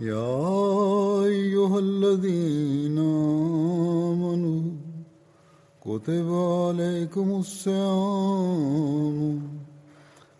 يا 0.00 1.24
أيها 1.24 1.78
الذين 1.78 2.98
آمنوا 4.12 4.62
كتب 5.80 6.32
عليكم 6.32 7.30
الصيام 7.40 8.76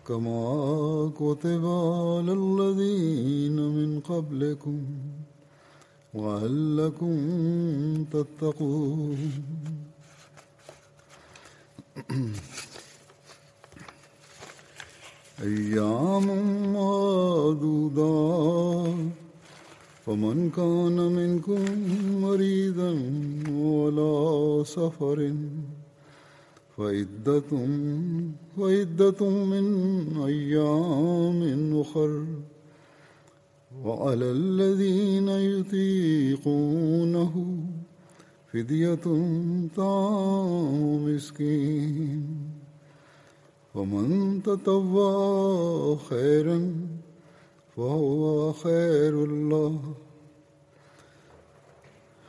كما 0.09 1.13
كتب 1.17 1.67
على 1.67 2.33
الذين 2.33 3.57
من 3.57 4.01
قبلكم 4.01 4.81
لعلكم 6.15 7.17
تتقون. 8.13 9.19
أيام 15.43 16.27
معدودات 16.73 17.77
فمن 20.07 20.51
كان 20.51 21.13
منكم 21.13 21.65
مريضا 22.23 22.91
ولا 23.51 24.65
سفر 24.65 25.35
فعدة 26.77 27.51
فعدة 28.57 29.31
من 29.31 29.67
أيام 30.23 31.81
أخر. 31.81 32.25
وعلى 33.85 34.31
الذين 34.31 35.29
يطيقونه 35.29 37.35
فدية 38.53 39.05
طعام 39.77 41.05
مسكين. 41.05 42.27
ومن 43.75 44.43
تطوع 44.43 45.97
خيرا 45.97 46.73
فهو 47.77 48.53
خير 48.53 49.25
الله. 49.25 49.81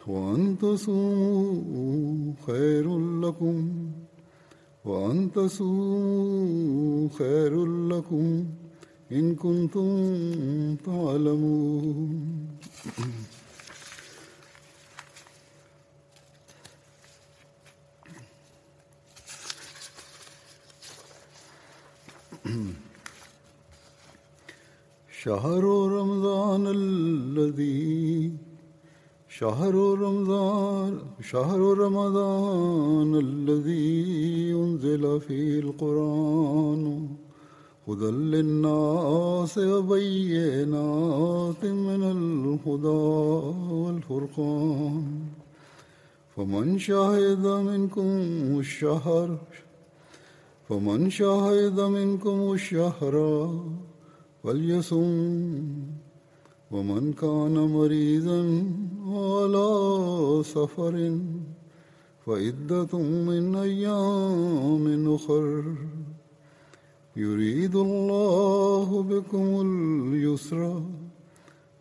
وأن 0.07 0.57
تصوموا 0.57 2.33
خير 2.47 2.99
لكم. 2.99 3.71
وأن 4.85 5.31
تصوموا 5.31 7.09
خير 7.09 7.65
لكم 7.65 8.45
إن 9.11 9.35
كنتم 9.35 9.91
تعلمون. 10.75 12.37
شهر 25.27 25.63
رمضان 25.99 26.67
الذي 26.67 28.31
شهر 29.27 29.75
رمضان 29.75 30.99
شهر 31.31 31.59
رمضان 31.59 33.15
الذي 33.15 34.53
أنزل 34.63 35.19
فيه 35.19 35.59
القرآن 35.59 36.83
هدى 37.87 38.11
للناس 38.33 39.57
وبينات 39.57 41.63
من 41.65 42.01
الهدى 42.15 43.03
والفرقان 43.83 45.05
فمن 46.35 46.79
شهد 46.79 47.45
منكم 47.47 48.09
الشهر 48.59 49.37
فمن 50.69 51.09
شهد 51.09 51.79
منكم 51.79 52.53
الشهر 52.53 53.15
فليصم 54.47 55.63
ومن 56.71 57.13
كان 57.13 57.55
مريضا 57.77 58.41
على 59.07 59.69
سفر 60.43 60.95
فعدة 62.25 62.93
من 63.27 63.55
أيام 63.55 65.15
أخر. 65.15 65.63
يريد 67.15 67.75
الله 67.75 69.03
بكم 69.03 69.47
اليسر 69.67 70.83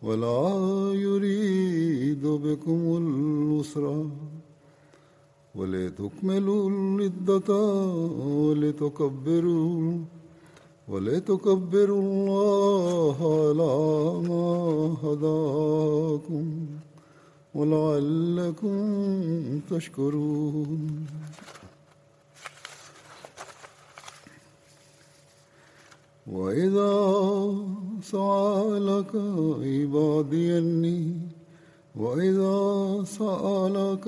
ولا 0.03 0.43
يريد 0.93 2.23
بكم 2.27 2.81
العسر. 3.03 3.85
ولتكملوا 5.55 6.69
العدة 6.69 7.49
ولتكبروا 8.43 9.99
ولتكبروا 10.87 12.01
الله 12.01 13.17
على 13.43 13.75
ما 14.29 14.47
هداكم 15.03 16.45
ولعلكم 17.55 18.77
تشكرون. 19.71 21.07
وإذا 26.27 26.95
سألك 28.03 29.11
عبادي 29.63 30.57
أني 30.57 31.03
وإذا 31.95 32.59
سألك 33.03 34.07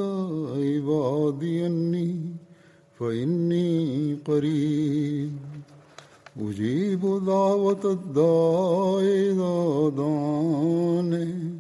عبادي 0.56 1.66
أني 1.66 2.16
فإني 3.00 3.70
قريب. 4.28 5.49
أجيب 6.42 7.02
دعوة 7.26 7.84
الداع 7.86 9.00
إذا 9.00 9.90
دعاني. 9.98 11.60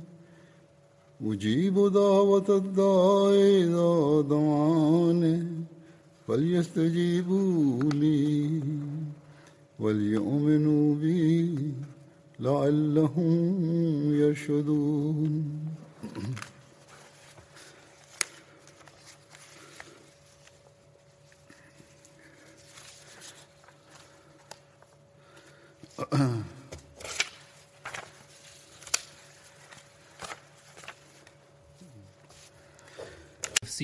أجيب 1.26 1.76
دعوة 1.94 2.50
الداع 2.50 3.32
إذا 3.34 4.22
دعاني. 4.30 5.48
فليستجيبوا 6.28 7.84
لي 7.84 8.62
وليؤمنوا 9.80 10.96
بي 10.96 11.56
لعلهم 12.40 13.34
يرشدون. 14.14 15.44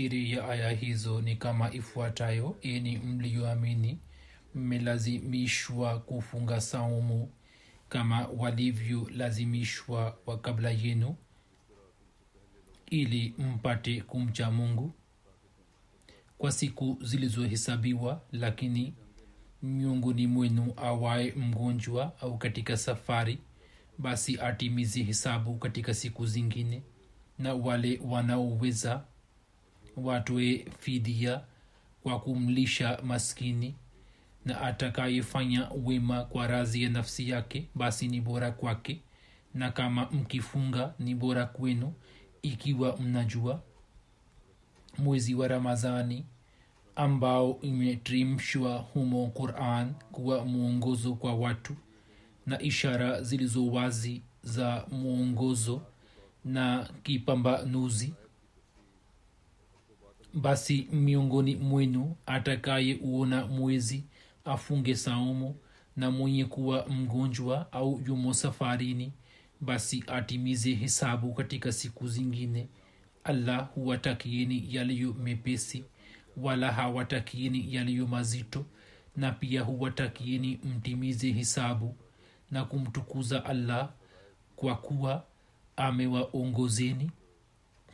Tafsiri 0.05 0.31
ya 0.31 0.49
aya 0.49 0.69
hizo 0.71 1.21
ni 1.21 1.35
kama 1.35 1.73
ifuatayo. 1.73 2.57
Ini 2.61 2.97
mliyoamini 2.97 3.99
mmelazimishwa 4.55 5.99
kufunga 5.99 6.61
saumu 6.61 7.31
kama 7.89 8.27
walivyolazimishwa 8.27 10.17
wa 10.25 10.37
kabla 10.39 10.69
yenu 10.71 11.15
ili 12.85 13.33
mpate 13.37 14.01
kumcha 14.01 14.51
mungu 14.51 14.93
kwa 16.37 16.51
siku 16.51 16.97
zilizohesabiwa 17.01 18.21
lakini 18.31 18.93
miongoni 19.61 20.27
mwenu 20.27 20.73
awaye 20.77 21.31
mgonjwa 21.31 22.13
au 22.21 22.37
katika 22.37 22.77
safari 22.77 23.39
basi 23.97 24.39
atimize 24.39 25.03
hesabu 25.03 25.55
katika 25.57 25.93
siku 25.93 26.25
zingine 26.25 26.83
na 27.39 27.53
wale 27.53 27.99
wanaoweza 28.03 29.03
watoe 29.97 30.65
fidia 30.79 31.41
kwa 32.03 32.19
kumlisha 32.19 32.99
maskini 33.03 33.75
na 34.45 34.61
atakayefanya 34.61 35.69
wema 35.85 36.23
kwa 36.23 36.47
razi 36.47 36.83
ya 36.83 36.89
nafsi 36.89 37.29
yake 37.29 37.65
basi 37.75 38.07
ni 38.07 38.21
bora 38.21 38.51
kwake. 38.51 39.01
Na 39.53 39.71
kama 39.71 40.05
mkifunga 40.11 40.93
ni 40.99 41.15
bora 41.15 41.45
kwenu 41.45 41.93
ikiwa 42.41 42.97
mnajua 42.97 43.61
mwezi 44.97 45.35
wa 45.35 45.47
ramadhani 45.47 46.25
ambao 46.95 47.59
imetrimshwa 47.61 48.77
humo 48.77 49.27
quran 49.27 49.93
kuwa 50.11 50.45
mwongozo 50.45 51.15
kwa 51.15 51.33
watu 51.35 51.75
na 52.45 52.61
ishara 52.61 53.21
zilizo 53.21 53.67
wazi 53.67 54.21
za 54.43 54.85
mwongozo 54.91 55.81
na 56.45 56.89
kipambanuzi 57.03 58.13
basi 60.35 60.87
miongoni 60.91 61.55
mwenu 61.55 62.15
atakaye 62.25 62.99
uona 63.01 63.47
mwezi 63.47 64.03
afunge 64.45 64.95
saumu 64.95 65.55
na 65.97 66.11
mwenye 66.11 66.45
kuwa 66.45 66.87
mgonjwa 66.89 67.71
au 67.71 68.01
yumo 68.07 68.33
safarini 68.33 69.11
basi 69.61 70.03
atimize 70.07 70.73
hesabu 70.75 71.33
katika 71.33 71.71
siku 71.71 72.07
zingine. 72.07 72.67
Allah 73.23 73.69
huwatakieni 73.75 74.75
yaliyo 74.75 75.13
mepesi 75.13 75.83
wala 76.37 76.71
hawatakieni 76.71 77.75
yaliyo 77.75 78.07
mazito 78.07 78.65
na 79.15 79.31
pia 79.31 79.61
huwatakieni 79.61 80.59
mtimize 80.63 81.31
hesabu 81.31 81.95
na 82.51 82.65
kumtukuza 82.65 83.45
allah 83.45 83.89
kwa 84.55 84.75
kuwa 84.75 85.23
amewaongozeni 85.77 87.11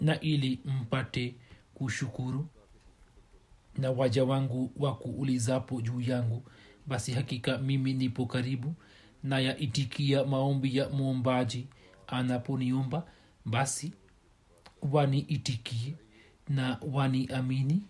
na 0.01 0.19
ili 0.19 0.59
mpate 0.65 1.35
kushukuru 1.81 2.47
na 3.77 3.91
waja 3.91 4.23
wangu 4.23 4.71
wakuulizapo 4.77 5.81
juu 5.81 6.01
yangu. 6.01 6.43
Basi 6.87 7.11
hakika 7.11 7.57
mimi 7.57 7.93
nipo 7.93 8.25
karibu 8.25 8.73
na 9.23 9.39
yaitikia 9.39 10.25
maombi 10.25 10.77
ya 10.77 10.89
mwombaji 10.89 11.67
anaponiomba. 12.07 13.03
Basi 13.45 13.93
waniitikie 14.91 15.95
na 16.49 16.77
waniamini 16.93 17.81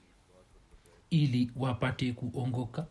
ili 1.10 1.52
wapate 1.56 2.14
kuongoka 2.14 2.88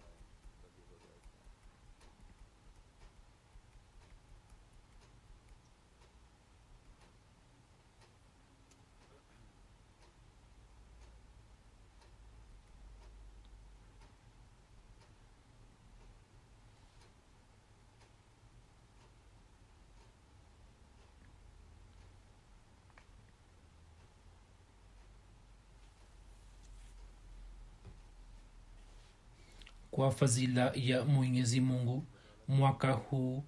kwa 30.01 30.11
fadhila 30.11 30.73
ya 30.75 31.05
mwenyezi 31.05 31.61
mungu 31.61 32.05
mwaka 32.49 32.93
huu 32.93 33.45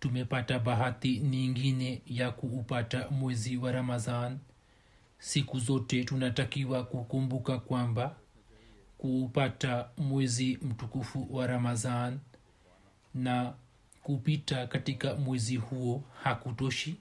tumepata 0.00 0.58
bahati 0.58 1.18
nyingine 1.20 2.02
ya 2.06 2.30
kuupata 2.30 3.10
mwezi 3.10 3.56
wa 3.56 3.72
ramadhan. 3.72 4.38
Siku 5.18 5.58
zote 5.58 6.04
tunatakiwa 6.04 6.84
kukumbuka 6.84 7.58
kwamba 7.58 8.16
kuupata 8.98 9.88
mwezi 9.98 10.58
mtukufu 10.62 11.28
wa 11.36 11.46
ramadhan 11.46 12.18
na 13.14 13.54
kupita 14.02 14.66
katika 14.66 15.14
mwezi 15.14 15.56
huo 15.56 16.02
hakutoshi 16.22 16.96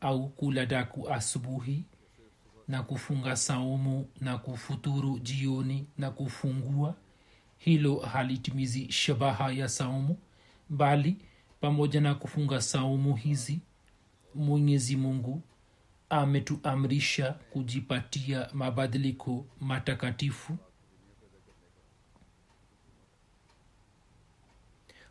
au 0.00 0.28
kula 0.28 0.66
daku 0.66 1.08
asubuhi 1.08 1.84
na 2.68 2.82
kufunga 2.82 3.36
saumu 3.36 4.06
na 4.20 4.38
kufuturu 4.38 5.18
jioni 5.18 5.86
na 5.98 6.10
kufungua 6.10 6.94
hilo 7.58 7.96
halitimizi 7.98 8.92
shabaha 8.92 9.52
ya 9.52 9.68
saumu 9.68 10.16
bali 10.68 11.16
pamoja 11.60 12.00
na 12.00 12.14
kufunga 12.14 12.60
saumu 12.62 13.14
hizi 13.16 13.60
mwenyezi 14.34 14.96
mungu 14.96 15.42
ametuamrisha 16.10 17.32
kujipatia 17.32 18.48
mabadiliko 18.52 19.46
matakatifu 19.60 20.56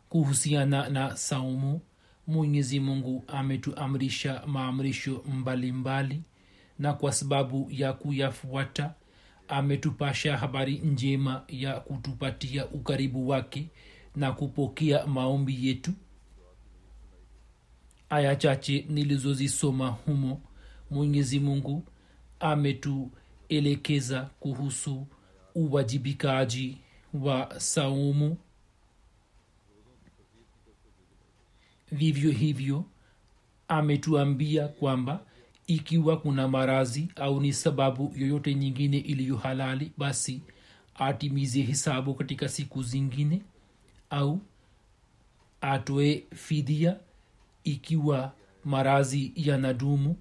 kuhusiana 0.08 0.88
na 0.88 1.16
saumu. 1.16 1.80
Mwenyezi 2.26 2.80
mungu 2.80 3.24
ametuamrisha 3.26 4.42
maamrisho 4.46 5.24
mbalimbali 5.28 6.22
na 6.78 6.92
kwa 6.92 7.12
sababu 7.12 7.68
ya 7.70 7.92
kuyafuata 7.92 8.94
ametupasha 9.48 10.36
habari 10.36 10.78
njema 10.78 11.44
ya 11.48 11.80
kutupatia 11.80 12.66
ukaribu 12.66 13.28
wake 13.28 13.66
na 14.16 14.32
kupokea 14.32 15.06
maombi 15.06 15.66
yetu. 15.68 15.92
Aya 18.10 18.36
chache 18.36 18.86
nilizozisoma 18.88 19.88
humo 19.88 20.40
mwenyezi 20.90 21.40
mungu 21.40 21.84
ametuelekeza 22.40 24.22
kuhusu 24.40 25.06
uwajibikaji 25.54 26.78
wa 27.14 27.60
saumu. 27.60 28.36
Vivyo 31.92 32.30
hivyo 32.30 32.84
ametuambia 33.68 34.68
kwamba 34.68 35.20
ikiwa 35.68 36.16
kuna 36.20 36.48
marazi 36.48 37.08
au 37.16 37.40
ni 37.40 37.52
sababu 37.52 38.12
yoyote 38.16 38.54
nyingine 38.54 38.98
iliyo 38.98 39.36
halali 39.36 39.92
basi 39.98 40.42
atimize 40.94 41.62
hisabu 41.62 42.14
katika 42.14 42.48
siku 42.48 42.82
zingine 42.82 43.42
au 44.10 44.40
atoe 45.60 46.24
fidia 46.34 46.96
ikiwa 47.64 48.32
marazi 48.64 49.32
yanadumu. 49.36 50.16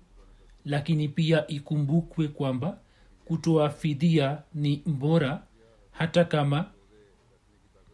Lakini 0.66 1.08
pia 1.08 1.48
ikumbukwe 1.48 2.28
kwamba 2.28 2.78
kutoa 3.26 3.70
fidia 3.70 4.42
ni 4.54 4.78
bora 4.86 5.44
hata 5.92 6.26
kama 6.26 6.66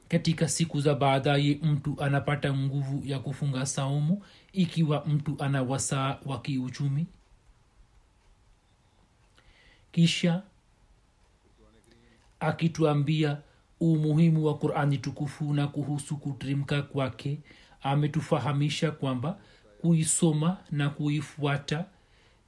katika 0.07 0.47
siku 0.47 0.81
za 0.81 0.95
baadaye 0.95 1.59
mtu 1.63 1.95
anapata 2.03 2.53
nguvu 2.53 3.01
ya 3.07 3.19
kufunga 3.19 3.65
saumu 3.65 4.23
ikiwa 4.53 5.05
mtu 5.05 5.35
ana 5.39 5.63
wasaa 5.63 6.17
wa 6.25 6.41
kiuchumi 6.41 7.07
kisha 9.93 10.43
akituambia 12.39 13.37
umuhimu 13.79 14.45
wa 14.45 14.57
qurani 14.57 14.97
tukufu 14.97 15.53
na 15.53 15.67
kuhusu 15.67 16.17
kutirimka 16.17 16.81
kwake 16.81 17.39
ametufahamisha 17.81 18.91
kwamba 18.91 19.37
kuisoma 19.81 20.57
na 20.71 20.89
kuifuata 20.89 21.85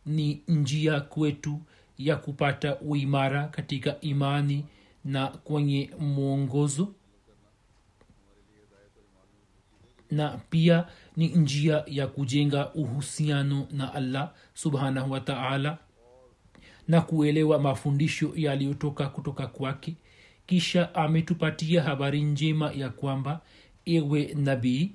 ni 0.06 0.42
njia 0.48 1.02
kwetu 1.02 1.62
ya 1.98 2.16
kupata 2.16 2.80
uimara 2.80 3.48
katika 3.48 4.02
imani 4.02 4.66
na 5.06 5.28
kwenye 5.28 5.90
mwongozo. 6.00 6.94
Na 10.12 10.38
pia 10.50 10.88
ni 11.18 11.28
njia 11.28 11.84
ya 11.88 12.08
kujenga 12.08 12.74
uhusiano 12.74 13.68
na 13.72 13.94
allah 13.94 14.34
subhanahu 14.54 15.12
wa 15.12 15.20
taala 15.20 15.78
na 16.88 17.01
kuelewa 17.01 17.60
mafundisho 17.60 18.32
yaliyotoka 18.36 19.08
kutoka 19.10 19.48
kwake. 19.48 19.96
Kisha 20.46 20.96
ametupatia 20.96 21.84
habari 21.84 22.22
njema 22.22 22.72
ya 22.72 22.89
kwamba 22.89 23.42
ewe 23.86 24.34
nabii 24.36 24.92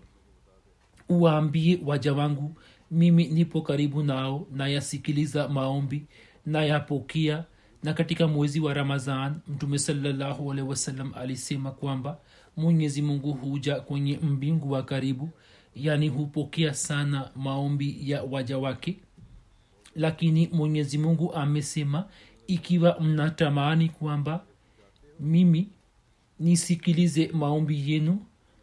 uwaambie 1.09 1.81
waja 1.85 2.13
wangu 2.15 2.55
mimi 2.91 3.27
nipo 3.29 3.63
karibu 3.63 4.03
nao 4.03 4.47
nayasikiliza 4.53 5.49
maombi 5.49 6.07
nayapokea. 6.47 7.45
Na 7.83 7.93
katika 7.93 8.29
mwezi 8.29 8.61
wa 8.61 8.75
ramadhan 8.75 9.35
mtume 9.49 9.79
salallahu 9.79 10.47
wasalam 10.47 11.13
alisema 11.15 11.71
kwamba 11.71 12.19
mwenyezi 12.57 13.03
mungu 13.03 13.33
huja 13.33 13.81
kwenye 13.81 14.17
mbingu 14.23 14.71
wa 14.71 14.83
karibu 14.83 15.31
yani 15.75 16.09
hupokea 16.09 16.75
sana 16.75 17.31
maombi 17.37 18.11
ya 18.11 18.23
waja 18.23 18.59
wake 18.59 18.97
lakini 19.95 20.49
mwenyezi 20.53 20.99
mungu 20.99 21.35
amesema 21.35 22.09
ikiwa 22.47 23.01
mnatamani 23.01 23.89
kwamba 23.89 24.45
mimi 25.21 25.69
nisikilize 26.39 27.31
maombi 27.33 27.93
yenu 27.93 28.19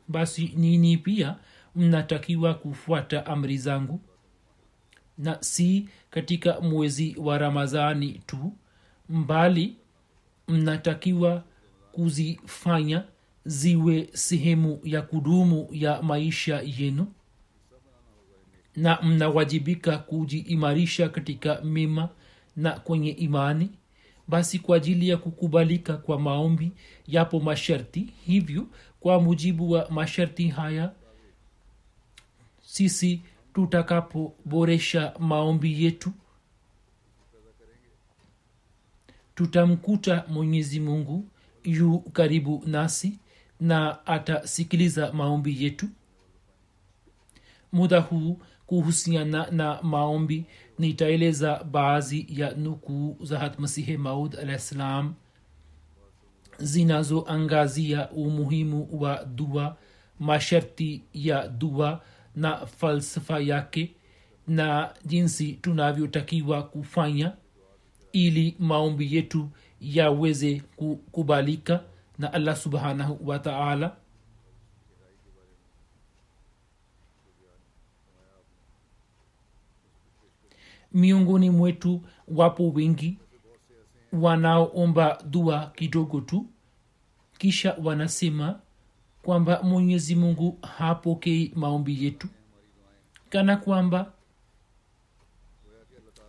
basi 0.08 0.54
nini 0.56 0.98
pia 0.98 1.36
mnatakiwa 1.76 2.54
kufuata 2.54 3.26
amri 3.26 3.58
zangu? 3.58 4.02
Na 5.18 5.38
si 5.44 5.90
katika 6.10 6.62
mwezi 6.62 7.16
wa 7.20 7.38
ramadhani 7.38 8.22
tu 8.26 8.54
mbali 9.10 9.76
mnatakiwa 10.48 11.44
kuzifanya 11.92 13.04
ziwe 13.46 14.10
sehemu 14.14 14.80
ya 14.84 15.02
kudumu 15.02 15.68
ya 15.72 16.02
maisha 16.02 16.62
yenu 16.62 17.08
na 18.78 19.02
mnawajibika 19.02 19.98
kujiimarisha 19.98 21.10
katika 21.10 21.62
mema 21.62 22.10
na 22.56 22.72
kwenye 22.72 23.10
imani 23.12 23.70
basi 24.28 24.60
kwa 24.60 24.78
ajili 24.78 25.10
ya 25.10 25.18
kukubalika 25.18 25.98
kwa 25.98 26.20
maombi 26.20 26.72
yapo 27.08 27.40
masharti. 27.40 28.14
Hivyo 28.26 28.68
kwa 29.00 29.22
mujibu 29.22 29.72
wa 29.72 29.90
masharti 29.92 30.48
haya 30.48 30.92
sisi 32.62 33.22
tutakapoboresha 33.54 35.14
maombi 35.20 35.84
yetu 35.84 36.12
tutamkuta 39.36 40.26
mwenyezi 40.28 40.80
mungu 40.80 41.26
yu 41.64 42.00
karibu 42.00 42.64
nasi 42.66 43.20
na 43.60 44.06
atasikiliza 44.06 45.14
maombi 45.14 45.64
yetu. 45.64 45.88
Muda 47.72 48.00
huu 48.00 48.40
kuhusiana 48.68 49.48
na 49.52 49.82
maombi. 49.82 50.46
Nitaeleza 50.80 51.64
baadhi 51.64 52.28
ya 52.30 52.52
nukuu 52.54 53.18
za 53.22 53.40
hatmasihi 53.40 53.98
maud 53.98 54.36
alah 54.36 54.60
ssalam 54.60 55.14
zinazoangazia 56.60 58.10
umuhimu 58.10 58.88
wa 58.92 59.26
dua 59.26 59.78
masharti 60.20 61.04
ya 61.14 61.48
dua 61.48 62.02
na 62.36 62.66
falsafa 62.66 63.40
yake 63.40 63.92
na 64.48 64.94
jinsi 65.06 65.54
tunavyotakiwa 65.54 66.64
kufanya 66.64 67.32
ili 68.14 68.56
maombi 68.60 69.16
yetu 69.16 69.50
yaweze 69.82 70.62
kukubalika 70.76 71.84
na 72.20 72.34
allah 72.34 72.56
subhanahu 72.56 73.28
wa 73.28 73.40
miongoni 80.94 81.50
mwetu 81.50 82.02
wapo 82.28 82.70
wengi 82.70 83.18
wanaoomba 84.14 85.22
dua 85.30 85.72
kidogo 85.76 86.22
tu. 86.22 86.46
Kisha 87.38 87.76
wanasema 87.84 88.60
kwamba 89.24 89.64
mwenyezi 89.64 90.16
mungu 90.16 90.58
hapokei 90.78 91.52
maombi 91.56 92.06
yetu. 92.06 92.28
Kana 93.30 93.58
kwamba 93.58 94.12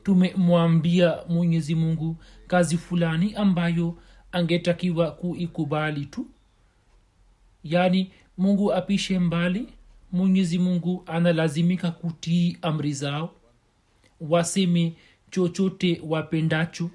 tumemwambia 0.02 1.18
mwenyezi 1.28 1.74
mungu 1.74 2.16
kazi 2.46 2.76
fulani 2.78 3.34
ambayo 3.34 3.98
angetakiwa 4.32 5.10
kuikubali 5.10 6.06
tu. 6.06 6.26
Yaani 7.64 8.10
mungu 8.38 8.72
apishe 8.72 9.18
mbali 9.18 9.68
mwenyezi 10.12 10.58
mungu 10.58 11.02
analazimika 11.06 11.90
kutii 11.90 12.58
amri 12.62 12.92
zao 12.92 13.34
waseme 14.20 14.92
chochote 15.30 16.00
wapendacho 16.04 16.90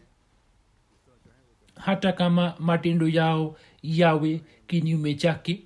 hata 1.75 2.11
kama 2.11 2.55
matendo 2.59 3.07
yao 3.07 3.55
yawe 3.83 4.41
kinyume 4.67 5.15
chake 5.15 5.63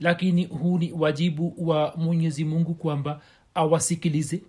lakini 0.00 0.44
huu 0.44 0.78
ni 0.78 0.92
wajibu 0.92 1.54
wa 1.58 1.94
mwenyezi 1.96 2.44
mungu 2.44 2.74
kwamba 2.74 3.20
awasikilize. 3.54 4.42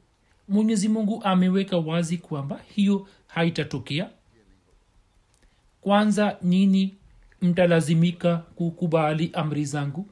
Mwenyezi 0.47 0.89
mungu 0.89 1.21
ameweka 1.23 1.77
wazi 1.77 2.17
kwamba 2.17 2.59
hiyo 2.75 3.07
haitatokea. 3.27 4.09
Kwanza 5.81 6.37
nyini 6.43 6.97
mtalazimika 7.41 8.37
kukubali 8.37 9.29
amri 9.33 9.65
zangu 9.65 10.07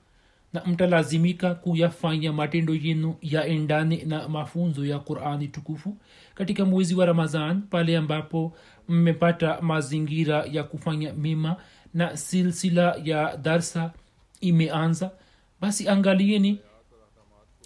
na 0.53 0.65
mtalazimika 0.65 1.55
kuyafanya 1.55 2.33
matendo 2.33 2.75
yenu 2.75 3.15
yaendane 3.21 4.03
na 4.05 4.29
mafunzo 4.29 4.85
ya 4.85 4.99
qurani 4.99 5.47
tukufu 5.47 5.97
katika 6.35 6.65
mwezi 6.65 6.95
wa 6.95 7.05
ramadhan 7.05 7.61
pale 7.61 7.97
ambapo 7.97 8.53
mmepata 8.89 9.61
mazingira 9.61 10.45
ya 10.51 10.63
kufanya 10.63 11.13
mema 11.13 11.55
na 11.93 12.17
silsila 12.17 12.95
ya 13.03 13.37
darsa 13.37 13.93
imeanza 14.41 15.11
basi 15.61 15.89
angalieni 15.89 16.59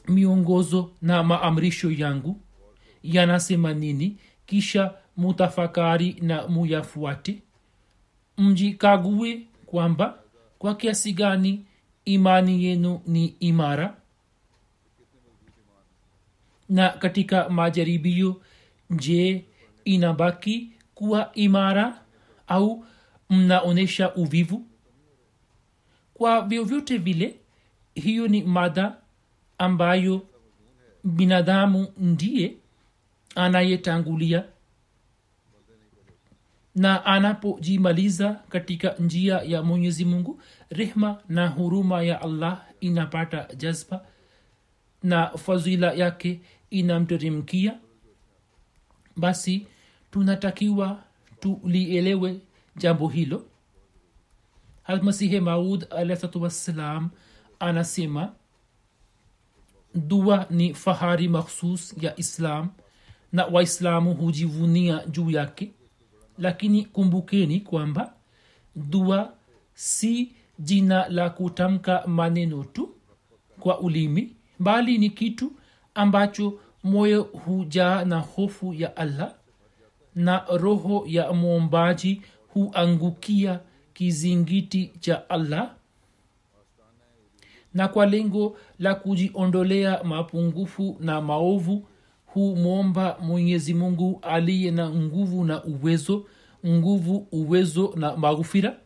miongozo 0.07 0.91
na 1.01 1.23
maamrisho 1.23 1.91
yangu. 1.91 2.39
Yanasema 3.03 3.73
nini? 3.73 4.17
Kisha 4.45 4.93
mutafakari 5.17 6.15
na 6.21 6.47
muyafuate. 6.47 7.41
Mjikague 8.37 9.41
kwamba 9.65 10.17
kwa 10.59 10.75
kiasi 10.75 11.13
gani 11.13 11.65
imani 12.13 12.63
yenu 12.63 13.01
ni 13.07 13.25
imara? 13.39 13.97
Na 16.69 16.89
katika 16.89 17.49
majaribio 17.49 18.41
je 18.89 19.45
inabaki 19.85 20.71
kuwa 20.95 21.31
imara 21.33 22.01
au 22.47 22.85
mnaonyesha 23.29 24.13
uvivu? 24.15 24.65
Kwa 26.13 26.41
vyovyote 26.41 26.97
vile 26.97 27.35
hiyo 27.95 28.27
ni 28.27 28.43
mada 28.43 28.95
ambayo 29.57 30.27
binadamu 31.03 31.87
ndiye 31.97 32.53
anayetangulia. 33.35 34.45
Na 36.75 37.05
anapojimaliza 37.05 38.33
katika 38.49 38.93
njia 38.99 39.41
ya 39.41 39.63
mwenyezi 39.63 40.05
mungu 40.05 40.41
rehma 40.71 41.17
na 41.29 41.47
huruma 41.47 42.03
ya 42.03 42.21
allah 42.21 42.65
inapata 42.79 43.47
jazba 43.55 44.05
na 45.03 45.27
fadhila 45.37 45.93
yake 45.93 46.41
inamteremkia 46.69 47.79
basi 49.17 49.67
tunatakiwa 50.11 51.03
tulielewe 51.39 52.39
jambo 52.75 53.07
hilo. 53.07 53.45
Almasihe 54.83 55.39
maud 55.39 55.87
alahsalatu 55.89 56.41
wassalam 56.41 57.09
anasema 57.59 58.33
dua 59.95 60.45
ni 60.49 60.73
fahari 60.73 61.27
makhsus 61.27 61.95
ya 62.01 62.19
islam 62.19 62.69
na 63.31 63.45
waislamu 63.45 64.13
hujivunia 64.13 65.05
juu 65.07 65.29
yake. 65.31 65.71
Lakini 66.37 66.85
kumbukeni 66.85 67.59
kwamba 67.59 68.13
dua 68.75 69.33
si 69.73 70.31
jina 70.59 71.09
la 71.09 71.29
kutamka 71.29 72.03
maneno 72.07 72.63
tu 72.63 72.95
kwa 73.59 73.79
ulimi 73.79 74.35
bali 74.59 74.97
ni 74.97 75.09
kitu 75.09 75.51
ambacho 75.95 76.59
moyo 76.83 77.23
hujaa 77.23 78.05
na 78.05 78.19
hofu 78.19 78.73
ya 78.73 78.97
allah 78.97 79.33
na 80.15 80.45
roho 80.57 81.03
ya 81.07 81.33
mwombaji 81.33 82.21
huangukia 82.53 83.59
kizingiti 83.93 84.91
cha 84.99 85.29
allah. 85.29 85.75
Na 87.73 87.87
kwa 87.87 88.05
lengo 88.05 88.57
la 88.79 88.95
kujiondolea 88.95 90.03
mapungufu 90.03 90.97
na 90.99 91.21
maovu 91.21 91.87
humwomba 92.25 93.17
mwenyezi 93.21 93.73
mungu 93.73 94.19
aliye 94.21 94.71
na 94.71 94.89
nguvu 94.89 95.43
na 95.43 95.63
uwezo 95.63 96.25
nguvu 96.67 97.27
uwezo 97.31 97.93
na 97.95 98.17
maghufira 98.17 98.77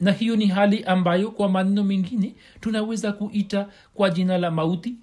na 0.00 0.12
hiyo 0.12 0.36
ni 0.36 0.46
hali 0.46 0.84
ambayo 0.84 1.30
kwa 1.30 1.48
maneno 1.48 1.84
mengine 1.84 2.34
tunaweza 2.60 3.12
kuita 3.12 3.68
kwa 3.94 4.10
jina 4.10 4.38
la 4.38 4.50
mauti. 4.50 4.94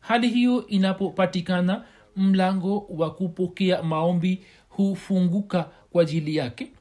Hali 0.00 0.28
hiyo 0.28 0.66
inapopatikana 0.66 1.84
mlango 2.16 2.86
wa 2.88 3.14
kupokea 3.14 3.82
maombi 3.82 4.42
hufunguka 4.68 5.70
kwa 5.90 6.02
ajili 6.02 6.36
yake. 6.36 6.72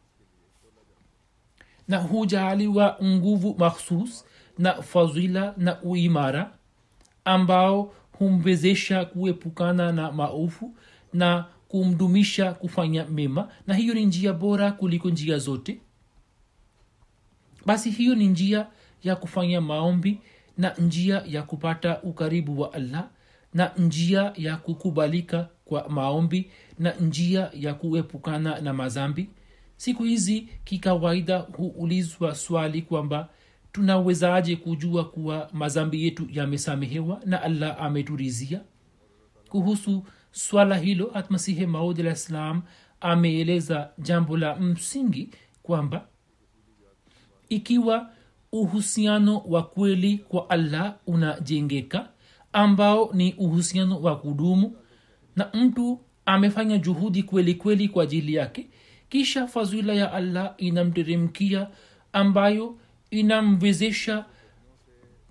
Na 1.88 1.98
hujaaliwa 1.98 2.98
nguvu 3.04 3.56
makhsus 3.60 4.26
na 4.58 4.82
fadhila 4.82 5.54
na 5.58 5.82
uimara 5.82 6.52
ambao 7.26 7.94
humwezesha 8.12 9.06
kuepukana 9.06 9.92
na 9.92 10.12
maofu 10.12 10.74
na 11.14 11.46
kumdumisha 11.68 12.54
kufanya 12.54 13.06
mema. 13.06 13.48
Na 13.68 13.74
hiyo 13.76 13.94
ni 13.94 14.06
njia 14.06 14.34
bora 14.34 14.72
kuliko 14.72 15.10
njia 15.10 15.38
zote 15.38 15.80
basi 17.66 17.90
hiyo 17.90 18.16
ni 18.16 18.28
njia 18.28 18.68
ya 19.04 19.16
kufanya 19.16 19.62
maombi 19.62 20.20
na 20.58 20.74
njia 20.74 21.24
ya 21.28 21.44
kupata 21.44 22.02
ukaribu 22.02 22.60
wa 22.62 22.74
allah 22.74 23.10
na 23.54 23.72
njia 23.78 24.34
ya 24.36 24.58
kukubalika 24.58 25.48
kwa 25.66 25.90
maombi 25.90 26.52
na 26.80 26.92
njia 26.94 27.52
ya 27.54 27.74
kuepukana 27.74 28.62
na 28.62 28.74
mazambi 28.74 29.30
siku 29.78 30.04
hizi 30.04 30.50
kikawaida 30.64 31.38
huulizwa 31.40 32.36
swali 32.36 32.82
kwamba 32.82 33.30
tunawezaje 33.72 34.56
kujua 34.56 35.06
kuwa 35.06 35.50
mazambi 35.54 36.04
yetu 36.04 36.28
yamesamehewa 36.32 37.22
na 37.26 37.42
allah 37.42 37.82
ameturizia 37.82 38.62
kuhusu 39.50 40.04
swala 40.32 40.78
hilo 40.78 41.12
atmasihe 41.18 41.66
maud 41.68 42.00
alah 42.00 42.16
ssalam 42.16 42.62
ameeleza 43.02 43.90
jambo 43.98 44.38
la 44.38 44.56
msingi 44.56 45.30
kwamba 45.64 46.08
ikiwa 47.50 48.10
uhusiano 48.52 49.38
wa 49.38 49.64
kweli 49.64 50.18
kwa 50.18 50.50
allah 50.50 50.96
unajengeka 51.08 52.10
ambao 52.54 53.10
ni 53.14 53.34
uhusiano 53.34 54.02
wa 54.02 54.16
kudumu 54.16 54.76
na 55.36 55.50
mtu 55.54 56.00
amefanya 56.26 56.78
juhudi 56.78 57.24
kweli 57.24 57.56
kweli 57.56 57.90
kwa 57.90 58.04
ajili 58.04 58.34
yake 58.34 58.70
kisha 59.10 59.48
fadhila 59.48 59.94
ya 59.94 60.14
allah 60.14 60.54
inamteremkia 60.58 61.68
ambayo 62.14 62.78
inamwezesha 63.12 64.26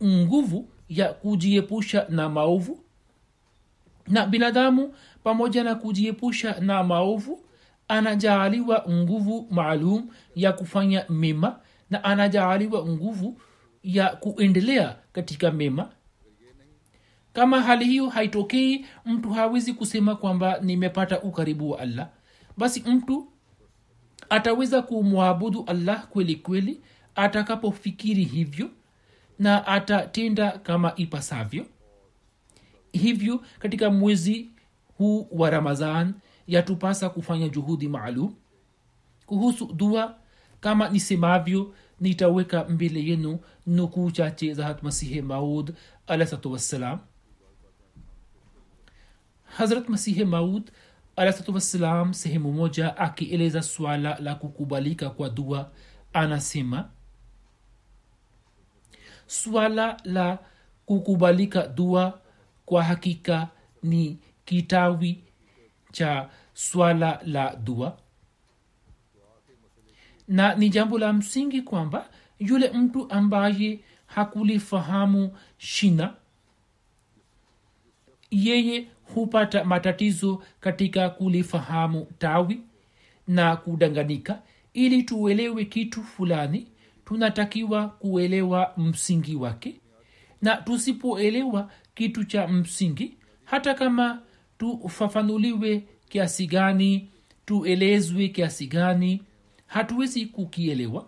nguvu 0.05 0.69
ya 0.89 1.13
kujiepusha 1.13 2.07
na 2.09 2.29
maovu. 2.29 2.81
Na 4.09 4.27
binadamu 4.27 4.95
pamoja 5.25 5.65
na 5.65 5.75
kujiepusha 5.75 6.61
na 6.61 6.85
maovu 6.85 7.41
anajaaliwa 7.89 8.85
nguvu 8.91 9.47
maalum 9.51 10.09
ya 10.35 10.53
kufanya 10.53 11.05
mema 11.09 11.61
na 11.95 12.05
anajaaliwa 12.05 12.87
nguvu 12.87 13.41
ya 13.83 14.09
kuendelea 14.09 14.97
katika 15.13 15.51
mema. 15.51 15.91
Kama 17.33 17.63
hali 17.63 17.85
hiyo 17.85 18.09
haitokei 18.09 18.87
mtu 19.07 19.31
hawezi 19.31 19.73
kusema 19.75 20.17
kwamba 20.17 20.59
nimepata 20.61 21.21
ukaribu 21.23 21.71
wa 21.71 21.79
allah. 21.79 22.09
Basi 22.57 22.81
mtu 22.81 23.29
ataweza 24.31 24.83
kumwabudu 24.83 25.65
allah 25.67 26.07
kweli 26.09 26.37
kweli 26.37 26.81
atakapofikiri 27.15 28.25
hivyo 28.25 28.71
na 29.39 29.67
atatenda 29.67 30.51
kama 30.51 30.93
ipasavyo. 30.97 31.67
Hivyo 32.93 33.41
katika 33.59 33.91
mwezi 33.91 34.51
huu 34.99 35.29
wa 35.31 35.51
ramadhan 35.51 36.15
yatupasa 36.47 37.09
kufanya 37.11 37.49
juhudi 37.49 37.89
maalum 37.89 38.35
kuhusu 39.27 39.67
dua 39.73 40.15
kama 40.61 40.89
nisemavyo 40.89 41.75
nitaweka 42.01 42.65
mbele 42.65 43.05
yenu 43.05 43.41
nukuu 43.67 44.11
chache 44.11 44.55
za 44.55 44.65
hatmasihe 44.65 45.23
maud 45.23 45.75
alahsatu 46.07 46.53
wassalam. 46.53 46.99
Hazrat 49.45 49.89
masihe 49.89 50.25
maud 50.25 50.71
alahsatu 51.17 51.55
wassalam 51.55 52.15
sehemu 52.15 52.53
moja 52.53 52.97
akieleza 52.97 53.63
swala 53.63 54.19
la 54.19 54.35
kukubalika 54.35 55.11
kwa 55.11 55.31
dua 55.31 55.71
anasema 56.13 56.91
swala 59.27 59.97
la 60.05 60.39
kukubalika 60.87 61.67
dua 61.67 62.21
kwa 62.67 62.85
hakika 62.85 63.49
ni 63.83 64.19
kitawi 64.45 65.25
cha 65.93 66.31
swala 66.55 67.21
la 67.25 67.57
dua 67.57 67.99
na 70.29 70.55
ni 70.55 70.69
jambo 70.69 70.99
la 70.99 71.13
msingi 71.13 71.63
kwamba 71.63 72.09
yule 72.39 72.71
mtu 72.71 73.11
ambaye 73.11 73.81
hakulifahamu 74.07 75.33
shina 75.59 76.15
yeye 78.31 78.89
hupata 79.15 79.65
matatizo 79.65 80.43
katika 80.61 81.11
kulifahamu 81.11 82.07
tawi 82.19 82.61
na 83.29 83.57
kudanganika. 83.57 84.43
Ili 84.75 85.03
tuelewe 85.03 85.65
kitu 85.65 86.03
fulani 86.03 86.67
tunatakiwa 87.05 87.89
kuelewa 87.89 88.73
msingi 88.77 89.37
wake. 89.37 89.81
Na 90.43 90.57
tusipoelewa 90.57 91.71
kitu 91.95 92.25
cha 92.25 92.49
msingi 92.49 93.17
hata 93.45 93.75
kama 93.75 94.23
tufafanuliwe 94.59 95.85
kiasi 96.09 96.47
gani 96.47 97.09
tuelezwe 97.47 98.29
kiasi 98.29 98.67
gani 98.67 99.23
hatuwezi 99.75 100.27
kukielewa. 100.27 101.07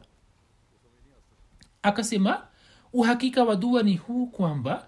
Akasema 1.82 2.46
uhakika 2.92 3.44
wa 3.44 3.56
dua 3.56 3.82
ni 3.82 3.96
huu 3.96 4.26
kwamba 4.26 4.86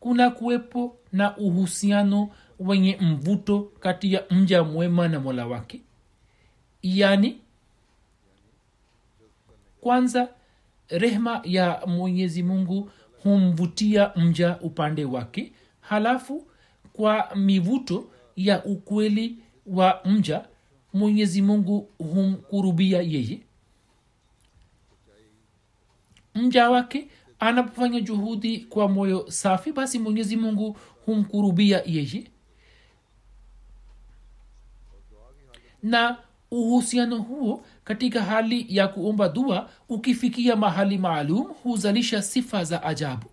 kuna 0.00 0.30
kuwepo 0.30 0.96
na 1.12 1.36
uhusiano 1.36 2.30
wenye 2.60 2.96
mvuto 3.00 3.60
kati 3.80 4.12
ya 4.12 4.24
mja 4.30 4.64
mwema 4.64 5.08
na 5.08 5.20
mola 5.20 5.46
wake. 5.46 5.80
Yani 6.82 7.38
kwanza 9.80 10.28
rehma 10.88 11.40
ya 11.44 11.82
mwenyezi 11.86 12.42
mungu 12.42 12.90
humvutia 13.22 14.12
mja 14.16 14.58
upande 14.60 15.04
wake. 15.04 15.52
Halafu 15.80 16.46
kwa 16.92 17.36
mivuto 17.36 18.10
ya 18.36 18.64
ukweli 18.64 19.38
wa 19.66 20.00
mja 20.04 20.44
mwenyezi 20.96 21.42
mungu 21.42 21.88
humkurubia 21.98 23.02
yeye. 23.02 23.40
Mja 26.34 26.70
wake 26.70 27.08
anapofanya 27.38 28.00
juhudi 28.00 28.58
kwa 28.60 28.88
moyo 28.88 29.30
safi 29.30 29.72
basi 29.72 29.98
mwenyezi 29.98 30.36
mungu 30.36 30.76
humkurubia 31.06 31.82
yeye. 31.86 32.30
Na 35.82 36.18
uhusiano 36.50 37.18
huo 37.22 37.64
katika 37.84 38.22
hali 38.22 38.66
ya 38.68 38.88
kuomba 38.88 39.28
dua 39.28 39.70
ukifikia 39.88 40.56
mahali 40.56 40.98
maalum 40.98 41.42
huzalisha 41.62 42.22
sifa 42.22 42.64
za 42.64 42.82
ajabu. 42.82 43.26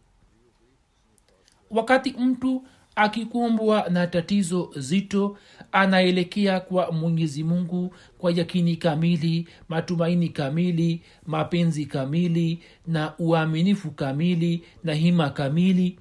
Wakati 1.69 2.11
mtu 2.11 2.67
akikumbwa 2.95 3.89
na 3.89 4.07
tatizo 4.07 4.71
zito 4.75 5.37
anaelekea 5.71 6.59
kwa 6.59 6.91
mwenyezi 6.91 7.43
mungu 7.43 7.95
kwa 8.17 8.31
yakini 8.31 8.75
kamili 8.75 9.47
matumaini 9.69 10.29
kamili 10.29 11.01
mapenzi 11.25 11.85
kamili 11.85 12.59
na 12.87 13.13
uaminifu 13.19 13.91
kamili 13.91 14.63
na 14.83 14.93
hima 14.93 15.29
kamili. 15.29 15.99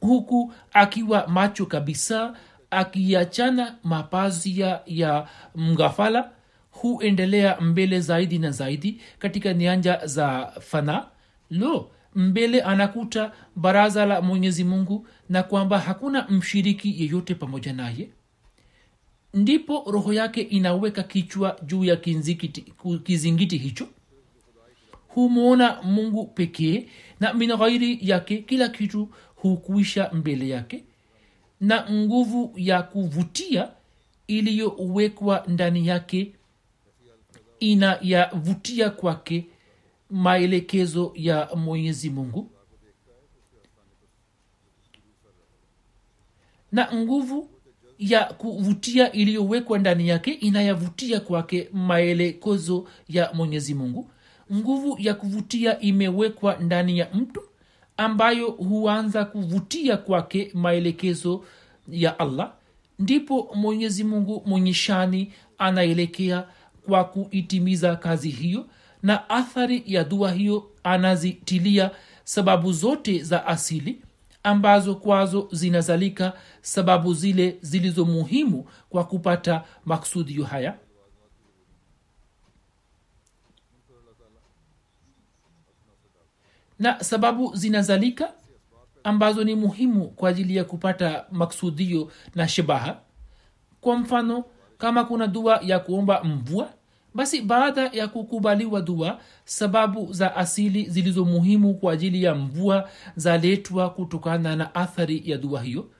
Huku 0.00 0.52
akiwa 0.72 1.26
macho 1.28 1.66
kabisa 1.66 2.34
akiachana 2.70 3.74
mapazia 3.84 4.80
ya 4.86 5.28
mghafala 5.54 6.30
huendelea 6.70 7.60
mbele 7.60 8.00
zaidi 8.00 8.38
na 8.38 8.50
zaidi 8.50 9.00
katika 9.18 9.54
nyanja 9.54 10.06
za 10.06 10.46
fana. 10.60 11.06
Lo 11.50 11.90
mbele 12.14 12.62
anakuta 12.62 13.32
baraza 13.56 14.06
la 14.06 14.22
mwenyezi 14.22 14.64
mungu 14.64 15.06
na 15.28 15.42
kwamba 15.42 15.78
hakuna 15.78 16.28
mshiriki 16.28 17.02
yeyote 17.02 17.34
pamoja 17.34 17.72
naye. 17.72 18.10
Ndipo 19.34 19.84
roho 19.90 20.12
yake 20.12 20.40
inaweka 20.40 21.02
kichwa 21.02 21.60
juu 21.66 21.84
ya 21.84 21.96
kizingiti 23.04 23.56
hicho. 23.58 23.88
Humwona 25.08 25.82
mungu 25.82 26.26
pekee 26.26 26.86
na 27.20 27.34
min 27.34 27.56
ghairi 27.56 27.98
yake 28.02 28.38
kila 28.38 28.68
kitu 28.68 29.08
hukuisha 29.36 30.10
mbele 30.12 30.48
yake 30.48 30.84
na 31.60 31.90
nguvu 31.90 32.52
ya 32.56 32.82
kuvutia 32.82 33.68
iliyowekwa 34.26 35.44
ndani 35.48 35.86
yake 35.86 36.32
inayavutia 37.60 38.90
kwake 38.90 39.46
maelekezo 40.10 41.12
ya 41.14 41.48
mwenyezi 41.56 42.10
mungu. 42.10 42.50
Na 46.72 46.88
nguvu 46.94 47.50
ya 47.98 48.24
kuvutia 48.24 49.12
iliyowekwa 49.12 49.78
ndani 49.78 50.08
yake 50.08 50.32
inayavutia 50.32 51.20
kwake 51.20 51.68
maelekezo 51.72 52.88
ya 53.08 53.32
mwenyezi 53.32 53.74
mungu. 53.74 54.10
Nguvu 54.52 54.96
ya 54.98 55.14
kuvutia 55.14 55.80
imewekwa 55.80 56.56
ndani 56.56 56.98
ya 56.98 57.08
mtu 57.14 57.42
ambayo 57.96 58.50
huanza 58.50 59.24
kuvutia 59.24 59.96
kwake 59.96 60.50
maelekezo 60.54 61.44
ya 61.88 62.18
allah. 62.18 62.52
Ndipo 62.98 63.50
mwenyezi 63.54 64.04
mungu 64.04 64.42
mwenye 64.46 64.74
shani 64.74 65.32
anaelekea 65.58 66.44
kwa 66.86 67.04
kuitimiza 67.04 67.96
kazi 67.96 68.30
hiyo 68.30 68.66
na 69.02 69.30
athari 69.30 69.82
ya 69.86 70.04
dua 70.04 70.32
hiyo 70.32 70.70
anazitilia 70.84 71.90
sababu 72.24 72.72
zote 72.72 73.22
za 73.22 73.46
asili 73.46 74.02
ambazo 74.42 74.94
kwazo 74.94 75.48
zinazalika 75.52 76.32
sababu 76.62 77.14
zile 77.14 77.58
zilizo 77.60 78.04
muhimu 78.04 78.66
kwa 78.90 79.04
kupata 79.04 79.64
maksudio 79.84 80.44
haya. 80.44 80.78
Na 86.78 87.04
sababu 87.04 87.56
zinazalika 87.56 88.32
ambazo 89.04 89.44
ni 89.44 89.54
muhimu 89.54 90.08
kwa 90.08 90.28
ajili 90.30 90.56
ya 90.56 90.64
kupata 90.64 91.24
maksudio 91.32 92.10
na 92.34 92.48
shabaha. 92.48 93.00
Kwa 93.80 93.96
mfano 93.96 94.44
kama 94.78 95.04
kuna 95.04 95.26
dua 95.26 95.60
ya 95.62 95.78
kuomba 95.78 96.24
mvua 96.24 96.72
basi 97.14 97.42
baada 97.42 97.86
ya 97.92 98.08
kukubaliwa 98.08 98.80
dua 98.80 99.20
sababu 99.44 100.12
za 100.12 100.36
asili 100.36 100.84
zilizo 100.90 101.24
muhimu 101.24 101.74
kwa 101.74 101.92
ajili 101.92 102.22
ya 102.22 102.34
mvua 102.34 102.88
zaletwa 103.16 103.90
kutokana 103.90 104.56
na 104.56 104.74
athari 104.74 105.22
ya 105.24 105.38
dua 105.38 105.62
hiyo. 105.62 105.90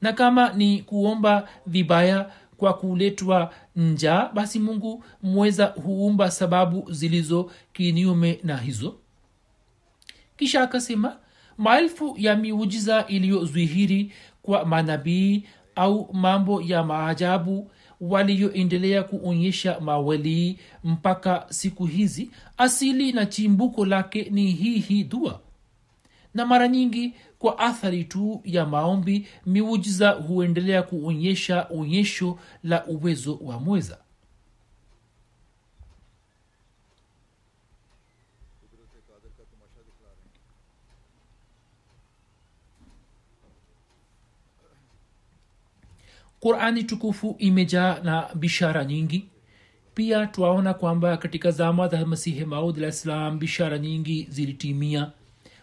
Na 0.00 0.12
kama 0.12 0.52
ni 0.52 0.82
kuomba 0.82 1.48
vibaya 1.66 2.30
kwa 2.56 2.74
kuletwa 2.74 3.52
njaa 3.76 4.30
basi 4.34 4.58
mungu 4.58 5.04
mweza 5.22 5.66
huumba 5.66 6.30
sababu 6.30 6.92
zilizo 6.92 7.50
kinyume 7.72 8.40
na 8.44 8.56
hizo. 8.56 8.94
Kisha 10.36 10.62
akasema 10.62 11.16
maelfu 11.58 12.14
ya 12.18 12.36
miujiza 12.36 13.06
iliyozwihiri 13.06 14.12
kwa 14.42 14.64
manabii 14.64 15.44
au 15.76 16.10
mambo 16.12 16.62
ya 16.62 16.82
maajabu 16.84 17.70
waliyoendelea 18.00 19.02
kuonyesha 19.02 19.80
mawelii 19.80 20.58
mpaka 20.84 21.46
siku 21.50 21.86
hizi. 21.86 22.30
Asili 22.58 23.12
na 23.12 23.26
chimbuko 23.26 23.86
lake 23.86 24.28
ni 24.30 24.50
hii 24.52 24.78
hii 24.78 25.04
dua. 25.04 25.40
Na 26.34 26.46
mara 26.46 26.68
nyingi 26.68 27.12
kwa 27.38 27.58
athari 27.58 28.04
tu 28.04 28.40
ya 28.44 28.66
maombi 28.66 29.26
miujiza 29.46 30.10
huendelea 30.10 30.82
kuonyesha 30.82 31.66
onyesho 31.70 32.38
la 32.64 32.86
uwezo 32.86 33.38
wa 33.42 33.60
mweza 33.60 33.98
qurani 46.40 46.84
tukufu 46.84 47.36
imejaa 47.38 48.00
na 48.02 48.28
bishara 48.34 48.84
nyingi. 48.84 49.28
Pia 49.94 50.26
twaona 50.26 50.74
kwamba 50.74 51.16
katika 51.16 51.50
zama 51.50 51.88
za 51.88 52.06
masihi 52.06 52.44
maud 52.44 52.78
alah 52.78 52.92
ssalam 52.92 53.38
bishara 53.38 53.78
nyingi 53.78 54.26
zilitimia. 54.30 55.10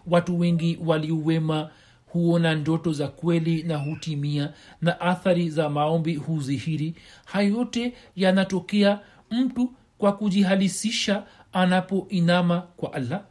Watu 0.08 0.40
wengi 0.40 0.80
waliuwema 0.86 1.70
huona 2.06 2.56
ndoto 2.56 2.94
za 2.94 3.08
kweli 3.08 3.64
na 3.64 3.78
hutimia 3.78 4.54
na 4.82 5.02
athari 5.02 5.50
za 5.50 5.70
maombi 5.70 6.16
huzihiri. 6.16 6.96
Hayo 7.26 7.50
yote 7.50 7.94
yanatokea 8.16 9.00
mtu 9.32 9.74
kwa 9.98 10.12
kujihalisisha 10.12 11.24
anapoinama 11.54 12.62
kwa 12.62 12.94
allah. 12.94 13.24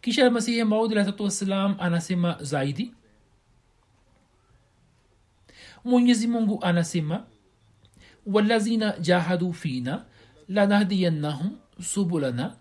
Kisha 0.00 0.30
masihi 0.30 0.64
maud 0.64 0.92
alahsatu 0.92 1.22
wassalam 1.24 1.76
anasema 1.78 2.36
zaidi 2.40 2.92
mwenyezi 5.84 6.26
mungu 6.26 6.58
anasema 6.62 7.24
walazina 8.26 8.98
jahadu 8.98 9.52
fina 9.52 10.04
lanahdiyannahum 10.48 11.50
subulana. 11.82 12.56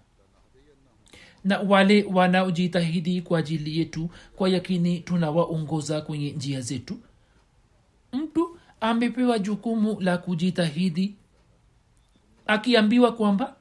Na 1.43 1.59
wale 1.59 2.03
wanaojitahidi 2.03 3.21
kwa 3.21 3.39
ajili 3.39 3.79
yetu 3.79 4.09
kwa 4.35 4.49
yakini 4.49 4.99
tunawaongoza 4.99 6.01
kwenye 6.01 6.31
njia 6.31 6.61
zetu. 6.61 6.97
Mtu 8.13 8.57
amepewa 8.81 9.39
jukumu 9.39 10.01
la 10.01 10.17
kujitahidi 10.17 11.15
akiambiwa 12.47 13.11
kwamba 13.11 13.55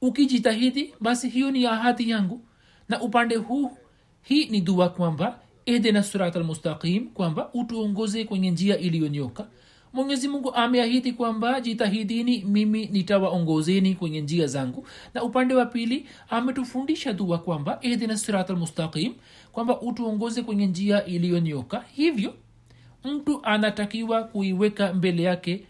ukijitahidi 0.00 0.94
basi 1.00 1.28
hiyo 1.28 1.50
ni 1.50 1.66
ahadi 1.66 2.10
yangu. 2.10 2.40
Na 2.88 3.02
upande 3.02 3.36
huu 3.36 3.76
hii 4.22 4.46
ni 4.46 4.60
dua 4.60 4.88
kwamba 4.88 5.40
ehdina 5.66 6.02
surat 6.02 6.36
almustaqim 6.36 7.06
kwamba 7.08 7.50
utuongoze 7.54 8.24
kwenye 8.24 8.50
njia 8.50 8.78
iliyonyoka. 8.78 9.46
Mwenyezi 9.92 10.28
mungu 10.28 10.54
ameahidi 10.54 11.12
kwamba 11.12 11.60
jitahidini 11.60 12.44
mimi 12.44 12.86
nitawaongozeni 12.86 13.94
kwenye 13.94 14.20
njia 14.20 14.46
zangu. 14.46 14.86
Na 15.14 15.22
upande 15.22 15.54
wa 15.54 15.66
pili 15.66 16.06
ametufundisha 16.28 17.12
dua 17.12 17.38
kwamba 17.38 17.78
ehdina 17.82 18.16
sirat 18.18 18.50
almustaqim 18.50 19.14
kwamba 19.52 19.80
utuongoze 19.80 20.42
kwenye 20.42 20.66
njia 20.66 21.04
iliyonyoka. 21.04 21.84
Hivyo 21.92 22.34
mtu 23.04 23.40
anatakiwa 23.44 24.22
kuiweka 24.24 24.92
mbele 24.94 25.22
yake 25.22 25.64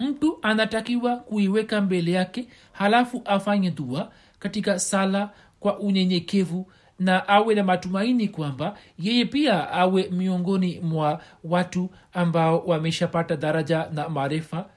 mtu 0.00 0.38
anatakiwa 0.42 1.16
kuiweka 1.16 1.80
mbele 1.80 2.12
yake 2.12 2.48
halafu 2.72 3.22
afanye 3.24 3.70
dua 3.70 4.12
katika 4.38 4.78
sala 4.78 5.30
kwa 5.60 5.78
unyenyekevu 5.78 6.66
na 6.98 7.28
awe 7.28 7.54
na 7.54 7.64
matumaini 7.64 8.28
kwamba 8.28 8.78
yeye 8.98 9.24
pia 9.24 9.70
awe 9.70 10.08
miongoni 10.10 10.80
mwa 10.80 11.22
watu 11.44 11.90
ambao 12.12 12.60
wameshapata 12.66 13.36
daraja 13.36 13.88
na 13.92 14.08
maarifa. 14.08 14.70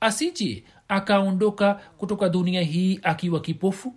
Asije 0.00 0.64
akaondoka 0.88 1.74
kutoka 1.74 2.28
dunia 2.28 2.62
hii 2.62 3.00
akiwa 3.02 3.40
kipofu 3.40 3.94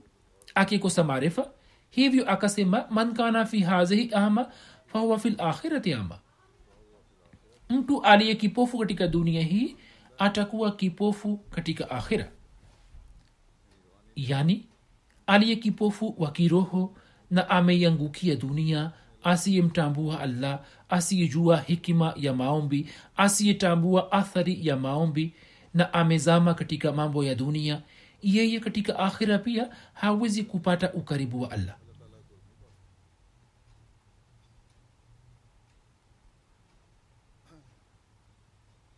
akikosa 0.56 1.04
maarifa. 1.04 1.50
Hivyo 1.90 2.30
akasema 2.32 2.86
man 2.90 3.14
kana 3.14 3.46
fi 3.46 3.60
hazihi 3.60 4.10
ama 4.14 4.52
fahuwa 4.86 5.20
fi 5.20 5.30
lakhirati 5.30 5.94
ama. 5.94 6.20
Mtu 7.70 8.02
aliye 8.02 8.36
kipofu 8.36 8.78
katika 8.78 9.08
dunia 9.08 9.42
hii 9.42 9.76
atakuwa 10.18 10.72
kipofu 10.72 11.38
katika 11.38 11.90
akhira. 11.90 12.32
Yani 14.16 14.66
aliye 15.28 15.56
kipofu 15.56 16.16
wa 16.18 16.32
kiroho 16.32 16.96
na 17.32 17.50
ameiangukia 17.50 18.36
dunia 18.36 18.92
asiyemtambua 19.24 20.20
allah 20.20 20.60
asiyejua 20.90 21.58
hikima 21.62 22.14
ya 22.16 22.34
maombi 22.34 22.90
asiyetambua 23.18 24.12
athari 24.12 24.68
ya 24.68 24.78
maombi 24.78 25.34
na 25.74 25.94
amezama 25.94 26.54
katika 26.54 26.92
mambo 26.92 27.24
ya 27.24 27.36
dunia 27.36 27.82
yeye 28.22 28.60
katika 28.60 29.00
akhira 29.00 29.38
pia 29.38 29.70
hawezi 29.94 30.44
kupata 30.44 30.94
ukaribu 30.94 31.42
wa 31.42 31.52
allah. 31.52 31.76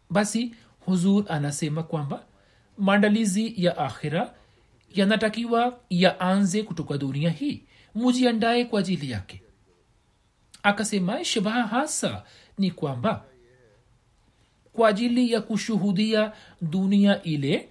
Basi 0.09 0.55
huzur 0.79 1.25
anasema 1.27 1.83
kwamba 1.83 2.25
maandalizi 2.77 3.53
ya 3.65 3.77
akhira 3.77 4.33
yanatakiwa 4.93 5.79
yaanze 5.89 6.63
kutoka 6.63 6.97
dunia 6.97 7.29
hii 7.29 7.63
mujiandaye 7.95 8.65
kwa 8.65 8.79
ajili 8.79 9.11
yake. 9.11 9.41
Akasema 10.63 11.25
shabaha 11.25 11.63
hasa 11.67 12.23
ni 12.57 12.71
kwamba 12.71 13.25
kwa 14.73 14.89
ajili 14.89 15.31
ya 15.31 15.41
kushuhudia 15.41 16.31
dunia 16.61 17.23
ile 17.23 17.69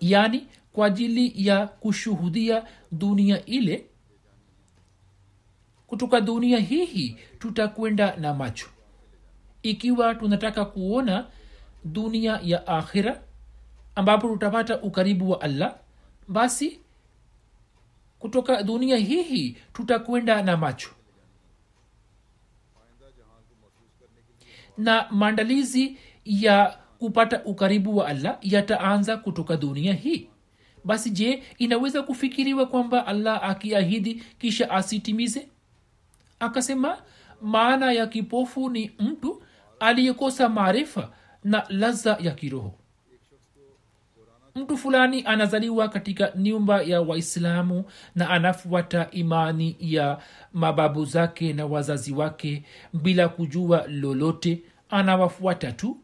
yani 0.00 0.46
kwa 0.72 0.86
ajili 0.86 1.46
ya 1.46 1.66
kushuhudia 1.66 2.64
dunia 2.92 3.44
ile 3.44 3.86
kutoka 5.86 6.20
dunia 6.20 6.58
hihi 6.58 7.16
tutakwenda 7.38 8.16
na 8.16 8.34
macho. 8.34 8.66
Ikiwa 9.62 10.14
tunataka 10.14 10.64
kuona 10.64 11.26
dunia 11.84 12.40
ya 12.42 12.66
akhira 12.66 13.22
ambapo 13.94 14.28
tutapata 14.28 14.80
ukaribu 14.82 15.30
wa 15.30 15.40
allah 15.40 15.76
basi 16.28 16.80
kutoka 18.22 18.62
dunia 18.62 18.96
hii 18.96 19.56
tutakwenda 19.72 20.42
na 20.42 20.56
macho. 20.56 20.90
Na 24.78 25.06
maandalizi 25.10 25.96
ya 26.24 26.78
kupata 26.98 27.44
ukaribu 27.44 27.96
wa 27.96 28.08
allah 28.08 28.38
yataanza 28.42 29.16
kutoka 29.16 29.56
dunia 29.56 29.92
hii. 29.92 30.28
Basi 30.84 31.10
je 31.10 31.42
inaweza 31.58 32.02
kufikiriwa 32.02 32.66
kwamba 32.66 33.06
allah 33.06 33.44
akiahidi 33.44 34.14
kisha 34.38 34.70
asitimize? 34.70 35.48
Akasema 36.40 37.02
maana 37.42 37.92
ya 37.92 38.06
kipofu 38.06 38.70
ni 38.70 38.92
mtu 38.98 39.42
aliyekosa 39.80 40.48
maarifa 40.48 41.12
na 41.44 41.66
laza 41.68 42.16
ya 42.20 42.30
kiroho 42.30 42.78
mtu 44.54 44.76
fulani 44.76 45.22
anazaliwa 45.26 45.88
katika 45.88 46.32
nyumba 46.36 46.82
ya 46.82 47.00
waislamu 47.00 47.84
na 48.14 48.30
anafuata 48.30 49.10
imani 49.10 49.76
ya 49.80 50.18
mababu 50.52 51.04
zake 51.04 51.52
na 51.52 51.66
wazazi 51.66 52.12
wake 52.12 52.64
bila 52.92 53.28
kujua 53.28 53.86
lolote 53.86 54.62
anawafuata 54.90 55.72
tu. 55.72 55.96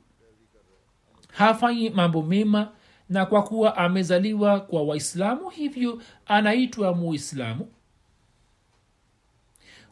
Hafanyi 1.32 1.90
mambo 1.90 2.22
mema 2.22 2.68
na 3.08 3.26
kwa 3.26 3.42
kuwa 3.42 3.76
amezaliwa 3.76 4.60
kwa 4.60 4.82
waislamu 4.82 5.50
hivyo 5.50 6.02
anaitwa 6.26 6.94
muislamu. 6.94 7.68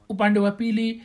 Upande 0.09 0.40
wa 0.40 0.51
pili 0.51 1.03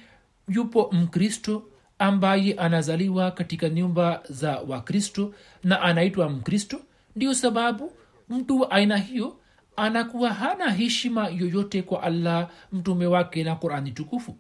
yupo 0.47 0.89
mkristo 0.91 1.63
ambaye 1.99 2.53
anazaliwa 2.53 3.31
katika 3.31 3.69
nyumba 3.69 4.23
za 4.29 4.59
wakristo 4.59 5.33
na 5.63 5.81
anaitwa 5.81 6.29
mkristo 6.29 6.79
ndio 7.15 7.33
sababu 7.33 7.91
mtu 8.29 8.59
wa 8.61 8.71
aina 8.71 8.97
hiyo 8.97 9.39
anakuwa 9.75 10.33
hana 10.33 10.71
heshima 10.71 11.27
yoyote 11.29 11.81
kwa 11.81 12.03
allah 12.03 12.49
mtume 12.71 13.05
wake 13.05 13.43
na 13.43 13.55
qurani 13.55 13.91
tukufu. 13.91 14.37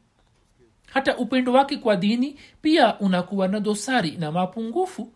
Hata 0.93 1.17
upendo 1.17 1.53
wake 1.53 1.77
kwa 1.77 1.95
dini 1.95 2.39
pia 2.61 2.99
unakuwa 2.99 3.47
na 3.47 3.59
dosari 3.59 4.11
na 4.11 4.31
mapungufu. 4.31 5.13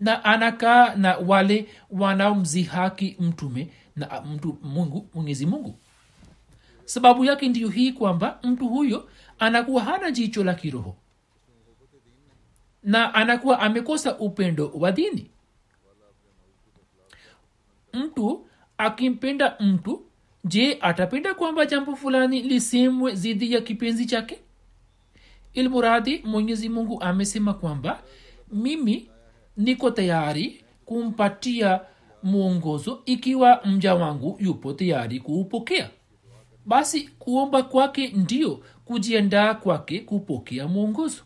Na 0.00 0.24
anakaa 0.24 0.94
na 0.94 1.16
wale 1.16 1.68
wanaomzihaki 1.90 3.16
mtume 3.20 3.70
na 3.96 4.20
mtu 4.20 4.58
mungu 4.62 5.08
mwenyezi 5.14 5.46
mungu. 5.46 5.78
Sababu 6.84 7.24
yake 7.24 7.48
ndiyo 7.48 7.68
hii 7.68 7.92
kwamba 7.92 8.38
mtu 8.42 8.68
huyo 8.68 9.08
anakuwa 9.38 9.82
hana 9.84 10.10
jicho 10.10 10.44
la 10.44 10.54
kiroho 10.54 10.96
na 12.88 13.14
anakuwa 13.14 13.60
amekosa 13.60 14.18
upendo 14.18 14.68
wa 14.74 14.92
dini. 14.92 15.30
Mtu 17.92 18.46
akimpenda 18.78 19.56
mtu 19.60 20.02
je 20.44 20.78
atapenda 20.80 21.34
kwamba 21.34 21.66
jambo 21.66 21.96
fulani 21.96 22.42
lisemwe 22.42 23.14
zidi 23.14 23.52
ya 23.52 23.60
kipenzi 23.60 24.06
chake? 24.06 24.38
Ilmuradi 25.54 26.22
mwenyezi 26.24 26.68
mungu 26.68 27.00
amesema 27.02 27.54
kwamba 27.54 28.02
mimi 28.52 29.08
niko 29.56 29.90
tayari 29.90 30.64
kumpatia 30.84 31.80
mwongozo 32.22 33.02
ikiwa 33.06 33.60
mja 33.64 33.94
wangu 33.94 34.36
yupo 34.40 34.72
tayari 34.72 35.20
kuupokea. 35.20 35.90
Basi 36.66 37.08
kuomba 37.08 37.62
kwake 37.62 38.08
ndio 38.08 38.62
kujiandaa 38.84 39.54
kwake 39.54 40.00
kupokea 40.00 40.68
mwongozo 40.68 41.22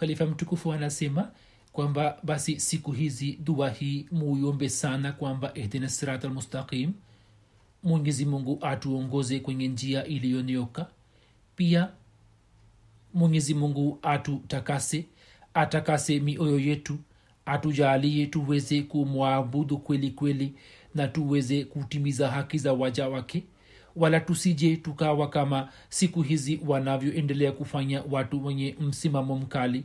khalifa 0.00 0.26
mtukufu 0.26 0.72
anasema 0.72 1.30
kwamba 1.72 2.18
basi 2.22 2.60
siku 2.60 2.92
hizi 2.92 3.38
dua 3.44 3.70
hii 3.70 4.06
muiombe 4.12 4.68
sana 4.68 5.12
kwamba 5.12 5.54
ihdina 5.54 5.88
sirat 5.88 6.24
almustaqim 6.24 6.92
mwenyezi 7.82 8.24
mungu 8.24 8.58
atuongoze 8.60 9.40
kwenye 9.40 9.68
njia 9.68 10.04
iliyonyoka. 10.04 10.86
Pia 11.56 11.88
mwenyezi 13.14 13.54
mungu 13.54 13.98
atutakase 14.02 15.04
atakase 15.54 16.20
mioyo 16.20 16.58
yetu 16.58 16.98
atujalie 17.46 18.26
tuweze 18.26 18.82
kumwabudu 18.82 19.78
kweli 19.78 20.10
kweli 20.10 20.54
na 20.94 21.08
tuweze 21.08 21.64
kutimiza 21.64 22.30
haki 22.30 22.58
za 22.58 22.72
waja 22.72 23.08
wake 23.08 23.42
wala 23.96 24.20
tusije 24.20 24.76
tukawa 24.76 25.28
kama 25.30 25.68
siku 25.88 26.22
hizi 26.22 26.60
wanavyoendelea 26.66 27.52
kufanya 27.52 28.02
watu 28.10 28.44
wenye 28.46 28.76
msimamo 28.80 29.36
mkali. 29.38 29.84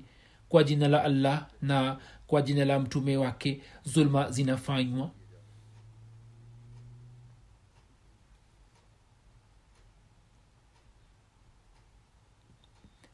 Kwa 0.49 0.63
jina 0.63 0.87
la 0.87 1.03
allah 1.03 1.47
na 1.61 1.97
kwa 2.27 2.41
jina 2.41 2.65
la 2.65 2.79
mtume 2.79 3.17
wake 3.17 3.61
zulma 3.83 4.31
zinafanywa. 4.31 5.11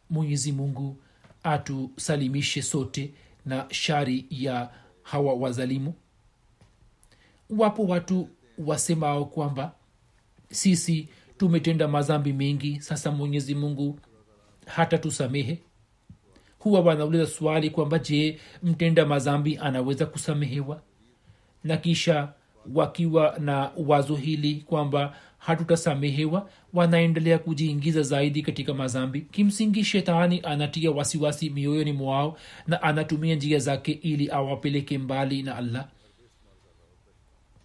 Mwenyezi 0.09 0.51
mungu 0.51 0.97
atusalimishe 1.43 2.61
sote 2.61 3.13
na 3.45 3.65
shari 3.71 4.25
ya 4.29 4.69
hawa 5.03 5.33
wazalimu. 5.33 5.93
Wapo 7.49 7.83
watu 7.83 8.29
wasemao 8.57 9.25
kwamba 9.25 9.75
sisi 10.51 11.07
tumetenda 11.37 11.87
mazambi 11.87 12.33
mengi. 12.33 12.81
Sasa 12.81 13.11
mwenyezi 13.11 13.55
mungu 13.55 13.99
hata 14.65 14.97
tusamehe. 14.97 15.59
Huwa 16.59 16.79
wanauliza 16.81 17.25
swali 17.27 17.69
kwamba 17.69 17.99
je 17.99 18.39
mtenda 18.63 19.05
mazambi 19.05 19.57
anaweza 19.61 20.05
kusamehewa? 20.05 20.81
Na 21.63 21.77
kisha 21.77 22.33
wakiwa 22.73 23.35
na 23.39 23.71
wazo 23.77 24.15
hili 24.15 24.55
kwamba 24.55 25.15
hatutasamehewa 25.37 26.49
wanaendelea 26.73 27.39
kujiingiza 27.39 28.01
zaidi 28.01 28.41
katika 28.41 28.73
mazambi. 28.73 29.21
Kimsingi 29.21 29.83
shetani 29.83 30.41
anatia 30.43 30.91
wasiwasi 30.91 31.49
mioyoni 31.49 31.91
mwao 31.93 32.37
na 32.67 32.81
anatumia 32.81 33.35
njia 33.35 33.59
zake 33.59 33.91
ili 33.91 34.31
awapeleke 34.31 34.97
mbali 34.97 35.43
na 35.43 35.55
allah 35.55 35.87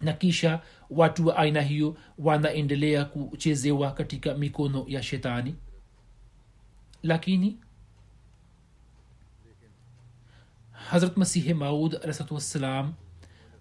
na 0.03 0.13
kisha 0.13 0.61
watu 0.89 1.27
wa 1.27 1.37
aina 1.37 1.61
hiyo 1.61 1.97
wanaendelea 2.19 3.05
kuchezewa 3.05 3.91
katika 3.91 4.33
mikono 4.33 4.85
ya 4.87 5.03
shetani. 5.03 5.55
Lakini 7.03 7.57
hazrat 10.71 11.17
masihi 11.17 11.53
maud 11.53 11.95
alahsatuwassalam 11.95 12.93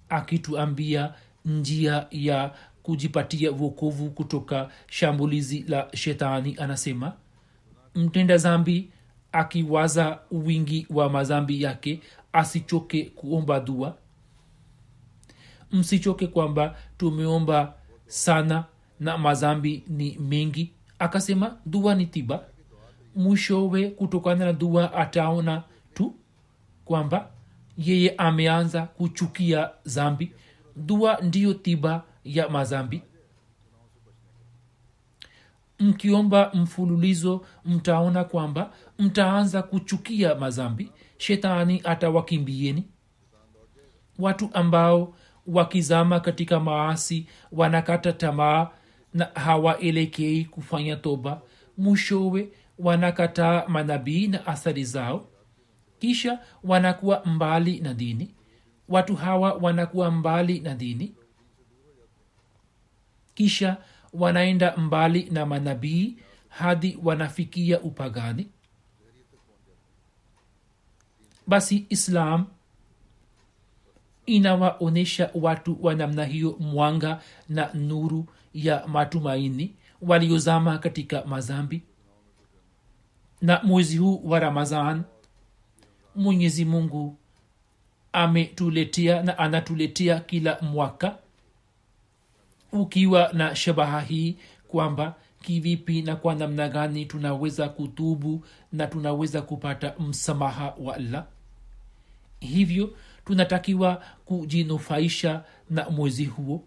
akituambia 0.09 1.15
njia 1.45 2.07
ya 2.11 2.55
kujipatia 2.83 3.51
wokovu 3.51 4.11
kutoka 4.11 4.71
shambulizi 4.87 5.65
la 5.69 5.89
shetani 5.95 6.57
anasema 6.59 7.13
mtenda 7.95 8.37
zambi 8.37 8.91
akiwaza 9.33 10.19
wingi 10.31 10.87
wa 10.91 11.11
mazambi 11.11 11.63
yake 11.63 12.01
asichoke 12.33 13.05
kuomba 13.05 13.61
dua 13.61 13.97
msichoke 15.73 16.27
kwamba 16.27 16.77
tumeomba 16.99 17.75
sana 18.07 18.65
na 19.01 19.19
mazambi 19.19 19.85
ni 19.89 20.19
mengi. 20.19 20.73
Akasema 20.99 21.57
dua 21.67 21.95
ni 21.95 22.07
tiba. 22.07 22.45
Mwishowe 23.17 23.91
kutokana 23.91 24.45
na 24.45 24.53
dua 24.53 24.95
ataona 24.95 25.63
tu 25.95 26.15
kwamba 26.85 27.31
yeye 27.79 28.15
ameanza 28.19 28.83
kuchukia 28.83 29.71
zambi. 29.85 30.33
Dua 30.77 31.19
ndiyo 31.23 31.55
tiba 31.55 32.03
ya 32.25 32.49
mazambi. 32.49 33.03
Mkiomba 35.79 36.51
mfululizo 36.55 37.47
mtaona 37.65 38.25
kwamba 38.25 38.73
mtaanza 38.99 39.63
kuchukia 39.63 40.35
mazambi. 40.35 40.91
Shetani 41.19 41.81
atawakimbieni. 41.85 42.85
Watu 44.19 44.51
ambao 44.53 45.15
wakizama 45.47 46.21
katika 46.21 46.61
maasi 46.61 47.27
wanakata 47.53 48.13
tamaa 48.13 48.69
na 49.15 49.25
hawaelekei 49.25 50.45
kufanya 50.45 50.97
toba. 50.97 51.43
Mwishowe 51.79 52.49
wanakataa 52.79 53.69
manabii 53.69 54.27
na 54.27 54.47
athari 54.47 54.85
zao. 54.85 55.27
Kisha 55.99 56.39
wanakuwa 56.65 57.25
mbali 57.25 57.81
na 57.81 57.95
dini. 57.95 58.35
Watu 58.89 59.17
hawa 59.17 59.53
wanakuwa 59.53 60.11
mbali 60.11 60.61
na 60.61 60.75
dini. 60.75 61.15
Kisha 63.35 63.77
wanaenda 64.13 64.77
mbali 64.77 65.29
na 65.31 65.47
manabii 65.47 66.17
hadi 66.49 66.99
wanafikia 67.03 67.81
upagani. 67.81 68.49
Basi 71.47 71.87
islam 71.89 72.47
inawaonyesha 74.27 75.31
watu 75.35 75.79
wa 75.85 75.95
namna 75.95 76.25
hiyo 76.25 76.57
mwanga 76.61 77.21
na 77.49 77.71
nuru 77.75 78.27
ya 78.55 78.87
matumaini 78.87 79.75
waliozama 80.03 80.79
katika 80.79 81.25
mazambi. 81.25 81.83
Na 83.43 83.61
mwezi 83.63 83.97
huu 83.99 84.23
wa 84.25 84.41
ramazan 84.41 85.03
mwenyezi 86.17 86.65
mungu 86.65 87.17
ametuletea 88.13 89.23
na 89.23 89.39
anatuletea 89.39 90.21
kila 90.21 90.59
mwaka 90.61 91.19
ukiwa 92.73 93.31
na 93.33 93.57
shabaha 93.57 94.01
hii 94.01 94.37
kwamba 94.69 95.15
kivipi 95.43 96.03
na 96.03 96.17
kwa 96.17 96.35
namna 96.35 96.69
gani 96.69 97.07
tunaweza 97.07 97.69
kutubu 97.69 98.45
na 98.73 98.87
tunaweza 98.87 99.43
kupata 99.43 99.95
msamaha 99.99 100.75
wa 100.79 100.95
allah. 100.95 101.27
Hivyo 102.41 102.95
tunatakiwa 103.25 104.03
kujinufaisha 104.25 105.45
na 105.71 105.91
mwezi 105.91 106.25
huo. 106.25 106.65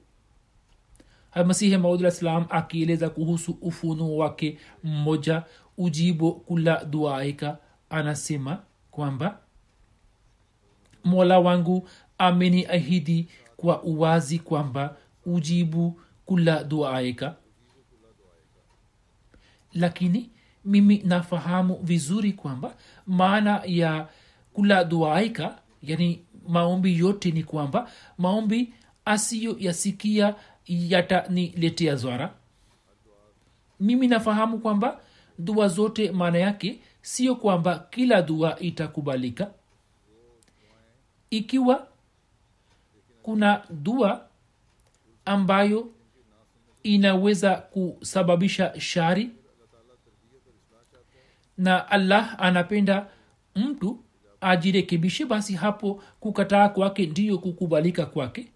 Masihi 1.45 1.77
maudlah 1.77 2.11
salam 2.11 2.45
akieleza 2.49 3.09
kuhusu 3.09 3.57
ufunuo 3.61 4.17
wake 4.17 4.57
mmoja 4.83 5.43
ujibo 5.77 6.31
kula 6.31 6.85
duaika 6.85 7.57
anasema 7.89 8.59
kwamba 8.91 9.39
mola 11.03 11.39
wangu 11.39 11.89
ameniahidi 12.17 13.27
kwa 13.57 13.83
uwazi 13.83 14.39
kwamba 14.39 14.95
ujibu 15.25 15.99
kula 16.25 16.63
duaika 16.63 17.35
lakini 19.73 20.29
mimi 20.65 20.97
nafahamu 21.05 21.79
vizuri 21.83 22.33
kwamba 22.33 22.75
maana 23.07 23.61
ya 23.65 24.07
kula 24.53 24.83
duaika 24.83 25.57
yani 25.83 26.24
maombi 26.47 26.97
yote 26.99 27.31
ni 27.31 27.43
kwamba 27.43 27.91
maombi 28.17 28.73
asiyoyasikia 29.05 30.35
yataniletea 30.65 31.95
zwara. 31.95 32.33
Mimi 33.79 34.07
nafahamu 34.07 34.59
kwamba 34.59 34.99
dua 35.39 35.67
zote 35.67 36.11
maana 36.11 36.37
yake 36.37 36.79
sio 37.01 37.35
kwamba 37.35 37.79
kila 37.79 38.21
dua 38.21 38.59
itakubalika. 38.59 39.51
Ikiwa 41.29 41.87
kuna 43.23 43.63
dua 43.69 44.27
ambayo 45.25 45.91
inaweza 46.83 47.55
kusababisha 47.55 48.79
shari 48.79 49.29
na 51.57 51.87
allah 51.91 52.35
anapenda 52.39 53.07
mtu 53.55 53.99
ajirekebishe 54.45 55.25
basi 55.25 55.53
hapo 55.53 56.03
kukataa 56.19 56.69
kwake 56.69 57.05
ndiyo 57.05 57.37
kukubalika 57.37 58.05
kwake. 58.05 58.47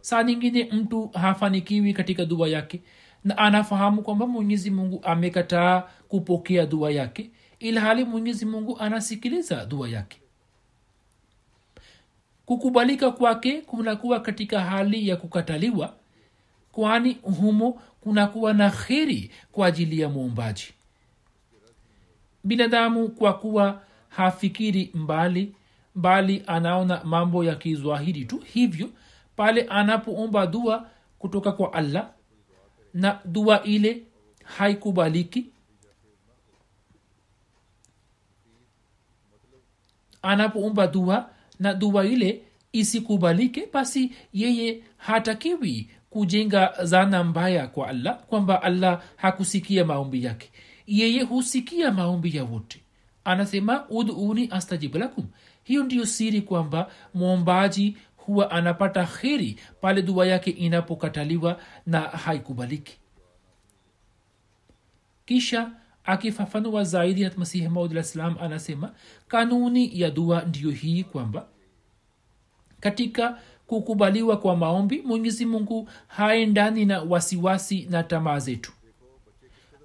Saa 0.00 0.22
nyingine 0.22 0.64
mtu 0.72 1.08
hafanikiwi 1.08 1.92
katika 1.92 2.24
dua 2.24 2.48
yake 2.48 2.80
na 3.24 3.38
anafahamu 3.38 4.02
kwamba 4.02 4.26
mwenyezi 4.26 4.70
mungu 4.70 5.00
amekataa 5.04 5.82
kupokea 6.08 6.66
dua 6.66 6.90
yake 6.90 7.30
ila 7.58 7.80
hali 7.80 8.04
mwenyezi 8.04 8.46
mungu 8.46 8.78
anasikiliza 8.78 9.66
dua 9.66 9.88
yake. 9.88 10.18
Kukubalika 12.46 13.10
kwake 13.10 13.60
kunakuwa 13.60 14.20
katika 14.20 14.60
hali 14.60 15.08
ya 15.08 15.16
kukataliwa 15.16 15.94
kwani 16.72 17.18
humo 17.22 17.80
kunakuwa 18.00 18.52
na 18.54 18.70
kheri 18.70 19.30
kwa 19.52 19.66
ajili 19.66 20.00
ya 20.00 20.08
muumbaji 20.08 20.68
binadamu 22.44 23.08
kwa 23.08 23.32
kuwa 23.38 23.80
hafikiri 24.08 24.90
mbali 24.94 25.54
bali 25.94 26.42
anaona 26.46 27.04
mambo 27.04 27.44
ya 27.44 27.54
kizwahiri 27.54 28.24
tu. 28.24 28.38
Hivyo 28.38 28.90
pale 29.36 29.62
anapoomba 29.62 30.46
dua 30.46 30.90
kutoka 31.18 31.52
kwa 31.52 31.72
allah 31.72 32.10
na 32.94 33.20
dua 33.24 33.62
ile 33.62 34.02
haikubaliki 34.44 35.46
anapoomba 40.22 40.86
dua 40.86 41.30
na 41.58 41.74
dua 41.74 42.06
ile 42.06 42.42
isikubalike 42.72 43.68
basi 43.72 44.12
yeye 44.32 44.82
hatakiwi 44.96 45.90
kujenga 46.10 46.74
zana 46.84 47.24
mbaya 47.24 47.66
kwa 47.66 47.88
allah 47.88 48.18
kwamba 48.26 48.62
allah 48.62 49.02
hakusikia 49.16 49.84
maombi 49.84 50.24
yake. 50.24 50.50
Yeye 50.86 51.22
husikia 51.22 51.92
maombi 51.92 52.36
ya 52.36 52.44
wote 52.44 52.80
anasema 53.28 53.88
uduni 53.88 54.48
astajibu 54.50 54.98
lakum. 54.98 55.24
Hiyo 55.64 55.82
ndiyo 55.84 56.06
siri 56.06 56.42
kwamba 56.42 56.90
mwombaji 57.14 57.96
huwa 58.16 58.50
anapata 58.50 59.04
kheri 59.06 59.60
pale 59.80 60.02
dua 60.02 60.26
yake 60.26 60.50
inapokataliwa 60.50 61.60
na 61.86 62.00
haikubaliki. 62.00 62.98
Kisha 65.26 65.70
akifafanua 66.04 66.84
zaidi 66.84 67.24
hatmasihi 67.24 67.68
salam 68.02 68.36
anasema 68.40 68.92
kanuni 69.28 70.00
ya 70.00 70.10
dua 70.10 70.42
ndiyo 70.42 70.70
hii 70.70 71.04
kwamba 71.04 71.46
katika 72.80 73.38
kukubaliwa 73.66 74.36
kwa 74.36 74.56
maombi 74.56 75.02
mwenyezi 75.02 75.46
mungu 75.46 75.88
haendani 76.06 76.84
na 76.84 77.02
wasiwasi 77.02 77.86
na 77.90 78.02
tamaa 78.02 78.38
zetu. 78.38 78.72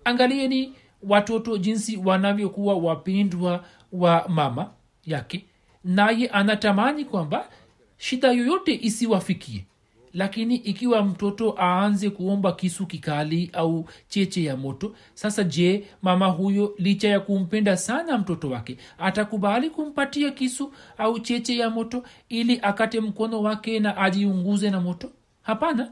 Angalieni 0.06 0.73
watoto 1.08 1.58
jinsi 1.58 1.98
wanavyokuwa 1.98 2.76
wapendwa 2.76 3.66
wa 3.92 4.26
mama 4.30 4.70
yake 5.06 5.46
naye 5.84 6.28
anatamani 6.28 7.06
kwamba 7.06 7.50
shida 7.98 8.32
yoyote 8.32 8.80
isiwafikie. 8.82 9.66
Lakini 10.13 10.56
ikiwa 10.56 11.04
mtoto 11.04 11.56
aanze 11.60 12.10
kuomba 12.10 12.52
kisu 12.52 12.86
kikali 12.86 13.50
au 13.54 13.86
cheche 14.08 14.44
ya 14.44 14.58
moto 14.58 14.96
sasa 15.13 15.44
je 15.44 15.86
mama 16.02 16.26
huyo 16.28 16.74
licha 16.78 17.10
ya 17.10 17.20
kumpenda 17.20 17.78
sana 17.78 18.18
mtoto 18.18 18.50
wake 18.50 18.78
atakubali 18.98 19.70
kumpatia 19.70 20.32
kisu 20.32 20.74
au 20.98 21.20
cheche 21.20 21.58
ya 21.58 21.70
moto 21.70 22.04
ili 22.30 22.60
akate 22.62 23.00
mkono 23.02 23.42
wake 23.42 23.80
na 23.80 23.98
ajiunguze 23.98 24.70
na 24.70 24.82
moto? 24.82 25.10
Hapana. 25.42 25.92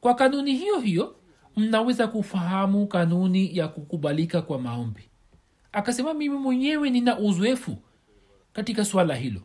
Kwa 0.00 0.14
kanuni 0.14 0.54
hiyo 0.56 0.78
hiyo 0.80 1.14
mnaweza 1.56 2.06
kufahamu 2.08 2.86
kanuni 2.86 3.56
ya 3.56 3.68
kukubalika 3.68 4.42
kwa 4.42 4.58
maombi. 4.58 5.02
Akasema 5.72 6.14
mimi 6.14 6.36
mwenyewe 6.36 6.90
nina 6.90 7.18
uzoefu 7.18 7.76
katika 8.52 8.84
swala 8.84 9.14
hilo. 9.14 9.40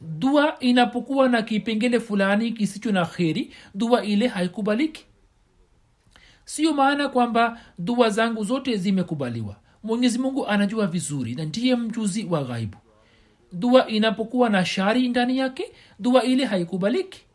Dua 0.00 0.58
inapokuwa 0.60 1.28
na 1.28 1.42
kipengele 1.42 2.00
fulani 2.00 2.52
kisicho 2.52 2.92
na 2.92 3.06
kheri 3.06 3.52
dua 3.74 4.04
ile 4.04 4.26
haikubaliki. 4.28 5.04
Sio 6.44 6.74
maana 6.74 7.08
kwamba 7.08 7.60
dua 7.78 8.10
zangu 8.10 8.44
zote 8.44 8.76
zimekubaliwa. 8.76 9.56
Mwenyezi 9.82 10.18
mungu 10.18 10.46
anajua 10.46 10.86
vizuri 10.86 11.34
na 11.34 11.44
ndiye 11.44 11.76
mjuzi 11.76 12.24
wa 12.24 12.44
ghaibu. 12.44 12.76
Dua 13.52 13.88
inapokuwa 13.88 14.50
na 14.50 14.64
shari 14.64 15.08
ndani 15.08 15.38
yake 15.38 15.72
dua 15.98 16.22
ile 16.24 16.44
haikubaliki 16.44 17.25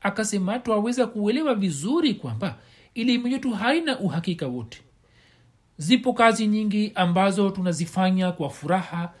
akasema 0.00 0.58
twaweza 0.58 1.06
kuelewa 1.06 1.54
vizuri 1.54 2.14
kwamba 2.14 2.56
elimu 2.94 3.28
yetu 3.28 3.50
haina 3.50 3.98
uhakika 3.98 4.46
wote. 4.46 4.80
Zipo 5.78 6.12
kazi 6.12 6.46
nyingi 6.46 6.92
ambazo 6.94 7.50
tunazifanya 7.50 8.32
kwa 8.32 8.50
furaha 8.50 9.12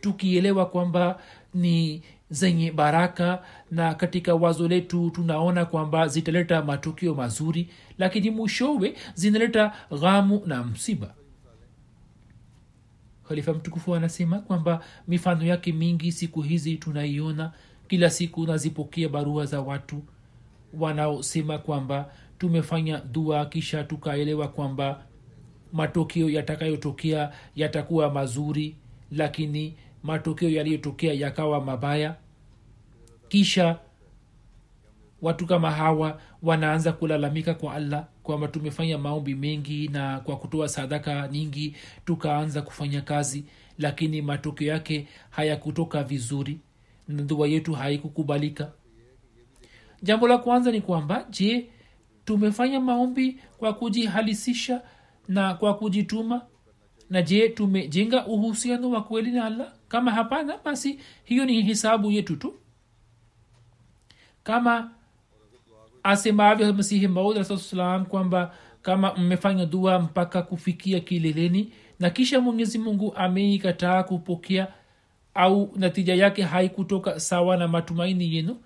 tukielewa 0.00 0.66
kwamba 0.66 1.20
ni 1.54 2.02
zenye 2.30 2.72
baraka 2.72 3.42
na 3.70 3.94
katika 3.94 4.34
wazo 4.34 4.68
letu 4.68 5.10
tunaona 5.10 5.64
kwamba 5.64 6.08
zitaleta 6.08 6.62
matukio 6.62 7.14
mazuri 7.14 7.68
lakini 7.98 8.30
mwishowe 8.30 8.94
zinaleta 9.14 9.72
ghamu 10.00 10.42
na 10.46 10.64
msiba. 10.64 11.14
Khalifa 13.28 13.52
mtukufu 13.54 13.94
anasema 13.94 14.38
kwamba 14.38 14.84
mifano 15.08 15.44
yake 15.44 15.72
mingi 15.72 16.12
siku 16.12 16.42
hizi 16.42 16.76
tunaiona. 16.76 17.52
Kila 17.88 18.10
siku 18.10 18.46
nazipokea 18.46 19.08
barua 19.08 19.46
za 19.46 19.60
watu 19.60 20.02
wanaosema 20.72 21.58
kwamba 21.58 22.12
tumefanya 22.38 22.98
dua 23.00 23.46
kisha 23.46 23.84
tukaelewa 23.84 24.48
kwamba 24.48 25.04
matokeo 25.72 26.30
yatakayotokea 26.30 27.32
yatakuwa 27.56 28.10
mazuri 28.10 28.76
lakini 29.10 29.74
matokeo 30.02 30.50
yaliyotokea 30.50 31.12
yakawa 31.12 31.60
mabaya. 31.64 32.16
Kisha 33.28 33.78
watu 35.22 35.46
kama 35.46 35.70
hawa 35.70 36.20
wanaanza 36.42 36.92
kulalamika 36.92 37.54
kwa 37.54 37.74
allah 37.74 38.06
kwamba 38.22 38.48
tumefanya 38.48 38.98
maombi 38.98 39.34
mengi 39.34 39.88
na 39.88 40.20
kwa 40.20 40.36
kutoa 40.36 40.68
sadaka 40.68 41.28
nyingi 41.28 41.76
tukaanza 42.04 42.62
kufanya 42.62 43.00
kazi 43.00 43.44
lakini 43.78 44.22
matokeo 44.22 44.68
yake 44.68 45.06
hayakutoka 45.30 46.02
vizuri 46.04 46.58
na 47.08 47.22
dua 47.22 47.48
yetu 47.48 47.72
haikukubalika 47.72 48.72
jambo 50.02 50.28
la 50.28 50.38
kwanza 50.38 50.70
ni 50.70 50.80
kwamba 50.80 51.26
je 51.30 51.70
tumefanya 52.24 52.80
maombi 52.80 53.40
kwa 53.58 53.72
kujihalisisha 53.72 54.82
na 55.28 55.54
kwa 55.54 55.74
kujituma? 55.74 56.42
Na 57.10 57.22
je 57.22 57.48
tumejenga 57.48 58.26
uhusiano 58.26 58.90
wa 58.90 59.02
kweli 59.02 59.30
na 59.30 59.44
allah? 59.44 59.72
Kama 59.88 60.10
hapana 60.10 60.58
basi 60.64 60.98
hiyo 61.24 61.44
ni 61.44 61.62
hisabu 61.62 62.10
yetu 62.10 62.36
tu. 62.36 62.54
Kama 64.42 64.90
asemavyo 66.02 66.72
masihi 66.72 67.08
maud 67.08 67.46
kwamba 68.08 68.54
kama 68.82 69.14
mmefanya 69.14 69.66
dua 69.66 69.98
mpaka 69.98 70.42
kufikia 70.42 71.00
kileleni 71.00 71.72
na 72.00 72.10
kisha 72.10 72.40
mwenyezi 72.40 72.78
mungu 72.78 73.14
ameikataa 73.16 74.02
kupokea 74.02 74.68
au 75.34 75.72
natija 75.76 76.14
yake 76.14 76.42
haikutoka 76.42 77.20
sawa 77.20 77.56
na 77.56 77.68
matumaini 77.68 78.34
yenu 78.34 78.56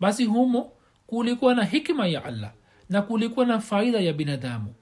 basi 0.00 0.24
humo 0.24 0.72
kulikuwa 1.12 1.54
na 1.54 1.64
hikima 1.64 2.06
ya 2.06 2.24
allah 2.24 2.52
na 2.88 3.02
kulikuwa 3.02 3.46
na 3.46 3.60
faida 3.60 4.00
ya 4.00 4.12
binadamu. 4.12 4.74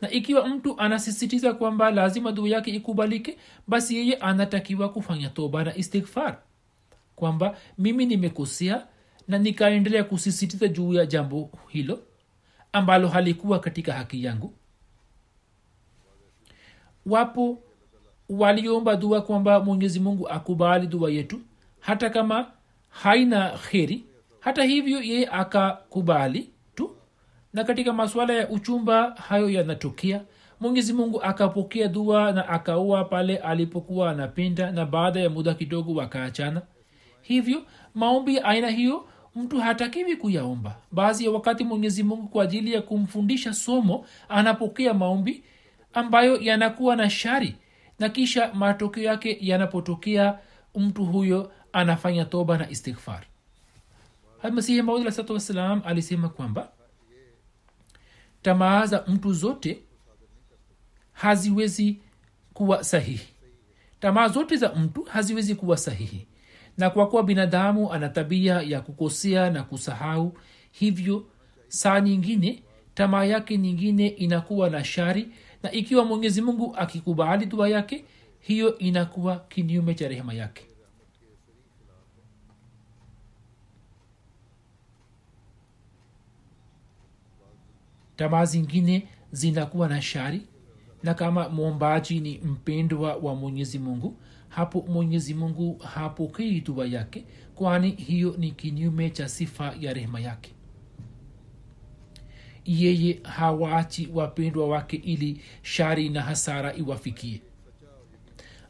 Na 0.00 0.10
ikiwa 0.10 0.48
mtu 0.48 0.80
anasisitiza 0.80 1.54
kwamba 1.54 1.90
lazima 1.90 2.32
dua 2.32 2.48
yake 2.48 2.70
ikubalike 2.70 3.38
basi 3.68 3.96
yeye 3.96 4.14
anatakiwa 4.14 4.88
kufanya 4.88 5.28
toba 5.28 5.64
na 5.64 5.76
istighfar. 5.76 6.38
Kwamba 7.16 7.56
mimi 7.78 8.06
nimekosea 8.06 8.86
na 9.28 9.38
nikaendelea 9.38 10.04
kusisitiza 10.04 10.68
juu 10.68 10.92
ya 10.92 11.06
jambo 11.06 11.50
hilo 11.68 12.02
ambalo 12.72 13.08
halikuwa 13.08 13.58
katika 13.60 13.92
haki 13.92 14.24
yangu. 14.24 14.52
Wapo 17.06 17.58
waliomba 18.28 18.96
dua 18.96 19.22
kwamba 19.22 19.60
mwenyezi 19.60 20.00
mungu 20.00 20.28
akubali 20.28 20.86
dua 20.86 21.10
yetu 21.10 21.40
hata 21.80 22.10
kama 22.10 22.46
haina 22.88 23.50
kheri 23.50 24.04
hata 24.44 24.64
hivyo 24.64 25.02
yeye 25.02 25.26
akakubali 25.28 26.50
tu. 26.74 26.96
Na 27.52 27.64
katika 27.64 27.92
masuala 27.92 28.32
ya 28.34 28.48
uchumba 28.48 29.10
hayo 29.10 29.50
yanatokea 29.50 30.20
mwenyezi 30.60 30.92
mungu 30.92 31.22
akapokea 31.22 31.88
dua 31.88 32.32
na 32.32 32.48
akaua 32.48 33.04
pale 33.04 33.36
alipokuwa 33.36 34.10
anapenda 34.10 34.70
na 34.70 34.86
baada 34.86 35.20
ya 35.20 35.30
muda 35.30 35.54
kidogo 35.54 35.94
wakaachana. 35.94 36.62
Hivyo 37.22 37.62
maombi 37.94 38.36
ya 38.36 38.44
aina 38.44 38.68
hiyo 38.70 39.08
mtu 39.36 39.60
hatakiwi 39.60 40.16
kuyaomba. 40.16 40.76
Baadhi 40.92 41.24
ya 41.24 41.30
wakati 41.30 41.64
mwenyezi 41.64 42.02
mungu 42.02 42.28
kwa 42.28 42.44
ajili 42.44 42.72
ya 42.72 42.82
kumfundisha 42.82 43.52
somo 43.54 44.06
anapokea 44.28 44.94
maombi 44.94 45.42
ambayo 45.94 46.36
yanakuwa 46.40 46.96
na 46.96 47.10
shari. 47.10 47.56
Na 47.98 48.08
kisha 48.08 48.54
matokeo 48.54 49.02
yake 49.04 49.38
yanapotokea 49.40 50.38
mtu 50.74 51.04
huyo 51.04 51.52
anafanya 51.72 52.24
toba 52.24 52.58
na 52.58 52.70
istighfar 52.70 53.22
masihi 54.52 54.82
maud 54.82 55.00
alahsatu 55.00 55.32
wassalam 55.32 55.82
alisema 55.84 56.28
kwamba 56.28 56.72
tamaa 58.42 58.86
za 58.86 59.04
mtu 59.08 59.32
zote 59.32 59.82
haziwezi 61.12 61.98
kuwa 62.54 62.84
sahihi. 62.84 63.28
Tamaa 64.00 64.28
zote 64.28 64.56
za 64.56 64.72
mtu 64.74 65.02
haziwezi 65.02 65.54
kuwa 65.54 65.76
sahihi. 65.76 66.26
Na 66.78 66.90
kwa 66.90 67.08
kuwa 67.08 67.22
binadamu 67.22 67.92
ana 67.92 68.08
tabia 68.08 68.62
ya 68.62 68.80
kukosea 68.80 69.50
na 69.50 69.62
kusahau 69.62 70.38
hivyo 70.72 71.26
saa 71.68 72.00
nyingine 72.00 72.62
tamaa 72.94 73.24
yake 73.24 73.56
nyingine 73.58 74.08
inakuwa 74.08 74.70
na 74.70 74.84
shari 74.84 75.28
na 75.62 75.72
ikiwa 75.72 76.04
mwenyezi 76.04 76.42
mungu 76.42 76.76
akikubali 76.76 77.46
dua 77.46 77.68
yake 77.68 78.04
hiyo 78.40 78.78
inakuwa 78.78 79.36
kinyume 79.36 79.94
cha 79.94 80.08
rehema 80.08 80.34
yake 80.34 80.66
tamaa 88.16 88.44
zingine 88.44 89.08
zinakuwa 89.32 89.88
na 89.88 90.02
shari 90.02 90.42
na 91.02 91.14
kama 91.14 91.48
mwombaji 91.48 92.20
ni 92.20 92.38
mpendwa 92.38 93.16
wa 93.16 93.34
mwenyezi 93.34 93.78
mungu 93.78 94.16
hapo 94.48 94.84
mwenyezi 94.88 95.34
mungu 95.34 95.78
hapokei 95.78 96.60
dua 96.60 96.86
yake 96.86 97.24
kwani 97.54 97.90
hiyo 97.90 98.34
ni 98.38 98.50
kinyume 98.50 99.10
cha 99.10 99.28
sifa 99.28 99.74
ya 99.80 99.92
rehema 99.92 100.20
yake. 100.20 100.50
Yeye 102.64 103.20
hawaachi 103.22 104.08
wapendwa 104.14 104.68
wake 104.68 104.96
ili 104.96 105.40
shari 105.62 106.08
na 106.08 106.22
hasara 106.22 106.74
iwafikie. 106.74 107.42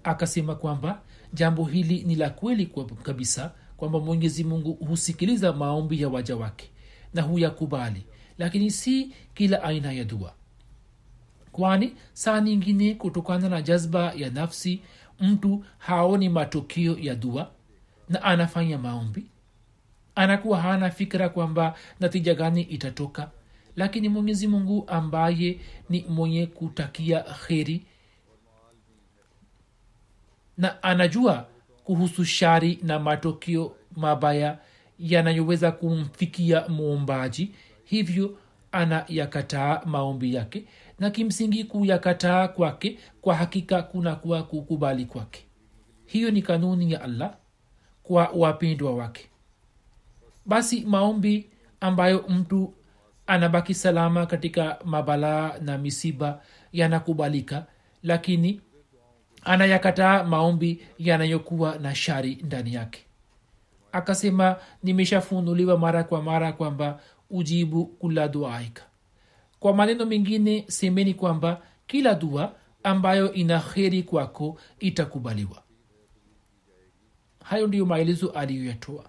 Akasema 0.04 0.54
kwamba 0.54 1.02
jambo 1.32 1.64
hili 1.64 2.02
ni 2.02 2.14
la 2.14 2.30
kweli 2.30 2.66
kwa 2.66 2.84
kabisa 2.84 3.52
kwamba 3.76 4.00
mwenyezi 4.00 4.44
mungu 4.44 4.72
husikiliza 4.72 5.52
maombi 5.52 6.02
ya 6.02 6.08
waja 6.08 6.36
wake 6.36 6.70
na 7.14 7.22
huyakubali 7.22 8.06
lakini 8.38 8.70
si 8.70 9.12
kila 9.34 9.62
aina 9.62 9.92
ya 9.92 10.04
dua. 10.04 10.34
Kwani 11.52 11.92
saa 12.12 12.40
nyingine 12.40 12.94
kutokana 12.94 13.48
na 13.48 13.62
jazba 13.62 14.12
ya 14.16 14.30
nafsi 14.30 14.80
mtu 15.20 15.64
haoni 15.78 16.28
matokeo 16.28 16.98
ya 16.98 17.14
dua 17.14 17.50
na 18.08 18.22
anafanya 18.22 18.78
maombi. 18.78 19.26
Anakuwa 20.14 20.60
hana 20.60 20.90
fikira 20.90 21.28
kwamba 21.28 21.74
natija 22.00 22.34
gani 22.34 22.62
itatoka. 22.62 23.30
Lakini 23.76 24.08
mwenyezi 24.08 24.48
mungu 24.48 24.84
ambaye 24.88 25.60
ni 25.90 26.04
mwenye 26.08 26.46
kutakia 26.46 27.20
kheri 27.22 27.84
na 30.58 30.82
anajua 30.82 31.46
kuhusu 31.84 32.24
shari 32.24 32.78
na 32.82 32.98
matokeo 32.98 33.76
mabaya 33.96 34.58
yanayoweza 34.98 35.72
kumfikia 35.72 36.68
muombaji 36.68 37.54
hivyo 37.84 38.38
anayakataa 38.72 39.82
maombi 39.86 40.34
yake 40.34 40.64
na 40.98 41.10
kimsingi 41.10 41.64
kuyakataa 41.64 42.48
kwake 42.48 42.98
kwa 43.20 43.34
hakika 43.34 43.82
kunakuwa 43.82 44.42
kukubali 44.42 45.04
kwake. 45.04 45.46
Hiyo 46.06 46.30
ni 46.30 46.42
kanuni 46.42 46.92
ya 46.92 47.02
allah 47.02 47.36
kwa 48.02 48.28
wapendwa 48.34 48.94
wake. 48.94 49.30
Basi 50.46 50.80
maombi 50.84 51.50
ambayo 51.80 52.24
mtu 52.28 52.74
anabaki 53.26 53.74
salama 53.74 54.26
katika 54.26 54.78
mabalaa 54.84 55.58
na 55.60 55.78
misiba 55.78 56.42
yanakubalika 56.72 57.66
lakini 58.02 58.60
anayakataa 59.44 60.24
maombi 60.24 60.82
yanayokuwa 60.98 61.78
na 61.78 61.94
shari 61.94 62.34
ndani 62.44 62.74
yake. 62.74 63.00
Akasema 63.92 64.56
nimeshafunuliwa 64.82 65.78
mara 65.78 66.04
kwa 66.04 66.22
mara 66.22 66.52
kwamba 66.52 67.00
ujibu 67.30 67.86
kula 67.86 68.28
duaika 68.28 68.82
kwa 69.60 69.74
maneno 69.74 70.06
mengine 70.06 70.64
semeni 70.68 71.14
kwamba 71.14 71.62
kila 71.86 72.14
dua 72.14 72.54
ambayo 72.82 73.32
ina 73.32 73.60
kheri 73.60 74.02
kwako 74.02 74.58
itakubaliwa. 74.78 75.62
Hayo 77.44 77.66
ndiyo 77.66 77.86
maelezo 77.86 78.30
aliyoyatoa. 78.30 79.04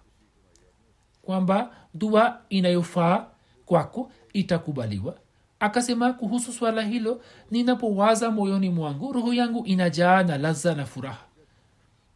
Kwamba 1.21 1.75
dua 1.93 2.41
inayofaa 2.49 3.27
kwako 3.65 4.11
itakubaliwa. 4.33 5.17
Akasema 5.59 6.13
kuhusu 6.13 6.53
swala 6.53 6.81
hilo 6.81 7.21
ninapowaza 7.51 8.31
moyoni 8.31 8.69
mwangu 8.69 9.13
roho 9.13 9.33
yangu 9.33 9.65
inajaa 9.65 10.23
na 10.23 10.37
laza 10.37 10.75
na 10.75 10.85
furaha 10.85 11.25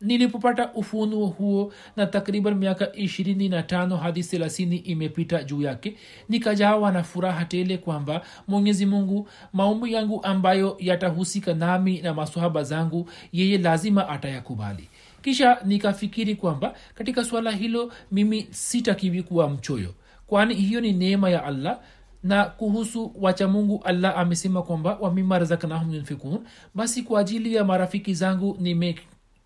nilipopata 0.01 0.73
ufunuo 0.73 1.27
huo 1.27 1.73
na 1.95 2.05
takriban 2.05 2.55
miaka 2.55 2.95
ishirini 2.95 3.49
na 3.49 3.63
tano 3.63 3.97
hadi 3.97 4.23
thelathini 4.23 4.77
imepita 4.77 5.43
juu 5.43 5.61
yake 5.61 5.95
nikajawa 6.29 6.91
na 6.91 7.03
furaha 7.03 7.45
tele 7.45 7.77
kwamba 7.77 8.21
mwenyezi 8.47 8.85
mungu 8.85 9.29
maombi 9.53 9.93
yangu 9.93 10.23
ambayo 10.23 10.75
yatahusika 10.79 11.53
nami 11.53 12.01
na 12.01 12.13
masohaba 12.13 12.63
zangu 12.63 13.09
yeye 13.33 13.57
lazima 13.57 14.09
atayakubali. 14.09 14.87
Kisha 15.21 15.57
nikafikiri 15.65 16.35
kwamba 16.35 16.75
katika 16.95 17.23
swala 17.23 17.51
hilo 17.51 17.93
mimi 18.11 18.47
sitakiwi 18.51 19.23
kuwa 19.23 19.49
mchoyo 19.49 19.93
kwani 20.27 20.55
hiyo 20.55 20.81
ni 20.81 20.91
neema 20.93 21.29
ya 21.29 21.43
allah. 21.43 21.79
Na 22.23 22.45
kuhusu 22.45 23.11
wachamungu 23.19 23.81
allah 23.83 24.17
amesema 24.19 24.61
kwamba 24.63 24.97
wamima 25.01 25.39
razaknahum 25.39 25.93
yunfikun 25.93 26.39
basi 26.75 27.03
kwa 27.03 27.19
ajili 27.19 27.55
ya 27.55 27.63
marafiki 27.63 28.13
zangu 28.13 28.57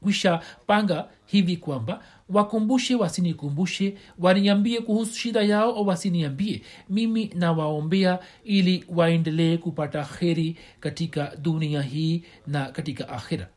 nimekwisha 0.04 0.42
panga 0.68 1.08
hivi 1.26 1.58
kwamba 1.58 2.04
wakumbushe 2.30 2.96
wasinikumbushe 2.96 3.98
waniambie 4.20 4.82
kuhusu 4.82 5.14
shida 5.16 5.42
yao 5.42 5.76
au 5.76 5.88
wasiniambie. 5.88 6.62
Mimi 6.90 7.26
nawaombea 7.36 8.20
ili 8.44 8.86
waendelee 8.90 9.58
kupata 9.58 10.04
kheri 10.06 10.58
katika 10.80 11.36
dunia 11.36 11.82
hii 11.82 12.24
na 12.48 12.72
katika 12.72 13.10
akhira 13.10 13.50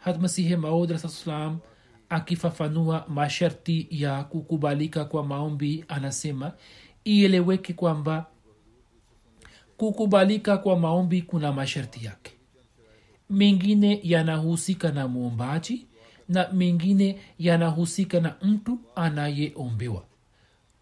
hadmasihe 0.00 0.56
maud 0.56 0.90
rasalam 0.90 1.58
akifafanua 2.08 3.04
masharti 3.08 3.86
ya 3.90 4.24
kukubalika 4.24 5.04
kwa 5.04 5.24
maombi 5.24 5.84
anasema 5.88 6.52
ieleweke 7.04 7.72
kwamba 7.72 8.26
kukubalika 9.76 10.58
kwa 10.58 10.78
maombi 10.78 11.22
kuna 11.22 11.52
masharti 11.52 12.04
yake. 12.06 12.32
Mengine 13.30 14.00
yanahusika 14.02 14.92
na 14.92 15.08
mwombaji 15.08 15.86
na 16.28 16.48
mengine 16.52 17.18
yanahusika 17.38 18.20
na 18.20 18.34
mtu 18.42 18.78
anayeombewa. 18.94 20.02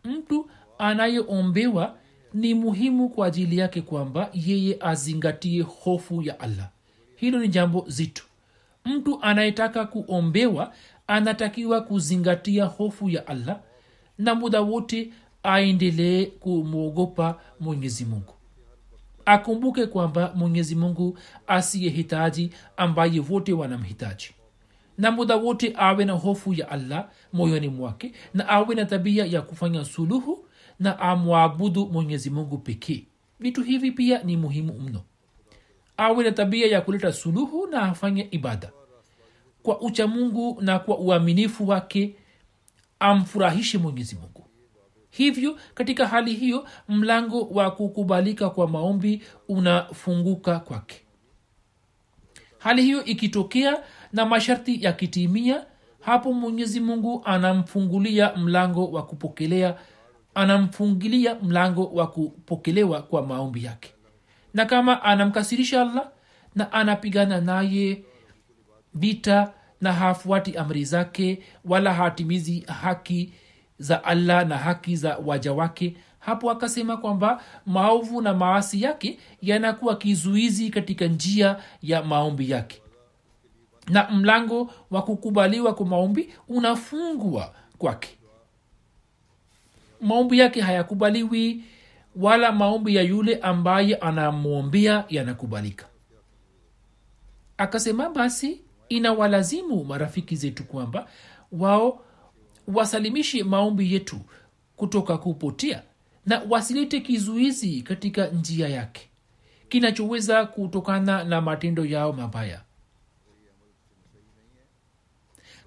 Mtu 0.04 0.50
anayeombewa 0.78 1.96
ni 2.34 2.54
muhimu 2.54 3.08
kwa 3.08 3.26
ajili 3.26 3.58
yake 3.58 3.80
kwamba 3.82 4.30
yeye 4.34 4.76
azingatie 4.80 5.62
hofu 5.62 6.22
ya 6.22 6.40
allah. 6.40 6.68
Hilo 7.16 7.38
ni 7.38 7.48
jambo 7.48 7.84
zito. 7.88 8.22
Mtu 8.84 9.18
anayetaka 9.22 9.84
kuombewa 9.86 10.74
anatakiwa 11.06 11.80
kuzingatia 11.80 12.64
hofu 12.64 13.10
ya 13.10 13.26
allah 13.26 13.60
na 14.18 14.34
muda 14.34 14.60
wote 14.60 15.10
aendelee 15.42 16.26
kumwogopa 16.26 17.40
mwenyezi 17.60 18.04
mungu 18.04 18.34
akumbuke 19.24 19.86
kwamba 19.86 20.32
mwenyezi 20.36 20.74
mungu 20.76 21.18
asiyehitaji 21.46 22.50
ambaye 22.76 23.20
wote 23.30 23.52
wanamhitaji. 23.52 24.30
Na 24.98 25.10
muda 25.10 25.36
wote 25.36 25.72
awe 25.76 26.04
na 26.04 26.12
hofu 26.12 26.54
ya 26.54 26.68
allah 26.68 27.08
moyoni 27.32 27.68
mwake 27.68 28.12
na 28.34 28.48
awe 28.48 28.74
na 28.74 28.84
tabia 28.84 29.26
ya 29.26 29.42
kufanya 29.42 29.84
suluhu 29.84 30.44
na 30.78 30.98
amwabudu 30.98 31.86
mwenyezi 31.86 32.30
mungu 32.30 32.58
pekee. 32.58 33.04
Vitu 33.40 33.62
hivi 33.62 33.92
pia 33.92 34.22
ni 34.22 34.36
muhimu 34.36 34.72
mno. 34.72 35.02
Awe 35.96 36.24
na 36.24 36.32
tabia 36.32 36.66
ya 36.66 36.80
kuleta 36.80 37.12
suluhu 37.12 37.66
na 37.66 37.82
afanye 37.82 38.28
ibada. 38.30 38.70
Kwa 39.62 39.80
uchamungu 39.80 40.58
na 40.62 40.78
kwa 40.78 40.98
uaminifu 40.98 41.68
wake 41.68 42.16
amfurahishe 43.00 43.78
mwenyezi 43.78 44.14
mungu 44.16 44.41
hivyo 45.12 45.56
katika 45.74 46.06
hali 46.06 46.34
hiyo 46.34 46.66
mlango 46.88 47.42
wa 47.42 47.70
kukubalika 47.70 48.50
kwa 48.50 48.68
maombi 48.68 49.22
unafunguka 49.48 50.60
kwake. 50.60 51.00
Hali 52.58 52.82
hiyo 52.82 53.04
ikitokea 53.04 53.82
na 54.12 54.26
masharti 54.26 54.84
yakitimia 54.84 55.66
hapo 56.00 56.32
mwenyezi 56.32 56.80
mungu 56.80 57.22
anamfungulia 57.24 58.36
mlango 58.36 58.86
wa 58.90 59.02
kupokelea 59.06 59.74
anamfungilia 60.34 61.34
mlango 61.34 61.86
wa 61.86 62.06
kupokelewa 62.06 63.02
kwa 63.02 63.26
maombi 63.26 63.64
yake. 63.64 63.94
Na 64.54 64.64
kama 64.64 65.02
anamkasirisha 65.02 65.82
allah 65.82 66.08
na 66.54 66.72
anapigana 66.72 67.40
naye 67.40 68.04
vita 68.94 69.52
na 69.80 69.92
hafuati 69.92 70.56
amri 70.56 70.84
zake 70.84 71.42
wala 71.64 71.94
hatimizi 71.94 72.60
haki 72.60 73.32
za 73.82 74.04
allah 74.04 74.46
na 74.46 74.58
haki 74.58 74.96
za 74.96 75.16
waja 75.18 75.52
wake. 75.52 75.96
Hapo 76.18 76.50
akasema 76.50 76.96
kwamba 76.96 77.42
maovu 77.66 78.22
na 78.22 78.34
maasi 78.34 78.82
yake 78.82 79.18
yanakuwa 79.42 79.96
kizuizi 79.96 80.70
katika 80.70 81.06
njia 81.06 81.56
ya 81.82 82.02
maombi 82.02 82.50
yake. 82.50 82.82
Na 83.88 84.10
mlango 84.10 84.70
wa 84.90 85.02
kukubaliwa 85.02 85.74
kwa 85.74 85.86
maombi 85.86 86.34
unafungwa 86.48 87.54
kwake. 87.78 88.18
Maombi 90.00 90.38
yake 90.38 90.60
hayakubaliwi 90.60 91.64
wala 92.16 92.52
maombi 92.52 92.94
ya 92.96 93.02
yule 93.02 93.36
ambaye 93.36 93.94
anamwombea 93.96 95.04
yanakubalika. 95.08 95.86
Akasema 97.56 98.10
basi 98.10 98.60
inawalazimu 98.88 99.84
marafiki 99.84 100.36
zetu 100.36 100.64
kwamba 100.64 101.06
wao 101.52 102.04
wasalimishe 102.68 103.44
maombi 103.44 103.92
yetu 103.92 104.20
kutoka 104.76 105.18
kupotea 105.18 105.82
na 106.26 106.42
wasilete 106.50 107.00
kizuizi 107.00 107.82
katika 107.82 108.26
njia 108.26 108.68
yake. 108.68 109.08
Kinachoweza 109.68 110.46
kutokana 110.46 111.24
na 111.24 111.40
matendo 111.40 111.84
yao 111.84 112.12
mabaya. 112.12 112.60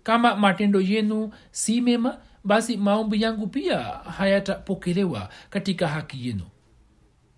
Kama 0.03 0.35
matendo 0.35 0.81
yenu 0.81 1.33
si 1.51 1.81
mema 1.81 2.17
basi 2.43 2.77
maombi 2.77 3.21
yangu 3.21 3.47
pia 3.47 3.79
hayatapokelewa 3.83 5.29
katika 5.49 5.87
haki 5.87 6.27
yenu. 6.27 6.43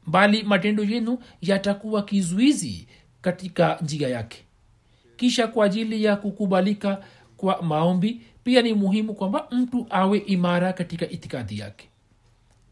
Bali 0.07 0.43
matendo 0.43 0.83
yenu 0.83 1.19
yatakuwa 1.41 2.03
kizuizi 2.03 2.87
katika 3.21 3.77
njia 3.81 4.09
yake. 4.09 4.43
Kisha 5.15 5.47
kwa 5.47 5.65
ajili 5.65 6.03
ya 6.03 6.15
kukubalika 6.15 7.03
kwa 7.37 7.61
maombi 7.61 8.21
pia 8.47 8.61
ni 8.61 8.73
muhimu 8.73 9.13
kwamba 9.13 9.47
mtu 9.51 9.87
awe 9.89 10.17
imara 10.17 10.73
katika 10.73 11.09
itikadi 11.09 11.59
yake. 11.59 11.89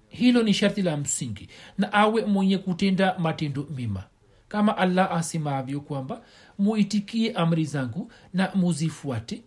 Hilo 0.10 0.44
ni 0.44 0.54
sharti 0.54 0.82
la 0.82 0.98
msingi. 0.98 1.50
Na 1.78 1.94
awe 1.94 2.26
mwenye 2.26 2.58
kutenda 2.58 3.20
matendo 3.20 3.68
mema. 3.76 4.04
Kama 4.48 4.78
allah 4.78 5.12
asemavyo 5.12 5.82
kwamba 5.82 6.22
muitikie 6.58 7.32
amri 7.32 7.66
zangu 7.66 8.12
na 8.34 8.52
muzifuate. 8.56 9.44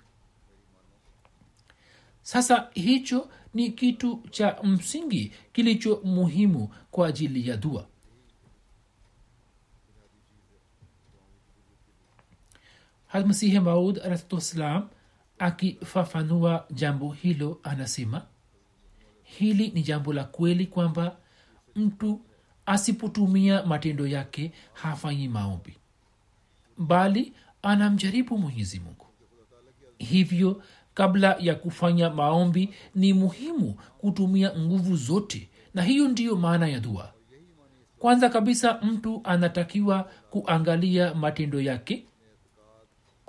Sasa 2.22 2.68
hicho 2.74 3.28
ni 3.54 3.70
kitu 3.70 4.22
cha 4.30 4.56
msingi 4.62 5.32
kilicho 5.52 6.00
muhimu 6.04 6.68
kwa 6.90 7.08
ajili 7.08 7.48
ya 7.48 7.56
dua. 7.56 7.86
Masihi 13.14 13.60
maud 13.60 13.98
alahssalam 13.98 14.88
akifafanua 15.38 16.66
jambo 16.70 17.12
hilo 17.12 17.60
anasema 17.62 18.22
hili 19.22 19.68
ni 19.70 19.82
jambo 19.82 20.12
la 20.12 20.24
kweli 20.24 20.66
kwamba 20.66 21.16
mtu 21.76 22.20
asipotumia 22.66 23.62
matendo 23.66 24.06
yake 24.06 24.52
hafanyi 24.72 25.28
maombi 25.28 25.76
bali 26.78 27.32
anamjaribu 27.62 28.38
mwenyezi 28.38 28.80
mungu. 28.80 29.06
Hivyo 29.98 30.62
kabla 30.94 31.36
ya 31.40 31.54
kufanya 31.54 32.10
maombi 32.10 32.74
ni 32.94 33.12
muhimu 33.12 33.74
kutumia 33.98 34.58
nguvu 34.58 34.96
zote 34.96 35.48
na 35.74 35.82
hiyo 35.82 36.08
ndiyo 36.08 36.36
maana 36.36 36.68
ya 36.68 36.80
dua. 36.80 37.12
Kwanza 37.98 38.28
kabisa 38.28 38.80
mtu 38.82 39.20
anatakiwa 39.24 40.02
kuangalia 40.30 41.14
matendo 41.14 41.60
yake 41.60 42.06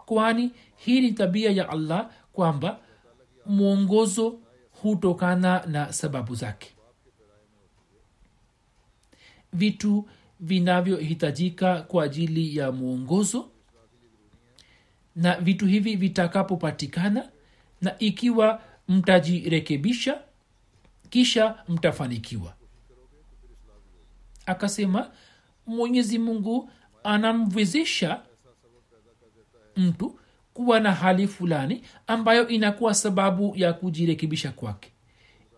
kwani 0.10 0.52
hii 0.76 1.02
ni 1.02 1.12
tabia 1.12 1.52
ya 1.52 1.70
allah 1.70 2.10
kwamba 2.34 2.80
mwongozo 3.46 4.40
hutokana 4.82 5.66
na 5.66 5.94
sababu 5.94 6.36
zake. 6.36 6.72
Vitu 9.54 10.10
vinavyohitajika 10.40 11.82
kwa 11.82 12.04
ajili 12.04 12.58
ya 12.58 12.72
mwongozo 12.72 13.50
na 15.16 15.40
vitu 15.40 15.66
hivi 15.66 15.96
vitakapopatikana 15.96 17.30
na 17.82 18.00
ikiwa 18.00 18.62
mtajirekebisha 18.88 20.22
kisha 21.10 21.64
mtafanikiwa. 21.68 22.54
Akasema 24.46 25.12
mwenyezi 25.66 26.20
mungu 26.20 26.70
anamwezesha 27.04 28.22
mtu 29.80 30.20
kuwa 30.54 30.80
na 30.80 30.92
hali 30.94 31.28
fulani 31.28 31.82
ambayo 32.08 32.48
inakuwa 32.48 32.94
sababu 32.94 33.54
ya 33.56 33.74
kujirekebisha 33.74 34.52
kwake. 34.52 34.92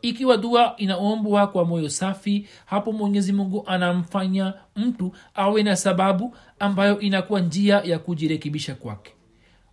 Ikiwa 0.02 0.38
dua 0.38 0.74
inaombwa 0.78 1.48
kwa 1.48 1.66
moyo 1.66 1.90
safi 1.90 2.48
hapo 2.66 2.92
mwenyezi 2.92 3.34
mungu 3.34 3.64
anamfanya 3.68 4.54
mtu 4.76 5.12
awe 5.36 5.64
na 5.64 5.76
sababu 5.76 6.36
ambayo 6.60 7.00
inakuwa 7.00 7.40
njia 7.40 7.82
ya 7.86 8.00
kujirekebisha 8.00 8.76
kwake. 8.76 9.14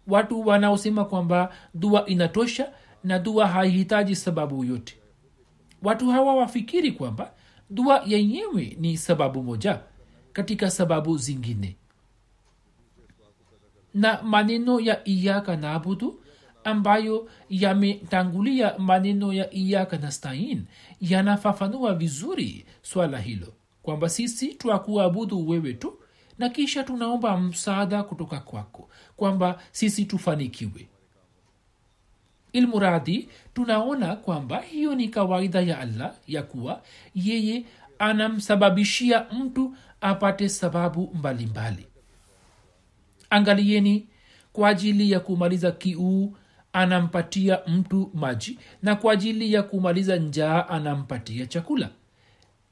Watu 0.07 0.47
wanaosema 0.47 1.05
kwamba 1.05 1.53
dua 1.75 2.07
inatosha 2.07 2.69
na 3.05 3.19
dua 3.19 3.47
haihitaji 3.47 4.17
sababu 4.17 4.65
yote 4.65 4.95
watu 5.83 6.11
hawa 6.11 6.35
wafikiri 6.37 6.93
kwamba 6.93 7.33
dua 7.71 8.03
yenyewe 8.07 8.77
ni 8.81 8.97
sababu 8.97 9.43
moja 9.43 9.81
katika 10.33 10.71
sababu 10.71 11.17
zingine 11.19 11.77
na 13.95 14.23
maneno 14.23 14.81
ya 14.81 15.09
iyaka 15.09 15.57
naabudu 15.57 16.21
ambayo 16.65 17.29
yametangulia 17.51 18.79
maneno 18.79 19.33
ya 19.33 19.55
iyaka 19.55 19.99
nastain 19.99 20.65
yanafafanua 21.01 21.95
vizuri 21.95 22.67
swala 22.83 23.19
hilo 23.19 23.53
kwamba 23.83 24.09
sisi 24.09 24.55
twakuabudu 24.55 25.49
wewe 25.49 25.73
tu 25.73 25.99
na 26.39 26.49
kisha 26.49 26.85
tunaomba 26.85 27.39
msaada 27.39 28.03
kutoka 28.03 28.41
kwako 28.41 28.89
kwamba 29.17 29.61
sisi 29.73 30.05
tufanikiwe 30.05 30.89
ilmuradi 32.53 33.29
tunaona 33.55 34.17
kwamba 34.17 34.61
hiyo 34.61 34.95
ni 34.95 35.09
kawaida 35.09 35.61
ya 35.61 35.79
allah 35.79 36.15
ya 36.27 36.43
kuwa 36.43 36.83
yeye 37.15 37.65
anamsababishia 37.99 39.27
mtu 39.33 39.77
apate 40.01 40.49
sababu 40.49 41.11
mbalimbali 41.15 41.47
mbali. 41.47 41.88
Angalieni 43.31 44.09
kwa 44.53 44.69
ajili 44.69 45.11
ya 45.11 45.21
kumaliza 45.21 45.73
kiuu 45.73 46.37
anampatia 46.73 47.59
mtu 47.67 48.11
maji 48.15 48.59
na 48.83 48.97
kwa 48.97 49.13
ajili 49.13 49.53
ya 49.53 49.63
kumaliza 49.63 50.17
njaa 50.17 50.69
anampatia 50.69 51.47
chakula. 51.47 51.89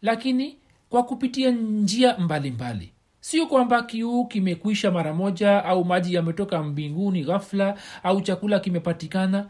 Lakini 0.02 0.58
kwa 0.88 1.02
kupitia 1.02 1.50
njia 1.50 2.18
mbalimbali. 2.18 2.50
Mbali 2.50 2.92
sio 3.20 3.46
kwamba 3.46 3.82
kiu 3.82 4.24
kimekwisha 4.24 4.90
mara 4.90 5.14
moja 5.14 5.64
au 5.64 5.84
maji 5.84 6.14
yametoka 6.14 6.62
mbinguni 6.62 7.24
ghafla 7.24 7.78
au 8.02 8.20
chakula 8.20 8.60
kimepatikana. 8.60 9.48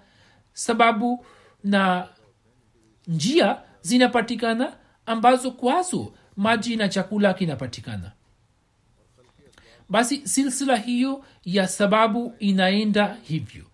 Sababu 0.52 1.24
na 1.64 2.08
njia 3.06 3.58
zinapatikana 3.80 4.72
ambazo 5.06 5.50
kwazo 5.50 6.12
maji 6.36 6.76
na 6.76 6.88
chakula 6.88 7.34
kinapatikana 7.34 8.12
basi 9.88 10.20
silsila 10.28 10.76
hiyo 10.76 11.24
ya 11.44 11.68
sababu 11.68 12.34
inaenda 12.38 13.16
hivyo. 13.22 13.64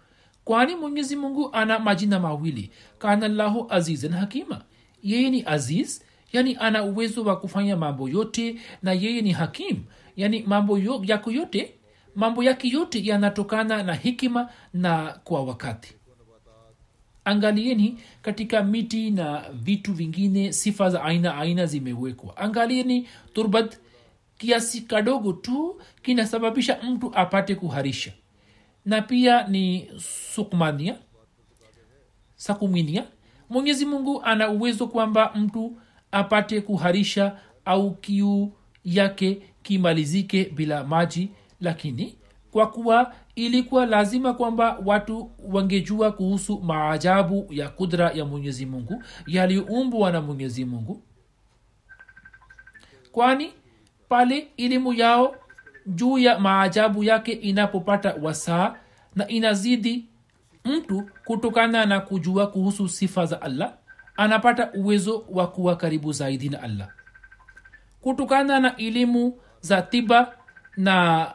Kwani 0.45 0.77
mwenyezi 0.77 1.17
mungu 1.17 1.49
ana 1.53 1.79
majina 1.79 2.21
mawili 2.21 2.71
kana 2.99 3.29
llahu 3.29 3.67
azizan 3.71 4.13
hakima. 4.13 4.63
Yeye 5.03 5.31
ni 5.31 5.43
aziz 5.47 6.03
yani 6.33 6.57
ana 6.61 6.83
uwezo 6.85 7.25
wa 7.25 7.37
kufanya 7.41 7.77
mambo 7.77 8.09
yote 8.09 8.57
na 8.83 8.93
yeye 8.93 9.21
ni 9.23 9.33
hakim 9.33 9.77
yani 10.17 10.43
mambo 10.43 10.79
yo, 10.79 11.03
yako 11.07 11.31
yote 11.31 11.75
mambo 12.15 12.43
yake 12.43 12.69
yote 12.69 13.05
yanatokana 13.07 13.83
na 13.83 13.95
hikima 13.95 14.49
na 14.75 15.19
kwa 15.25 15.43
wakati. 15.45 15.95
Angalieni 17.25 17.99
katika 18.23 18.63
miti 18.63 19.11
na 19.11 19.45
vitu 19.53 19.93
vingine 19.93 20.53
sifa 20.53 20.91
za 20.91 21.03
aina 21.05 21.37
aina 21.39 21.67
zimewekwa. 21.67 22.37
Angalieni 22.37 23.09
turbad 23.33 23.77
kiasi 24.43 24.81
kadogo 24.81 25.33
tu 25.33 25.81
kinasababisha 26.03 26.79
mtu 26.83 27.11
apate 27.15 27.55
kuharisha. 27.55 28.13
Na 28.85 29.03
pia 29.03 29.47
ni 29.49 29.91
sukmania 30.35 30.97
sakuminia 32.35 33.05
mwenyezi 33.51 33.87
mungu 33.87 34.23
ana 34.23 34.51
uwezo 34.51 34.87
kwamba 34.87 35.33
mtu 35.35 35.77
apate 36.13 36.61
kuharisha 36.61 37.39
au 37.65 37.95
kiu 37.95 38.53
yake 38.85 39.43
kimalizike 39.63 40.45
bila 40.45 40.85
maji. 40.85 41.29
Lakini 41.61 42.17
kwa 42.51 42.67
kuwa 42.71 43.15
ilikuwa 43.35 43.87
lazima 43.87 44.35
kwamba 44.35 44.79
watu 44.85 45.31
wangejua 45.39 46.13
kuhusu 46.13 46.61
maajabu 46.61 47.47
ya 47.51 47.69
kudra 47.69 48.11
ya 48.11 48.25
mwenyezi 48.25 48.67
mungu 48.67 49.03
yaliyoumbwa 49.27 50.13
na 50.13 50.21
mwenyezi 50.21 50.65
mungu. 50.65 51.03
Kwani 53.13 53.53
pale 54.13 54.49
elimu 54.57 54.93
yao 54.93 55.37
juu 55.87 56.19
ya 56.19 56.39
maajabu 56.39 57.05
yake 57.05 57.33
inapopata 57.33 58.15
wasaa 58.23 58.75
na 59.15 59.29
inazidi 59.29 60.07
mtu 60.65 61.11
kutokana 61.25 61.87
na 61.87 62.01
kujua 62.01 62.47
kuhusu 62.47 62.89
sifa 62.89 63.27
za 63.27 63.43
allah 63.43 63.75
anapata 64.17 64.73
uwezo 64.73 65.25
wa 65.31 65.47
kuwa 65.47 65.77
karibu 65.77 66.13
zaidi 66.13 66.49
na 66.49 66.63
allah. 66.63 66.89
Kutokana 68.01 68.61
na 68.61 68.77
elimu 68.77 69.39
za 69.61 69.83
tiba 69.83 70.35
na 70.77 71.27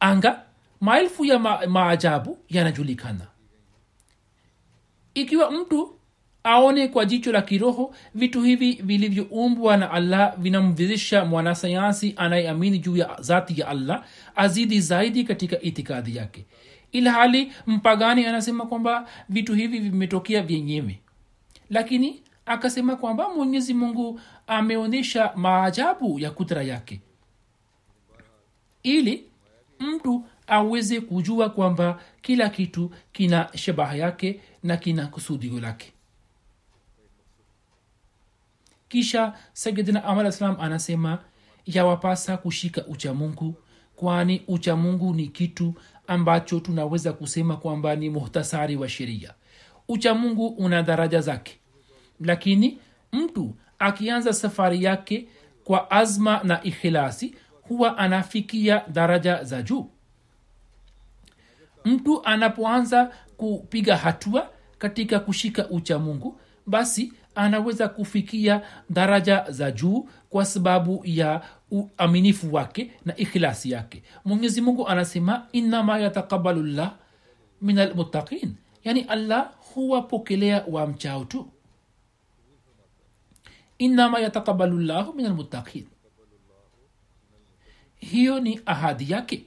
anga 0.00 0.42
maelfu 0.80 1.24
ya 1.24 1.38
ma- 1.38 1.66
maajabu 1.66 2.38
yanajulikana. 2.48 3.26
Ikiwa 5.14 5.50
mtu 5.50 5.93
aone 6.44 6.88
kwa 6.88 7.04
jicho 7.04 7.32
la 7.32 7.42
kiroho 7.42 7.94
vitu 8.14 8.42
hivi 8.42 8.72
vilivyoumbwa 8.72 9.76
na 9.76 9.90
allah 9.90 10.36
vinamvizisha 10.38 11.24
mwanasayansi 11.24 12.14
anayeamini 12.16 12.78
juu 12.78 12.96
ya 12.96 13.16
zati 13.20 13.60
ya 13.60 13.68
allah 13.68 14.04
azidi 14.36 14.80
zaidi 14.80 15.24
katika 15.24 15.60
itikadi 15.60 16.16
yake. 16.16 16.44
Ilhali 16.92 17.52
mpagani 17.66 18.26
anasema 18.26 18.66
kwamba 18.66 19.08
vitu 19.28 19.54
hivi 19.54 19.78
vimetokea 19.78 20.42
vyenyewe. 20.42 20.98
Lakini 21.70 22.22
akasema 22.46 22.96
kwamba 22.96 23.28
mwenyezi 23.28 23.74
mungu 23.74 24.20
ameonyesha 24.46 25.32
maajabu 25.36 26.20
ya 26.20 26.30
kudra 26.30 26.62
yake. 26.62 27.00
Ili 28.82 29.24
mtu 29.80 30.24
aweze 30.46 31.00
kujua 31.00 31.50
kwamba 31.50 32.00
kila 32.22 32.48
kitu 32.48 32.90
kina 33.12 33.48
shabaha 33.54 33.96
yake 33.96 34.40
na 34.62 34.76
kina 34.76 35.06
kusudio 35.06 35.60
lake 35.60 35.93
kisha 38.88 39.32
sayidina 39.52 40.04
amar 40.04 40.32
salam 40.32 40.56
anasema 40.60 41.18
yawapasa 41.66 42.36
kushika 42.36 42.86
uchamungu 42.86 43.54
kwani 43.96 44.42
uchamungu 44.48 45.14
ni 45.14 45.28
kitu 45.28 45.74
ambacho 46.06 46.60
tunaweza 46.60 47.12
kusema 47.12 47.56
kwamba 47.56 47.96
ni 47.96 48.10
muhtasari 48.10 48.76
wa 48.76 48.88
sheria. 48.88 49.34
Uchamungu 49.88 50.46
una 50.46 50.82
daraja 50.82 51.20
zake. 51.20 51.58
Lakini 52.20 52.78
mtu 53.12 53.54
akianza 53.78 54.32
safari 54.32 54.84
yake 54.84 55.28
kwa 55.64 55.90
azma 55.90 56.40
na 56.44 56.62
ikhilasi 56.62 57.34
huwa 57.62 57.98
anafikia 57.98 58.82
daraja 58.92 59.44
za 59.44 59.62
juu. 59.62 59.90
Mtu 61.84 62.24
anapoanza 62.24 63.12
kupiga 63.36 63.96
hatua 63.96 64.50
katika 64.78 65.20
kushika 65.20 65.68
uchamungu 65.68 66.40
basi 66.66 67.12
anaweza 67.34 67.88
kufikia 67.88 68.62
daraja 68.90 69.44
za 69.50 69.70
juu 69.70 70.08
kwa 70.30 70.44
sababu 70.44 71.00
ya 71.04 71.42
uaminifu 71.70 72.54
wake 72.54 72.90
na 73.04 73.16
ikhilasi 73.16 73.70
yake. 73.70 74.02
Mwenyezi 74.24 74.60
mungu 74.60 74.88
anasema 74.88 75.46
inama 75.52 75.98
yatakabalu 75.98 76.62
llah 76.62 76.94
min 77.62 77.78
almuttaqin 77.78 78.54
yani 78.84 79.00
allah 79.00 79.50
huwapokelea 79.74 80.64
wa 80.68 80.86
mchao 80.86 81.24
tu. 81.24 81.50
Innama 83.78 84.18
yatakabalu 84.20 84.80
llahu 84.80 85.12
min 85.12 85.26
almuttaqin 85.26 85.86
hiyo 87.96 88.40
ni 88.40 88.60
ahadi 88.66 89.12
yake 89.12 89.44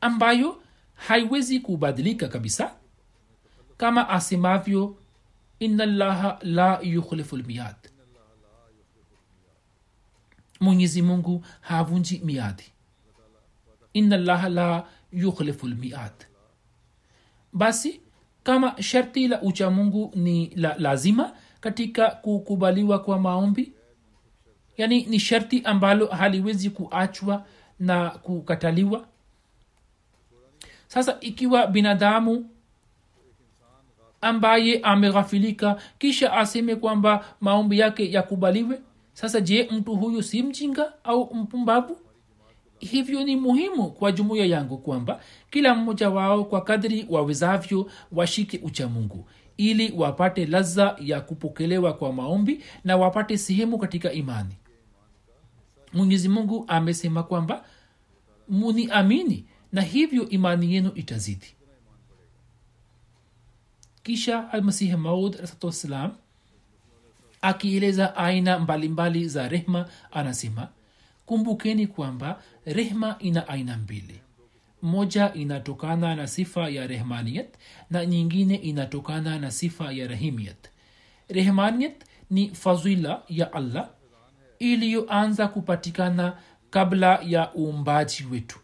ambayo 0.00 0.62
haiwezi 0.94 1.60
kubadilika 1.60 2.28
kabisa. 2.28 2.74
Kama 3.76 4.08
asemavyo 4.08 4.96
ina 5.58 5.86
llaha 5.86 6.38
la 6.42 6.78
yukhlifu 6.82 7.36
lmiad 7.36 7.76
mwenyezi 10.60 11.02
mungu 11.02 11.44
havunji 11.60 12.20
miadi 12.24 12.64
ina 13.92 14.16
llaha 14.16 14.48
la 14.48 14.86
yukhlifu 15.12 15.68
lmiad 15.68 16.12
basi 17.52 18.00
kama 18.42 18.82
sharti 18.82 19.28
la 19.28 19.42
uchamungu 19.42 20.12
ni 20.14 20.46
la 20.54 20.74
lazima 20.78 21.32
katika 21.60 22.10
kukubaliwa 22.10 22.98
kwa 22.98 23.18
maombi 23.20 23.72
yani 24.76 25.04
ni 25.06 25.20
sharti 25.20 25.62
ambalo 25.64 26.06
haliwezi 26.06 26.70
kuachwa 26.70 27.46
na 27.78 28.10
kukataliwa. 28.10 29.06
Sasa 30.86 31.16
ikiwa 31.20 31.66
binadamu 31.66 32.50
ambaye 34.28 34.78
ameghafilika 34.80 35.76
kisha 35.98 36.32
aseme 36.32 36.76
kwamba 36.76 37.24
maombi 37.40 37.78
yake 37.78 38.12
yakubaliwe? 38.12 38.80
Sasa 39.12 39.40
je 39.40 39.68
mtu 39.70 39.96
huyu 39.96 40.22
si 40.22 40.42
mjinga 40.42 40.92
au 41.04 41.34
mpumbavu? 41.34 41.96
Hivyo 42.78 43.24
ni 43.24 43.36
muhimu 43.36 43.90
kwa 43.90 44.12
jumuiya 44.12 44.46
yangu 44.46 44.78
kwamba 44.78 45.20
kila 45.50 45.74
mmoja 45.74 46.10
wao 46.10 46.44
kwa 46.44 46.60
kadri 46.60 47.06
wawezavyo 47.10 47.90
washike 48.12 48.60
uchamungu 48.64 49.28
ili 49.56 49.92
wapate 49.96 50.46
laza 50.46 50.96
ya 51.00 51.20
kupokelewa 51.20 51.92
kwa 51.92 52.12
maombi 52.12 52.60
na 52.84 52.96
wapate 52.96 53.38
sehemu 53.38 53.78
katika 53.78 54.12
imani. 54.12 54.54
Mwenyezi 55.92 56.28
mungu 56.28 56.64
amesema 56.68 57.22
kwamba 57.22 57.64
muniamini 58.48 59.44
na 59.72 59.82
hivyo 59.82 60.28
imani 60.28 60.74
yenu 60.74 60.90
itazidi 60.94 61.46
kisha 64.06 64.52
almasihi 64.52 64.96
maud 64.96 65.36
wassalam 65.62 66.10
akieleza 67.42 68.16
aina 68.16 68.58
mbalimbali 68.58 69.28
za 69.28 69.48
rehma 69.48 69.88
anasema 70.12 70.68
kumbukeni 71.26 71.86
kwamba 71.86 72.42
rehma 72.66 73.16
ina 73.18 73.48
aina 73.48 73.76
mbili. 73.76 74.20
Moja 74.82 75.34
inatokana 75.34 76.14
na 76.14 76.26
sifa 76.26 76.68
ya 76.68 76.86
rehmaniyat 76.86 77.48
na 77.90 78.06
nyingine 78.06 78.54
inatokana 78.54 79.38
na 79.38 79.50
sifa 79.50 79.92
ya 79.92 80.06
rahimiyat. 80.08 80.68
Rehmaniyat 81.28 82.04
ni 82.30 82.48
fadhila 82.54 83.22
ya 83.28 83.52
allah 83.52 83.88
iliyoanza 84.58 85.48
kupatikana 85.48 86.36
kabla 86.70 87.20
ya 87.24 87.54
uumbaji 87.54 88.24
wetu. 88.32 88.58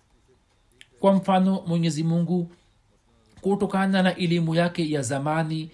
Kwa 1.01 1.13
mfano 1.13 1.63
mwenyezi 1.67 2.03
mungu 2.03 2.51
kutokana 3.43 4.03
na 4.03 4.17
elimu 4.17 4.55
yake 4.55 4.91
ya 4.91 5.03
zamani 5.03 5.71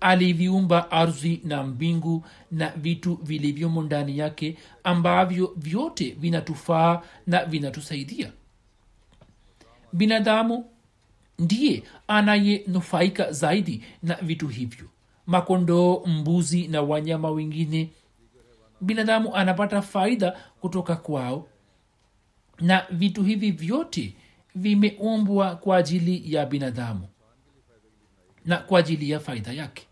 aliviumba 0.00 0.90
ardhi 0.90 1.40
na 1.44 1.62
mbingu 1.62 2.24
na 2.50 2.68
vitu 2.76 3.14
vilivyomo 3.22 3.82
ndani 3.82 4.18
yake 4.18 4.56
ambavyo 4.84 5.52
vyote 5.56 6.10
vinatufaa 6.20 7.02
na 7.26 7.44
vinatusaidia. 7.44 8.32
Binadamu 9.92 10.64
ndiye 11.38 11.82
anayenufaika 12.08 13.32
zaidi 13.32 13.84
na 14.02 14.14
vitu 14.14 14.48
hivyo 14.48 14.86
makondoo 15.26 16.02
mbuzi 16.06 16.68
na 16.68 16.82
wanyama 16.82 17.30
wengine. 17.30 17.90
Binadamu 18.80 19.34
anapata 19.36 19.82
faida 19.82 20.30
kutoka 20.60 20.96
kwao 20.96 21.46
na 22.60 22.86
vitu 22.90 23.22
hivi 23.22 23.50
vyote 23.50 24.14
vimeumbwa 24.54 25.56
kwa 25.56 25.76
ajili 25.76 26.34
ya 26.34 26.46
binadamu 26.46 27.08
na 28.44 28.56
kwa 28.56 28.78
ajili 28.78 29.10
ya 29.10 29.20
faida 29.20 29.52
yake. 29.52 29.86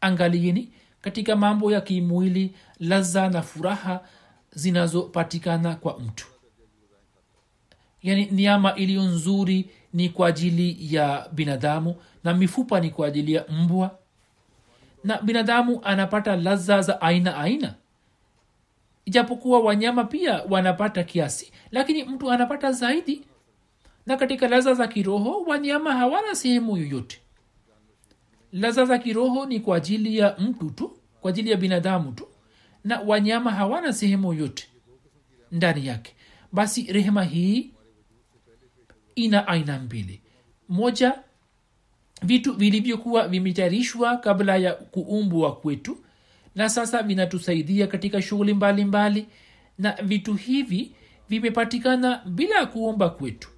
Angalieni 0.00 0.72
katika 1.00 1.36
mambo 1.36 1.72
ya 1.72 1.80
kimwili 1.80 2.54
laza 2.80 3.28
na 3.28 3.42
furaha 3.42 4.00
zinazopatikana 4.52 5.74
kwa 5.74 5.98
mtu. 6.00 6.26
Yaani 8.02 8.26
niama 8.30 8.74
iliyo 8.74 9.02
nzuri 9.02 9.70
ni 9.92 10.08
kwa 10.08 10.28
ajili 10.28 10.94
ya 10.94 11.28
binadamu 11.32 11.96
na 12.24 12.34
mifupa 12.34 12.80
ni 12.80 12.90
kwa 12.90 13.06
ajili 13.06 13.32
ya 13.32 13.44
mbwa. 13.48 13.98
Na 15.04 15.22
binadamu 15.22 15.80
anapata 15.84 16.36
laza 16.36 16.82
za 16.82 17.00
aina 17.00 17.36
aina. 17.36 17.74
Ijapokuwa 19.04 19.60
wanyama 19.60 20.04
pia 20.04 20.42
wanapata 20.48 21.04
kiasi 21.04 21.52
lakini 21.70 22.04
mtu 22.04 22.30
anapata 22.30 22.72
zaidi 22.72 23.22
na 24.08 24.16
katika 24.16 24.48
laza 24.48 24.74
za 24.74 24.88
kiroho 24.88 25.40
wanyama 25.42 25.92
hawana 25.92 26.34
sehemu 26.34 26.76
yoyote. 26.76 27.20
Laza 28.52 28.84
za 28.84 28.98
kiroho 28.98 29.46
ni 29.46 29.60
kwa 29.60 29.76
ajili 29.76 30.18
ya 30.18 30.36
mtu 30.38 30.70
tu 30.70 30.96
kwa 31.20 31.30
ajili 31.30 31.50
ya 31.50 31.56
binadamu 31.56 32.12
tu 32.12 32.26
na 32.84 33.00
wanyama 33.00 33.50
hawana 33.50 33.92
sehemu 33.92 34.32
yoyote 34.32 34.68
ndani 35.52 35.86
yake. 35.86 36.14
Basi 36.52 36.82
rehema 36.92 37.24
hii 37.24 37.70
ina 39.14 39.48
aina 39.48 39.78
mbili. 39.78 40.20
Moja 40.68 41.18
vitu 42.22 42.52
vilivyokuwa 42.52 43.28
vimetayarishwa 43.28 44.16
kabla 44.16 44.56
ya 44.56 44.74
kuumbwa 44.74 45.56
kwetu 45.56 45.98
na 46.54 46.68
sasa 46.68 47.02
vinatusaidia 47.02 47.86
katika 47.86 48.22
shughuli 48.22 48.54
mbalimbali 48.54 49.26
na 49.78 49.92
vitu 50.02 50.34
hivi 50.34 50.92
vimepatikana 51.28 52.22
bila 52.26 52.66
kuomba 52.66 53.10
kwetu 53.10 53.48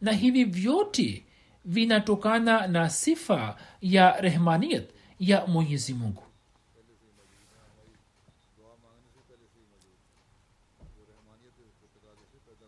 na 0.00 0.12
hivi 0.12 0.44
vyote 0.44 1.24
vinatokana 1.64 2.66
na 2.66 2.90
sifa 2.90 3.56
ya 3.80 4.20
rehmaniyat 4.20 4.84
ya 5.20 5.46
mwenyezi 5.46 5.94
mungu. 5.94 6.22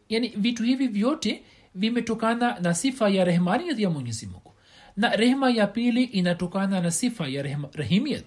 Yani 0.09 0.29
vitu 0.29 0.63
hivi 0.63 0.89
vyote 0.89 1.43
vimetokana 1.75 2.61
na 2.61 2.75
sifa 2.75 3.09
ya 3.09 3.25
rehmaniyat 3.25 3.79
ya 3.79 3.91
mwenyezi 3.91 4.27
mungu. 4.27 4.53
Na 4.97 5.17
rehma 5.17 5.51
ya 5.51 5.67
pili 5.67 6.05
inatokana 6.05 6.81
na 6.81 6.91
sifa 6.91 7.29
ya 7.29 7.43
rehma, 7.43 7.69
rahimiyat 7.73 8.25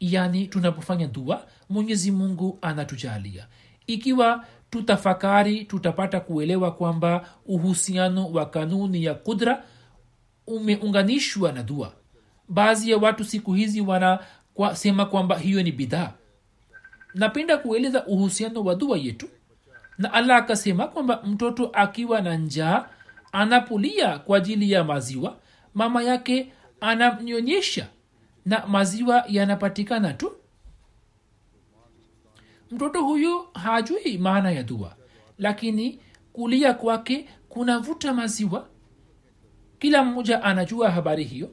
yani 0.00 0.46
tunapofanya 0.46 1.06
dua 1.06 1.46
mwenyezi 1.68 2.10
mungu 2.10 2.58
anatujalia. 2.62 3.46
Ikiwa 3.86 4.46
tutafakari 4.74 5.64
tutapata 5.64 6.20
kuelewa 6.20 6.70
kwamba 6.72 7.28
uhusiano 7.46 8.26
wa 8.32 8.46
kanuni 8.46 9.04
ya 9.04 9.14
kudra 9.14 9.62
umeunganishwa 10.46 11.52
na 11.52 11.62
dua. 11.62 11.92
Baadhi 12.48 12.90
ya 12.90 12.96
watu 12.98 13.24
siku 13.24 13.52
hizi 13.52 13.80
wanasema 13.80 15.06
kwamba 15.06 15.38
hiyo 15.38 15.62
ni 15.62 15.72
bidhaa 15.72 16.12
napenda 17.14 17.56
kueleza 17.58 18.06
uhusiano 18.06 18.64
wa 18.64 18.74
dua 18.74 18.98
yetu. 18.98 19.28
Na 19.98 20.12
allah 20.12 20.36
akasema 20.36 20.86
kwamba 20.88 21.22
mtoto 21.26 21.70
akiwa 21.72 22.20
na 22.20 22.36
njaa 22.36 22.88
anapolia 23.32 24.18
kwa 24.18 24.36
ajili 24.38 24.70
ya 24.72 24.84
maziwa. 24.84 25.36
Mama 25.74 26.02
yake 26.02 26.52
anamnyonyesha 26.80 27.86
na 28.46 28.66
maziwa 28.66 29.24
yanapatikana 29.28 30.12
tu 30.12 30.32
mtoto 32.74 33.04
huyo 33.04 33.48
hajui 33.54 34.18
maana 34.18 34.50
ya 34.50 34.62
dua. 34.62 34.96
Lakini 35.38 36.00
kulia 36.32 36.74
kwake 36.74 37.28
kunavuta 37.48 38.14
maziwa. 38.14 38.68
Kila 39.78 40.04
mmoja 40.04 40.42
anajua 40.42 40.90
habari 40.90 41.24
hiyo. 41.24 41.50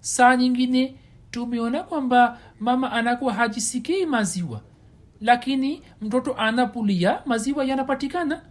Saa 0.00 0.36
nyingine 0.36 0.96
tumeona 1.30 1.82
kwamba 1.82 2.38
mama 2.60 2.92
anakuwa 2.92 3.34
hajisikii 3.34 4.06
maziwa. 4.06 4.60
Lakini 5.20 5.82
mtoto 6.00 6.34
anapolia 6.34 7.22
maziwa 7.26 7.64
yanapatikana. 7.64 8.42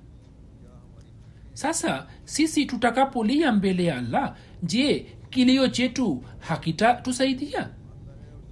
Sasa 1.53 2.07
sisi 2.25 2.65
tutakapolia 2.65 3.51
mbele 3.51 3.83
ya 3.85 3.97
allah 3.97 4.35
je 4.63 5.15
kilio 5.29 5.67
chetu 5.67 6.23
hakitatusaidia 6.39 7.69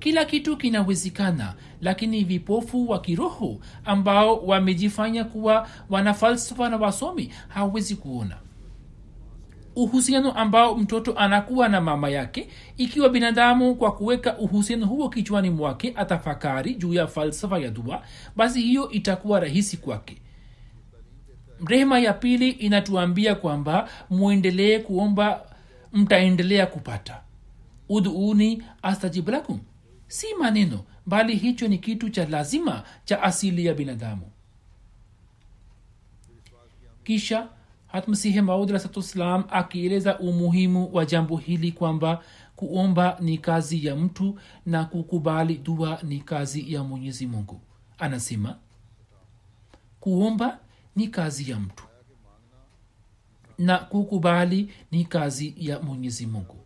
kila 0.02 0.26
kitu 0.26 0.58
kinawezekana 0.58 1.54
lakini 1.82 2.24
vipofu 2.24 2.90
wa 2.90 3.02
kiroho 3.02 3.60
ambao 3.86 4.38
wamejifanya 4.38 5.24
kuwa 5.24 5.68
wanafalsafa 5.90 6.70
na 6.70 6.78
wasomi 6.78 7.34
hawezi 7.48 7.96
kuona. 7.96 8.38
Uhusiano 9.76 10.32
ambao 10.32 10.76
mtoto 10.78 11.14
anakuwa 11.14 11.70
na 11.70 11.82
mama 11.82 12.10
yake 12.10 12.50
ikiwa 12.78 13.10
binadamu 13.10 13.76
kwa 13.76 13.92
kuweka 13.92 14.38
uhusiano 14.38 14.86
huo 14.86 15.10
kichwani 15.10 15.50
mwake 15.50 15.94
atafakari 15.96 16.76
juu 16.76 16.94
ya 16.94 17.08
falsafa 17.08 17.60
ya 17.60 17.70
dua 17.70 18.04
basi 18.36 18.62
hiyo 18.62 18.90
itakuwa 18.90 19.40
rahisi 19.40 19.78
kwake. 19.78 20.18
Rehema 21.66 22.00
ya 22.00 22.14
pili 22.14 22.50
inatuambia 22.50 23.36
kwamba 23.36 23.90
mwendelee 24.10 24.80
kuomba 24.80 25.42
mtaendelea 25.94 26.66
kupata. 26.66 27.22
Uduuni 27.90 28.64
astajib 28.82 29.30
lakum 29.30 29.60
si 30.12 30.36
maneno 30.36 30.86
bali 31.06 31.36
hicho 31.36 31.68
ni 31.68 31.78
kitu 31.78 32.10
cha 32.10 32.26
lazima 32.26 32.84
cha 33.06 33.24
asili 33.24 33.66
ya 33.66 33.74
binadamu. 33.74 34.32
Kisha 37.04 37.50
hatmsihi 37.88 38.42
maud 38.42 38.80
akieleza 39.50 40.20
umuhimu 40.20 40.94
wa 40.94 41.06
jambo 41.06 41.38
hili 41.38 41.72
kwamba 41.72 42.24
kuomba 42.56 43.18
ni 43.20 43.38
kazi 43.38 43.86
ya 43.86 43.96
mtu 43.96 44.40
na 44.66 44.86
kukubali 44.86 45.58
dua 45.58 46.00
ni 46.04 46.20
kazi 46.20 46.74
ya 46.74 46.84
mwenyezi 46.84 47.28
mungu. 47.28 47.62
Anasema 48.00 48.58
kuomba 50.00 50.60
ni 50.96 51.08
kazi 51.08 51.52
ya 51.52 51.60
mtu 51.60 51.84
na 53.58 53.78
kukubali 53.78 54.74
ni 54.92 55.06
kazi 55.06 55.54
ya 55.58 55.80
mwenyezi 55.80 56.26
mungu. 56.26 56.58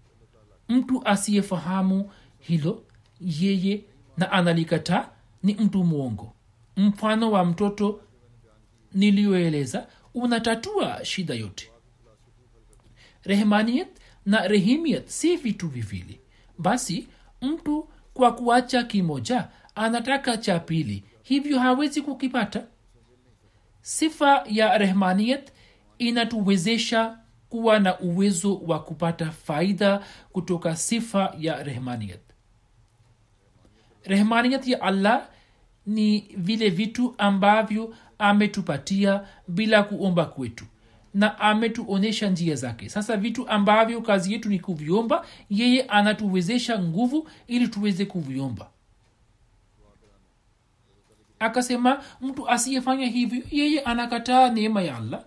Mtu 0.69 1.07
asiyefahamu 1.07 2.11
hilo 2.39 2.83
yeye 3.21 3.83
na 4.17 4.31
analikataa 4.31 5.09
ni 5.43 5.53
mtu 5.53 5.83
mwongo. 5.83 6.33
Mfano 6.77 7.31
wa 7.31 7.45
mtoto 7.45 8.01
niliyoeleza 8.93 9.87
unatatua 10.13 11.05
shida 11.05 11.33
yote. 11.33 11.71
Rehmaniyet 13.23 13.87
na 14.25 14.47
rehimiyet 14.47 15.07
si 15.07 15.35
vitu 15.35 15.67
viwili. 15.67 16.19
Basi 16.57 17.07
mtu 17.41 17.87
kwa 18.13 18.31
kuacha 18.35 18.83
kimoja 18.83 19.47
anataka 19.75 20.37
cha 20.37 20.59
pili 20.59 21.03
hivyo 21.23 21.59
hawezi 21.59 22.01
kukipata. 22.01 22.63
Sifa 23.81 24.43
ya 24.49 24.77
rehmaniyet 24.77 25.51
inatuwezesha 25.97 27.17
kuwa 27.49 27.79
na 27.79 27.99
uwezo 27.99 28.55
wa 28.57 28.79
kupata 28.83 29.31
faida 29.31 30.03
kutoka 30.31 30.75
sifa 30.75 31.35
ya 31.39 31.63
rehmaniyat 31.63 32.19
rehmaniyat 34.05 34.67
ya 34.67 34.81
allah 34.81 35.27
ni 35.85 36.19
vile 36.37 36.69
vitu 36.69 37.15
ambavyo 37.17 37.95
ametupatia 38.19 39.21
bila 39.47 39.83
kuomba 39.83 40.25
kwetu 40.25 40.65
na 41.13 41.39
ametuonyesha 41.39 42.29
njia 42.29 42.55
zake. 42.55 42.89
Sasa 42.89 43.17
vitu 43.17 43.47
ambavyo 43.49 44.01
kazi 44.01 44.33
yetu 44.33 44.49
ni 44.49 44.59
kuviomba 44.59 45.25
yeye 45.49 45.81
anatuwezesha 45.83 46.79
nguvu 46.79 47.29
ili 47.47 47.67
tuweze 47.67 48.05
kuviomba. 48.05 48.69
Akasema 51.39 52.03
mtu 52.21 52.49
asiyefanya 52.49 53.05
hivyo 53.07 53.43
yeye 53.51 53.79
anakataa 53.81 54.49
neema 54.49 54.81
ya 54.81 54.97
allah. 54.97 55.23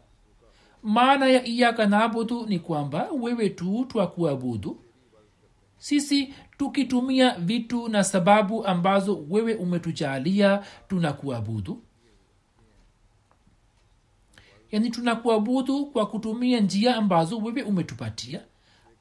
Maana 0.82 1.26
ya 1.26 1.44
iyaka 1.46 1.86
naabudu 1.86 2.46
ni 2.46 2.58
kwamba 2.58 3.08
wewe 3.20 3.48
tu 3.50 3.84
twakuabudu. 3.88 4.78
Sisi 5.78 6.34
tukitumia 6.58 7.34
vitu 7.38 7.88
na 7.88 8.04
sababu 8.04 8.66
ambazo 8.66 9.24
wewe 9.30 9.54
umetujalia 9.54 10.62
tunakuabudu. 10.88 11.82
Yaani 14.72 14.90
tunakuabudu 14.90 15.86
kwa 15.86 16.06
kutumia 16.06 16.60
njia 16.60 16.96
ambazo 16.96 17.38
wewe 17.38 17.62
umetupatia. 17.62 18.40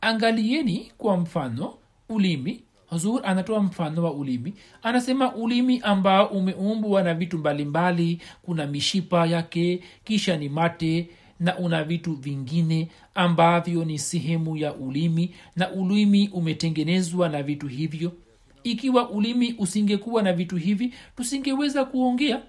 Angalieni 0.02 0.92
kwa 0.98 1.18
mfano 1.18 1.74
ulimi. 2.10 2.64
Huzur 2.90 3.22
anatoa 3.26 3.60
mfano 3.60 4.04
wa 4.04 4.14
ulimi. 4.14 4.54
Anasema 4.84 5.36
ulimi 5.36 5.80
ambao 5.80 6.28
umeumbwa 6.28 7.04
na 7.04 7.14
vitu 7.14 7.38
mbalimbali. 7.38 8.04
Mbali, 8.16 8.22
kuna 8.42 8.68
mishipa 8.68 9.26
yake 9.26 9.84
kisha 10.04 10.38
ni 10.38 10.50
mate 10.50 11.10
na 11.40 11.58
una 11.58 11.84
vitu 11.84 12.14
vingine 12.14 12.88
ambavyo 13.16 13.86
ni 13.86 14.00
sehemu 14.00 14.58
ya 14.58 14.74
ulimi 14.74 15.36
na 15.56 15.72
ulimi 15.72 16.30
umetengenezwa 16.34 17.30
na 17.30 17.44
vitu 17.44 17.68
hivyo. 17.68 18.12
Ikiwa 18.64 19.10
ulimi 19.10 19.56
usingekuwa 19.60 20.24
na 20.24 20.34
vitu 20.34 20.56
hivi 20.56 20.94
tusingeweza 21.16 21.86
kuongea. 21.86 22.42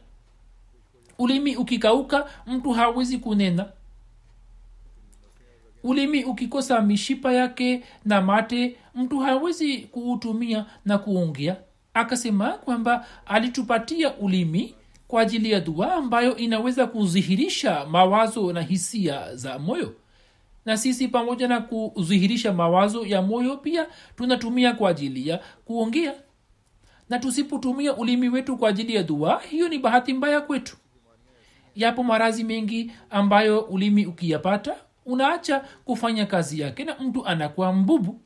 Ulimi 1.18 1.56
ukikauka 1.56 2.30
mtu 2.46 2.70
hawezi 2.72 3.18
kunena. 3.18 3.66
Ulimi 5.82 6.24
ukikosa 6.24 6.80
mishipa 6.82 7.32
yake 7.32 7.82
na 8.04 8.22
mate 8.22 8.76
mtu 8.94 9.18
hawezi 9.18 9.78
kuutumia 9.78 10.66
na 10.84 10.98
kuongea. 10.98 11.56
Akasema 11.94 12.50
kwamba 12.52 13.06
alitupatia 13.26 14.14
ulimi 14.16 14.74
kwa 15.08 15.22
ajili 15.22 15.50
ya 15.50 15.60
dua 15.60 15.94
ambayo 15.94 16.36
inaweza 16.36 16.86
kudhihirisha 16.86 17.86
mawazo 17.86 18.52
na 18.52 18.62
hisia 18.62 19.36
za 19.36 19.58
moyo. 19.58 19.94
Na 20.64 20.76
sisi 20.76 21.08
pamoja 21.08 21.48
na 21.48 21.60
kudhihirisha 21.60 22.52
mawazo 22.52 23.06
ya 23.06 23.22
moyo 23.22 23.56
pia 23.56 23.86
tunatumia 24.16 24.72
kwa 24.72 24.90
ajili 24.90 25.28
ya 25.28 25.40
kuongea. 25.64 26.14
Na 27.08 27.18
tusipotumia 27.18 27.96
ulimi 27.96 28.28
wetu 28.28 28.56
kwa 28.56 28.68
ajili 28.68 28.94
ya 28.94 29.02
dua 29.02 29.40
hiyo 29.50 29.68
ni 29.68 29.78
bahati 29.78 30.12
mbaya 30.14 30.40
kwetu. 30.40 30.76
Yapo 31.74 32.02
marazi 32.02 32.44
mengi 32.44 32.92
ambayo 33.10 33.60
ulimi 33.60 34.06
ukiyapata 34.06 34.76
unaacha 35.06 35.60
kufanya 35.84 36.26
kazi 36.26 36.60
yake 36.60 36.84
na 36.84 36.98
mtu 36.98 37.26
anakuwa 37.26 37.72
mbubu. 37.72 38.20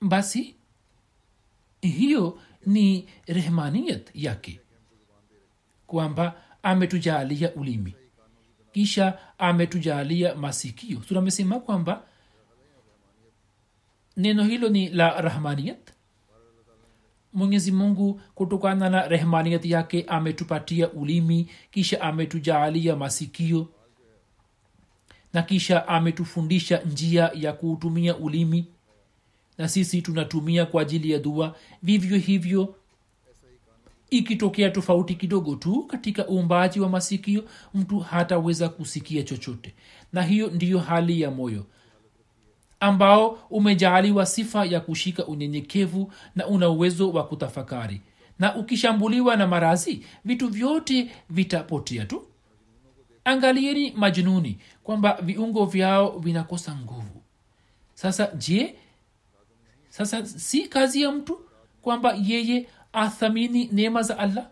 Basi 0.00 0.56
hiyo 1.80 2.38
ni 2.66 3.08
rehmaniyat 3.26 4.10
yake 4.14 4.60
kwamba 5.86 6.34
ametujaalia 6.62 7.54
ulimi. 7.54 7.94
Kisha 8.72 9.18
ametujaalia 9.38 10.34
masikio. 10.34 10.98
Tunamesema 10.98 11.60
kwamba 11.60 12.02
neno 14.16 14.44
hilo 14.44 14.68
ni 14.68 14.88
la 14.88 15.20
rahmaniyat 15.20 15.92
mwenyezi 17.32 17.72
mungu 17.72 18.20
kutokana 18.34 18.90
na 18.90 19.08
rehmaniyat 19.08 19.64
yake 19.64 20.04
ametupatia 20.08 20.92
ulimi 20.92 21.50
kisha 21.70 22.00
ametujaalia 22.00 22.96
masikio 22.96 23.68
na 25.32 25.42
kisha 25.42 25.88
ametufundisha 25.88 26.78
njia 26.82 27.30
ya 27.34 27.52
kuutumia 27.52 28.16
ulimi 28.16 28.66
na 29.60 29.68
sisi 29.68 30.02
tunatumia 30.02 30.66
kwa 30.66 30.82
ajili 30.82 31.10
ya 31.10 31.18
dua 31.18 31.56
vivyo 31.82 32.18
hivyo 32.18 32.74
ikitokea 34.10 34.70
tofauti 34.70 35.14
kidogo 35.14 35.54
tu 35.56 35.82
katika 35.84 36.28
uumbaji 36.28 36.80
wa 36.80 36.88
masikio 36.88 37.44
mtu 37.74 37.98
hataweza 37.98 38.68
kusikia 38.68 39.22
chochote. 39.22 39.74
Na 40.12 40.22
hiyo 40.22 40.50
ndiyo 40.50 40.78
hali 40.78 41.20
ya 41.20 41.30
moyo 41.30 41.66
ambao 42.80 43.38
umejaaliwa 43.50 44.26
sifa 44.26 44.64
ya 44.64 44.80
kushika 44.80 45.26
unyenyekevu 45.26 46.12
na 46.36 46.46
una 46.46 46.68
uwezo 46.68 47.10
wa 47.10 47.26
kutafakari. 47.26 48.00
Na 48.38 48.56
ukishambuliwa 48.56 49.36
na 49.36 49.46
marazi 49.46 50.02
vitu 50.24 50.48
vyote 50.48 51.10
vitapotea 51.30 52.04
tu. 52.06 52.22
Angalieni 53.24 53.90
majununi 53.90 54.58
kwamba 54.82 55.18
viungo 55.22 55.66
vyao 55.66 56.18
vinakosa 56.18 56.74
nguvu. 56.76 57.22
Sasa 57.94 58.26
je 58.38 58.74
sasa 59.90 60.26
si 60.26 60.68
kazi 60.68 61.02
ya 61.02 61.12
mtu 61.12 61.40
kwamba 61.82 62.14
yeye 62.24 62.68
athamini 62.92 63.68
neema 63.72 64.02
za 64.02 64.18
allah? 64.18 64.46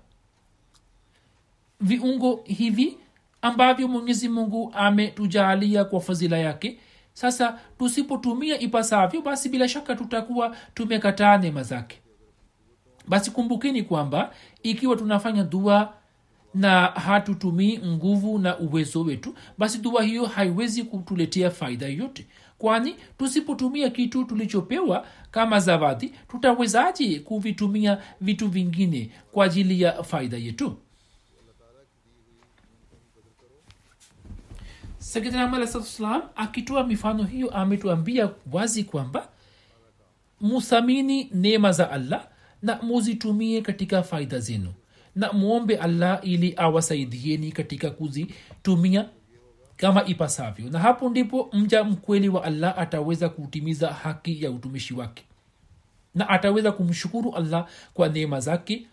Viungo 1.80 2.40
hivi 2.44 2.96
ambavyo 3.42 3.88
mwenyezi 3.88 4.28
mungu 4.28 4.72
ametujaalia 4.74 5.84
kwa 5.84 6.00
fadhila 6.00 6.38
yake 6.38 6.78
sasa 7.12 7.58
tusipotumia 7.78 8.58
ipasavyo 8.60 9.22
basi 9.22 9.48
bila 9.48 9.68
shaka 9.68 9.96
tutakuwa 9.96 10.56
tumekataa 10.74 11.38
neema 11.38 11.62
zake. 11.62 11.98
Basi 13.08 13.30
kumbukeni 13.30 13.82
kwamba 13.82 14.34
ikiwa 14.62 14.96
tunafanya 14.96 15.44
dua 15.44 15.94
na 16.54 16.86
hatutumii 16.86 17.78
nguvu 17.78 18.38
na 18.38 18.58
uwezo 18.58 19.02
wetu 19.02 19.34
basi 19.58 19.78
dua 19.78 20.02
hiyo 20.02 20.26
haiwezi 20.26 20.82
kutuletea 20.84 21.50
faida 21.50 21.86
yoyote 21.86 22.26
kwani 22.58 22.96
tusipotumia 23.18 23.90
kitu 23.90 24.24
tulichopewa 24.24 25.06
kama 25.30 25.60
zawadi 25.60 26.12
tutawezaje 26.28 27.18
kuvitumia 27.20 27.98
vitu 28.20 28.48
vingine 28.48 29.10
kwa 29.32 29.44
ajili 29.44 29.82
ya 29.82 30.02
faida 30.02 30.36
yetu? 30.36 30.76
Salam 35.82 36.22
akitoa 36.36 36.86
mifano 36.86 37.24
hiyo 37.24 37.50
ametuambia 37.50 38.30
wazi 38.52 38.84
kwamba 38.84 39.28
muthamini 40.40 41.30
neema 41.34 41.72
za 41.72 41.90
allah 41.90 42.28
na 42.62 42.82
muzitumie 42.82 43.60
katika 43.62 44.02
faida 44.02 44.38
zenu. 44.38 44.72
Na 45.14 45.32
mwombe 45.32 45.76
allah 45.76 46.20
ili 46.22 46.54
awasaidieni 46.56 47.52
katika 47.52 47.90
kuzitumia 47.90 49.08
kama 49.78 50.04
ipasavyo. 50.04 50.70
Na 50.70 50.78
hapo 50.78 51.08
ndipo 51.08 51.48
mja 51.52 51.84
mkweli 51.84 52.28
wa 52.28 52.44
allah 52.44 52.78
ataweza 52.78 53.28
kutimiza 53.28 53.88
haki 53.92 54.44
ya 54.44 54.50
utumishi 54.50 54.94
wake. 54.94 55.24
Na 56.14 56.28
ataweza 56.28 56.72
kumshukuru 56.72 57.34
allah 57.34 57.66
kwa 57.94 58.08
neema 58.08 58.40
zake. 58.40 58.86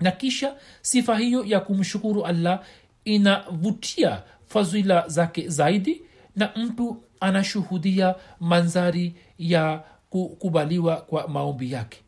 Na 0.00 0.10
kisha 0.10 0.54
sifa 0.82 1.18
hiyo 1.18 1.44
ya 1.44 1.60
kumshukuru 1.60 2.24
allah 2.26 2.62
inavutia 3.04 4.22
fadhila 4.46 5.08
zake 5.08 5.48
zaidi. 5.48 6.02
Na 6.36 6.50
mtu 6.56 7.02
anashuhudia 7.20 8.14
manzari 8.40 9.14
ya 9.38 9.84
kukubaliwa 10.10 10.96
kwa 10.96 11.28
maombi 11.28 11.72
yake 11.72 11.98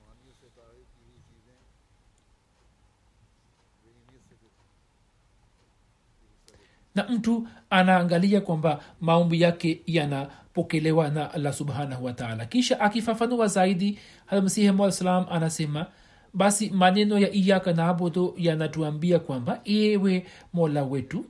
na 6.99 7.09
mtu 7.09 7.49
anaangalia 7.71 8.41
kwamba 8.41 8.81
maombi 9.01 9.41
yake 9.41 9.81
yanapokelewa 9.87 11.09
na 11.09 11.35
allah 11.35 11.53
subhanahu 11.53 12.05
wataala 12.05 12.47
kisha 12.47 12.81
akifafanua 12.81 13.47
zaidi 13.47 13.99
masihi 14.43 14.71
maa 14.71 14.91
salam 14.91 15.27
anasema 15.31 15.87
basi 16.35 16.71
maneno 16.71 17.19
ya 17.19 17.33
iyaka 17.33 17.73
naabudu 17.73 18.35
yanatuambia 18.37 19.19
kwamba 19.19 19.61
ewe 19.65 20.27
mola 20.53 20.85
wetu 20.85 21.25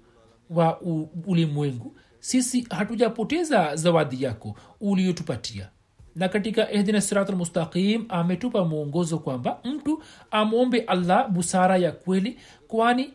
wa 0.50 0.80
ulimwengu 1.26 1.96
sisi 2.20 2.66
hatujapoteza 2.70 3.76
zawadi 3.76 4.22
yako 4.24 4.56
uliotupatia 4.80 5.68
na 6.14 6.28
katika 6.28 6.72
ihdina 6.72 7.00
sirat 7.00 7.30
lmustaqim 7.30 8.04
ametupa 8.08 8.64
mwongozo 8.64 9.18
kwamba 9.18 9.58
mtu 9.64 10.02
amwombe 10.30 10.80
allah 10.80 11.28
busara 11.30 11.76
ya 11.76 11.92
kweli 11.92 12.38
kwani 12.68 13.10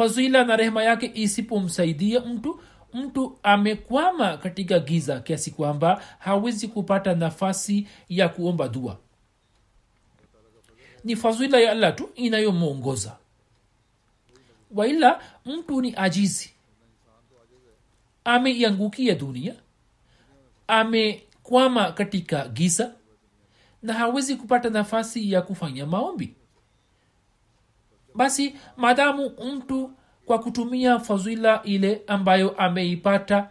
fadhila 0.00 0.44
na 0.44 0.56
rehema 0.56 0.84
yake 0.84 1.10
isipomsaidia 1.14 2.20
mtu 2.20 2.60
mtu 2.94 3.38
amekwama 3.42 4.36
katika 4.36 4.78
giza 4.78 5.20
kiasi 5.20 5.50
kwamba 5.50 6.02
hawezi 6.18 6.68
kupata 6.68 7.14
nafasi 7.14 7.86
ya 8.08 8.28
kuomba 8.28 8.68
dua. 8.68 8.98
Ni 11.04 11.16
fadhila 11.16 11.60
ya 11.60 11.70
allah 11.72 11.94
tu 11.94 12.10
inayomwongoza. 12.14 13.16
Waila 14.70 15.20
mtu 15.44 15.80
ni 15.80 15.94
ajizi. 15.96 16.50
Ameiangukia 18.24 19.14
dunia 19.14 19.54
amekwama 20.68 21.92
katika 21.92 22.48
giza 22.48 22.92
na 23.82 23.92
hawezi 23.94 24.36
kupata 24.36 24.70
nafasi 24.70 25.32
ya 25.32 25.42
kufanya 25.42 25.86
maombi 25.86 26.34
basi 28.16 28.54
maadamu 28.76 29.30
mtu 29.54 29.90
kwa 30.26 30.38
kutumia 30.38 30.98
fadhila 31.00 31.62
ile 31.62 32.02
ambayo 32.06 32.50
ameipata 32.50 33.48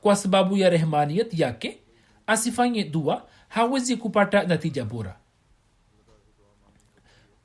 kwa 0.00 0.16
sababu 0.16 0.56
ya 0.56 0.70
rehmaniyat 0.70 1.38
yake 1.38 1.78
asifanye 2.26 2.84
dua 2.84 3.22
hawezi 3.48 3.96
kupata 3.96 4.42
natija 4.42 4.84
bora. 4.84 5.16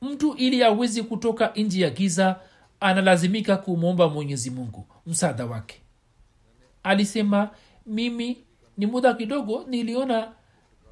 Mtu 0.01 0.33
ili 0.33 0.63
awezi 0.63 1.03
kutoka 1.03 1.51
nji 1.55 1.81
ya 1.81 1.89
giza 1.89 2.39
analazimika 2.79 3.57
kumwomba 3.57 4.09
mwenyezi 4.09 4.49
mungu 4.49 4.85
msaada 5.07 5.45
wake. 5.45 5.81
Alisema 6.83 7.49
mimi 7.85 8.37
ni 8.77 8.85
muda 8.85 9.13
kidogo 9.13 9.65
niliona 9.67 10.31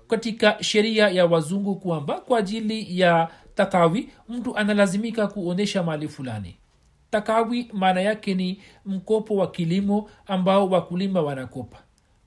katika 0.07 0.63
sheria 0.63 1.09
ya 1.09 1.25
wazungu 1.25 1.75
kwamba 1.75 2.19
kwa 2.19 2.39
ajili 2.39 2.99
ya 2.99 3.29
takawi 3.56 4.10
mtu 4.30 4.58
analazimika 4.58 5.28
kuonyesha 5.28 5.84
mali 5.84 6.08
fulani. 6.08 6.58
Takawi 7.12 7.70
maana 7.74 8.02
yake 8.02 8.34
ni 8.34 8.62
mkopo 8.86 9.36
wa 9.36 9.52
kilimo 9.52 10.10
ambao 10.28 10.70
wakulima 10.70 11.22
wanakopa. 11.22 11.78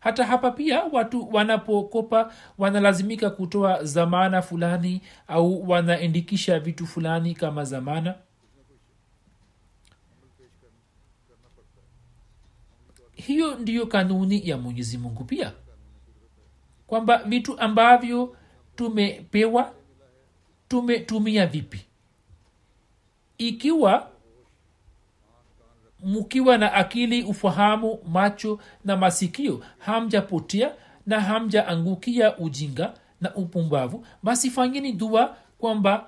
Hata 0.00 0.24
hapa 0.26 0.50
pia 0.50 0.84
watu 0.84 1.28
wanapokopa 1.34 2.32
wanalazimika 2.58 3.30
kutoa 3.30 3.84
zamana 3.84 4.42
fulani 4.42 5.00
au 5.28 5.70
wanaandikisha 5.70 6.60
vitu 6.60 6.86
fulani 6.86 7.34
kama 7.34 7.64
zamana. 7.64 8.14
Hiyo 13.12 13.54
ndiyo 13.58 13.86
kanuni 13.86 14.48
ya 14.48 14.58
mwenyezi 14.58 14.98
mungu 14.98 15.24
pia. 15.24 15.52
Kwamba 16.86 17.18
vitu 17.22 17.58
ambavyo 17.58 18.36
tumepewa 18.76 19.72
tumetumia 20.74 21.46
vipi? 21.46 21.80
Ikiwa 23.38 24.08
mkiwa 26.04 26.58
na 26.58 26.72
akili 26.72 27.22
ufahamu 27.22 27.98
macho 28.12 28.58
na 28.84 28.96
masikio 28.96 29.64
hamjapotea 29.78 30.72
na 31.06 31.20
hamjaangukia 31.20 32.38
ujinga 32.38 32.94
na 33.20 33.34
upumbavu 33.34 34.06
basi 34.22 34.50
fanyeni 34.50 34.92
dua 34.92 35.36
kwamba 35.58 36.06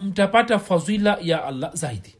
mtapata 0.00 0.58
fadhila 0.58 1.18
ya 1.22 1.44
allah 1.44 1.70
zaidi. 1.74 2.14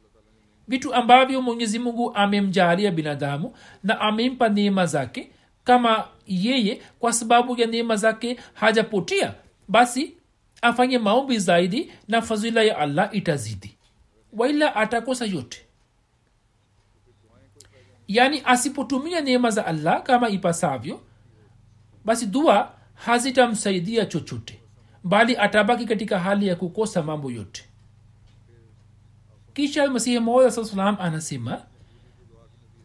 Vitu 0.68 0.94
ambavyo 0.94 1.42
mwenyezi 1.42 1.78
mungu 1.78 2.14
amemjaalia 2.14 2.90
binadamu 2.90 3.54
na 3.82 4.00
amempa 4.00 4.48
neema 4.48 4.86
zake 4.86 5.30
kama 5.64 6.04
yeye 6.26 6.82
kwa 6.98 7.12
sababu 7.12 7.60
ya 7.60 7.66
neema 7.66 7.96
zake 7.96 8.36
hajapotea 8.54 9.34
basi 9.68 10.19
afanye 10.62 10.98
maombi 10.98 11.38
zaidi 11.38 11.92
na 12.08 12.22
fadhila 12.22 12.62
ya 12.62 12.78
allah 12.78 13.08
itazidi. 13.12 13.76
Waila 14.32 14.76
atakosa 14.76 15.24
yote. 15.26 15.66
Yaani 18.08 18.42
asipotumia 18.44 19.20
neema 19.20 19.50
za 19.50 19.66
allah 19.66 20.02
kama 20.02 20.28
ipasavyo 20.28 21.00
basi 22.04 22.26
dua 22.26 22.72
hazitamsaidia 22.94 24.06
chochote 24.06 24.60
bali 25.04 25.36
atabaki 25.36 25.84
katika 25.86 26.18
hali 26.18 26.46
ya 26.48 26.56
kukosa 26.56 27.02
mambo 27.02 27.30
yote. 27.30 27.64
Kisha 29.54 29.90
masihi 29.90 30.18
moja 30.18 30.50
saa 30.50 30.64
salam 30.64 30.96
anasema 31.00 31.62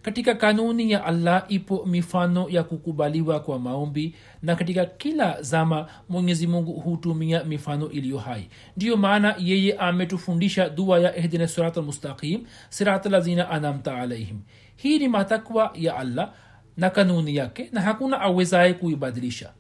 katika 0.06 0.36
kanuni 0.36 0.92
ya 0.92 1.04
allah 1.06 1.46
ipo 1.50 1.86
mifano 1.86 2.50
ya 2.50 2.64
kukubaliwa 2.64 3.40
kwa 3.40 3.60
maombi 3.60 4.16
na 4.42 4.56
katika 4.56 4.86
kila 4.86 5.42
zama 5.42 5.88
mwenyezi 6.10 6.48
mungu 6.48 6.74
hutumia 6.74 7.44
mifano 7.44 7.90
iliyo 7.92 8.18
hai. 8.18 8.48
Ndiyo 8.78 8.98
maana 8.98 9.36
yeye 9.40 9.74
ametufundisha 9.78 10.70
dua 10.70 11.00
ya 11.00 11.16
ihdina 11.18 11.48
sirat 11.48 11.78
almustaqim 11.78 12.42
sirat 12.70 13.06
lazina 13.06 13.50
anamta 13.50 13.96
alaihim. 13.98 14.40
Hii 14.76 15.00
ni 15.00 15.08
matakwa 15.08 15.72
ya 15.76 15.96
allah 15.98 16.34
na 16.78 16.90
kanuni 16.90 17.36
yake 17.36 17.70
na 17.72 17.82
hakuna 17.82 18.22
awezaye 18.22 18.74
kuibadilisha. 18.74 19.54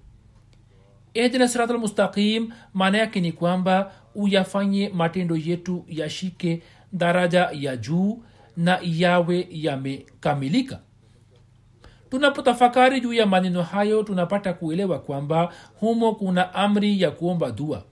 Ihdina 1.13 1.47
sirat 1.47 1.71
almustaqim 1.71 2.49
maana 2.73 2.97
yake 2.97 3.21
ni 3.21 3.31
kwamba 3.31 3.91
uyafanye 4.15 4.89
matendo 4.89 5.35
yetu 5.35 5.85
yashike 5.87 6.61
daraja 6.93 7.49
ya 7.53 7.77
juu 7.77 8.23
na 8.57 8.79
yawe 8.83 9.47
yamekamilika. 9.51 10.79
Tunapotafakari 12.09 13.01
juu 13.01 13.13
ya 13.13 13.25
maneno 13.25 13.63
hayo 13.63 14.03
tunapata 14.03 14.53
kuelewa 14.53 14.99
kwamba 14.99 15.53
humo 15.79 16.15
kuna 16.15 16.53
amri 16.53 17.01
ya 17.01 17.11
kuomba 17.11 17.51
dua. 17.51 17.83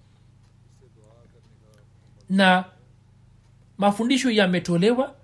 Na 2.30 2.66
mafundisho 3.78 4.32
yametolewa 4.32 5.16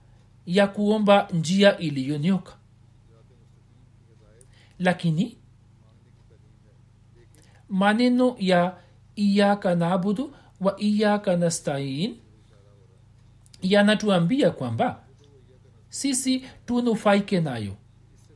ya 0.46 0.68
kuomba 0.68 1.28
njia 1.34 1.78
iliyonyoka. 1.78 2.54
Lakini 4.80 5.38
maneno 7.70 8.36
ya 8.40 8.76
iyaka 9.16 9.76
naabudu 9.76 10.34
wa 10.60 10.80
iyaka 10.82 11.36
nastain 11.38 12.16
yanatuambia 13.62 14.52
kwamba 14.52 15.02
sisi 15.90 16.44
tunufaike 16.66 17.40
nayo. 17.42 17.74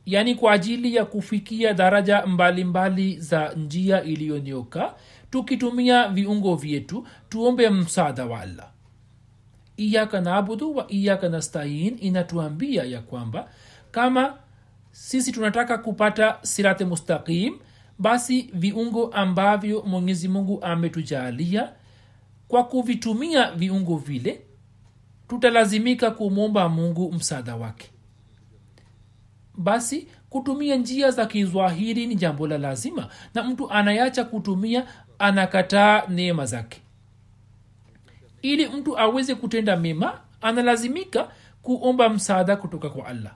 Yaani 0.06 0.34
kwa 0.34 0.52
ajili 0.52 0.94
ya 0.94 1.04
kufikia 1.04 1.72
daraja 1.74 2.26
mbalimbali 2.26 2.64
mbali 2.64 3.20
za 3.20 3.52
njia 3.52 4.02
iliyonyoka 4.02 4.94
tukitumia 5.30 6.08
viungo 6.08 6.56
vyetu 6.56 7.06
tuombe 7.28 7.70
msaada 7.70 8.26
wa 8.26 8.40
allah. 8.40 8.70
Iyaka 9.76 10.20
naabudu 10.20 10.76
wa 10.76 10.86
iyaka 10.92 11.28
nastain 11.28 11.96
inatuambia 12.00 12.84
ya 12.84 13.00
kwamba 13.00 13.48
kama 13.90 14.34
sisi 14.92 15.32
tunataka 15.32 15.78
kupata 15.78 16.38
sirate 16.42 16.84
mustaqim 16.84 17.54
basi 17.98 18.50
viungo 18.54 19.06
ambavyo 19.06 19.82
mwenyezi 19.82 20.28
mungu 20.28 20.62
ametujaalia 20.62 21.72
kwa 22.48 22.64
kuvitumia 22.64 23.50
viungo 23.52 23.96
vile 23.96 24.40
tutalazimika 25.28 26.10
kumwomba 26.10 26.68
mungu 26.68 27.12
msaada 27.12 27.56
wake. 27.56 27.90
Basi 29.56 30.08
kutumia 30.30 30.76
njia 30.76 31.10
za 31.10 31.26
kizwahiri 31.26 32.06
ni 32.06 32.14
jambo 32.16 32.46
la 32.46 32.58
lazima 32.58 33.08
na 33.34 33.42
mtu 33.42 33.70
anayacha 33.70 34.24
kutumia 34.24 34.86
anakataa 35.18 36.02
neema 36.08 36.46
zake. 36.46 36.80
Ili 38.42 38.68
mtu 38.68 38.98
aweze 38.98 39.34
kutenda 39.34 39.76
mema 39.76 40.20
analazimika 40.42 41.28
kuomba 41.62 42.08
msaada 42.08 42.56
kutoka 42.56 42.90
kwa 42.90 43.06
allah. 43.06 43.32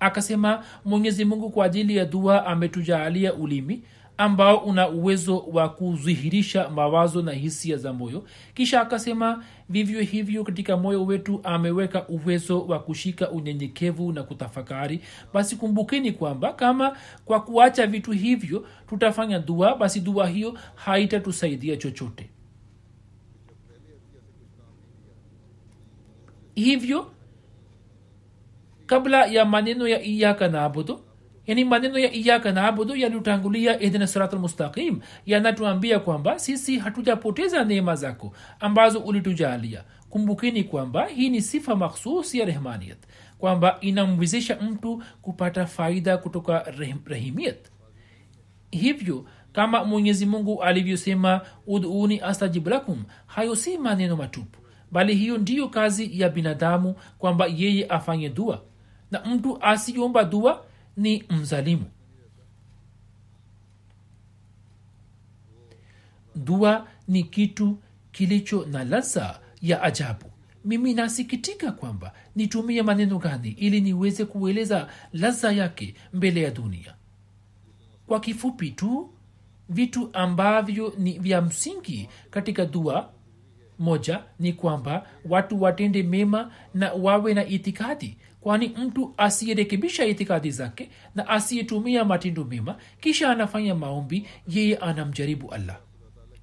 Akasema 0.00 0.64
mwenyezi 0.84 1.24
mungu 1.24 1.50
kwa 1.50 1.66
ajili 1.66 1.96
ya 1.96 2.04
dua 2.04 2.46
ametujaalia 2.46 3.34
ulimi 3.34 3.82
ambao 4.20 4.56
una 4.58 4.88
uwezo 4.88 5.38
wa 5.38 5.68
kudhihirisha 5.68 6.68
mawazo 6.70 7.22
na 7.22 7.32
hisia 7.32 7.76
za 7.76 7.92
moyo. 7.92 8.24
Kisha 8.54 8.80
akasema 8.80 9.44
vivyo 9.68 10.00
hivyo 10.00 10.44
katika 10.44 10.76
moyo 10.76 11.04
wetu 11.04 11.40
ameweka 11.44 12.08
uwezo 12.08 12.60
wa 12.66 12.78
kushika 12.78 13.30
unyenyekevu 13.30 14.12
na 14.12 14.22
kutafakari. 14.22 15.00
Basi 15.34 15.56
kumbukeni 15.56 16.12
kwamba 16.12 16.52
kama 16.52 16.96
kwa 17.24 17.40
kuacha 17.40 17.86
vitu 17.86 18.10
hivyo 18.12 18.66
tutafanya 18.88 19.38
dua 19.38 19.76
basi 19.76 20.00
dua 20.00 20.28
hiyo 20.28 20.58
haitatusaidia 20.74 21.76
chochote. 21.76 22.30
Hivyo 26.54 27.12
kabla 28.86 29.26
ya 29.26 29.44
maneno 29.44 29.88
ya 29.88 30.02
iyaka 30.02 30.48
naabudu 30.48 31.00
yani 31.50 31.64
maneno 31.64 31.98
ya 31.98 32.12
iyaka 32.12 32.52
naabudu 32.52 32.96
yaliyotangulia 32.96 33.80
ihdina 33.80 34.06
sirat 34.06 34.32
yanatuambia 35.26 35.98
kwamba 36.00 36.38
sisi 36.38 36.78
hatujapoteza 36.78 37.64
neema 37.64 37.96
zako 37.96 38.32
ambazo 38.60 38.98
ulitujalia. 38.98 39.84
Kumbukeni 40.10 40.64
kwamba 40.64 41.06
hii 41.06 41.28
ni 41.28 41.42
sifa 41.42 41.76
makhsus 41.76 42.34
ya 42.34 42.44
rehmaniyat 42.44 42.98
kwamba 43.38 43.78
inamwezesha 43.80 44.56
mtu 44.60 45.02
kupata 45.22 45.66
faida 45.66 46.18
kutoka 46.18 46.58
reh- 46.58 46.96
rehimiyat. 47.06 47.58
Hivyo 48.70 49.24
kama 49.52 49.84
mwenyezi 49.84 50.26
mungu 50.26 50.62
alivyosema 50.62 51.40
uduni 51.66 52.20
astajib 52.20 52.68
lakum 52.68 53.02
hayo 53.26 53.56
si 53.56 53.78
maneno 53.78 54.16
matupu 54.16 54.60
bali 54.92 55.14
hiyo 55.14 55.38
ndiyo 55.38 55.68
kazi 55.68 56.20
ya 56.20 56.28
binadamu 56.28 56.94
kwamba 57.18 57.46
yeye 57.46 57.86
afanye 57.86 58.28
dua. 58.28 58.62
Na 59.10 59.20
mtu 59.24 59.58
asiomba 59.62 60.24
dua 60.24 60.64
ni 60.96 61.24
mzalimu. 61.30 61.84
Dua 66.34 66.88
ni 67.08 67.22
kitu 67.24 67.78
kilicho 68.12 68.66
na 68.66 68.84
laza 68.84 69.40
ya 69.62 69.82
ajabu. 69.82 70.24
Mimi 70.64 70.94
nasikitika 70.94 71.72
kwamba 71.72 72.12
nitumie 72.36 72.82
maneno 72.82 73.18
gani 73.18 73.48
ili 73.50 73.80
niweze 73.80 74.24
kueleza 74.24 74.88
laza 75.12 75.52
yake 75.52 75.94
mbele 76.12 76.42
ya 76.42 76.50
dunia. 76.50 76.94
Kwa 78.06 78.20
kifupi 78.20 78.70
tu 78.70 79.10
vitu 79.68 80.10
ambavyo 80.12 80.94
ni 80.98 81.18
vya 81.18 81.42
msingi 81.42 82.08
katika 82.30 82.66
dua 82.66 83.12
moja 83.78 84.22
ni 84.38 84.52
kwamba 84.52 85.06
watu 85.28 85.62
watende 85.62 86.02
mema 86.02 86.52
na 86.74 86.92
wawe 86.92 87.34
na 87.34 87.46
itikadi 87.46 88.16
kwani 88.40 88.68
mtu 88.68 89.14
asiyerekebisha 89.16 90.04
itikadi 90.04 90.50
zake 90.50 90.90
na 91.14 91.28
asiyetumia 91.28 92.04
matendo 92.04 92.44
mema 92.44 92.76
kisha 93.00 93.30
anafanya 93.30 93.74
maombi 93.74 94.26
yeye 94.48 94.76
anamjaribu 94.76 95.50
allah. 95.52 95.76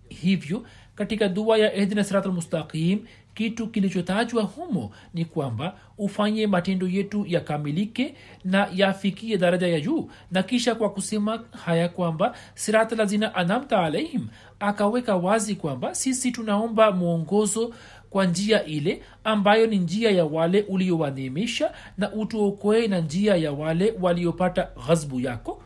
Hivyo 0.09 0.65
katika 0.95 1.29
dua 1.29 1.57
ya 1.57 1.75
ihdina 1.75 2.03
siratlmustaqim 2.03 2.99
kitu 3.33 3.67
kilichotajwa 3.67 4.43
humo 4.43 4.91
ni 5.13 5.25
kwamba 5.25 5.77
ufanye 5.97 6.47
matendo 6.47 6.87
yetu 6.87 7.25
yakamilike 7.27 8.15
na 8.45 8.67
yafikie 8.75 9.37
daraja 9.37 9.67
ya 9.67 9.79
juu 9.81 10.09
na 10.31 10.43
kisha 10.43 10.75
kwa 10.75 10.89
kusema 10.89 11.43
haya 11.65 11.89
kwamba 11.89 12.35
sirata 12.55 12.95
lazina 12.95 13.35
anamta 13.35 13.79
alaihim 13.79 14.27
akaweka 14.59 15.15
wazi 15.15 15.55
kwamba 15.55 15.95
sisi 15.95 16.31
tunaomba 16.31 16.91
mwongozo 16.91 17.73
kwa 18.09 18.25
njia 18.25 18.65
ile 18.65 19.01
ambayo 19.23 19.67
ni 19.67 19.77
njia 19.77 20.11
ya 20.11 20.25
wale 20.25 20.61
uliowaneemesha 20.61 21.71
na 21.97 22.13
utuokoe 22.13 22.87
na 22.87 22.99
njia 22.99 23.35
ya 23.35 23.51
wale 23.51 23.93
waliopata 24.01 24.69
ghazbu 24.87 25.19
yako. 25.19 25.63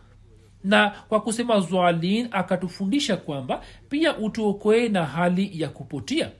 Na 0.63 0.89
kwa 1.09 1.21
kusema 1.21 1.59
zwalin 1.59 2.27
akatufundisha 2.31 3.17
kwamba 3.17 3.61
pia 3.89 4.17
utuokoe 4.17 4.89
na 4.89 5.05
hali 5.05 5.61
ya 5.61 5.69
kupotia. 5.69 6.31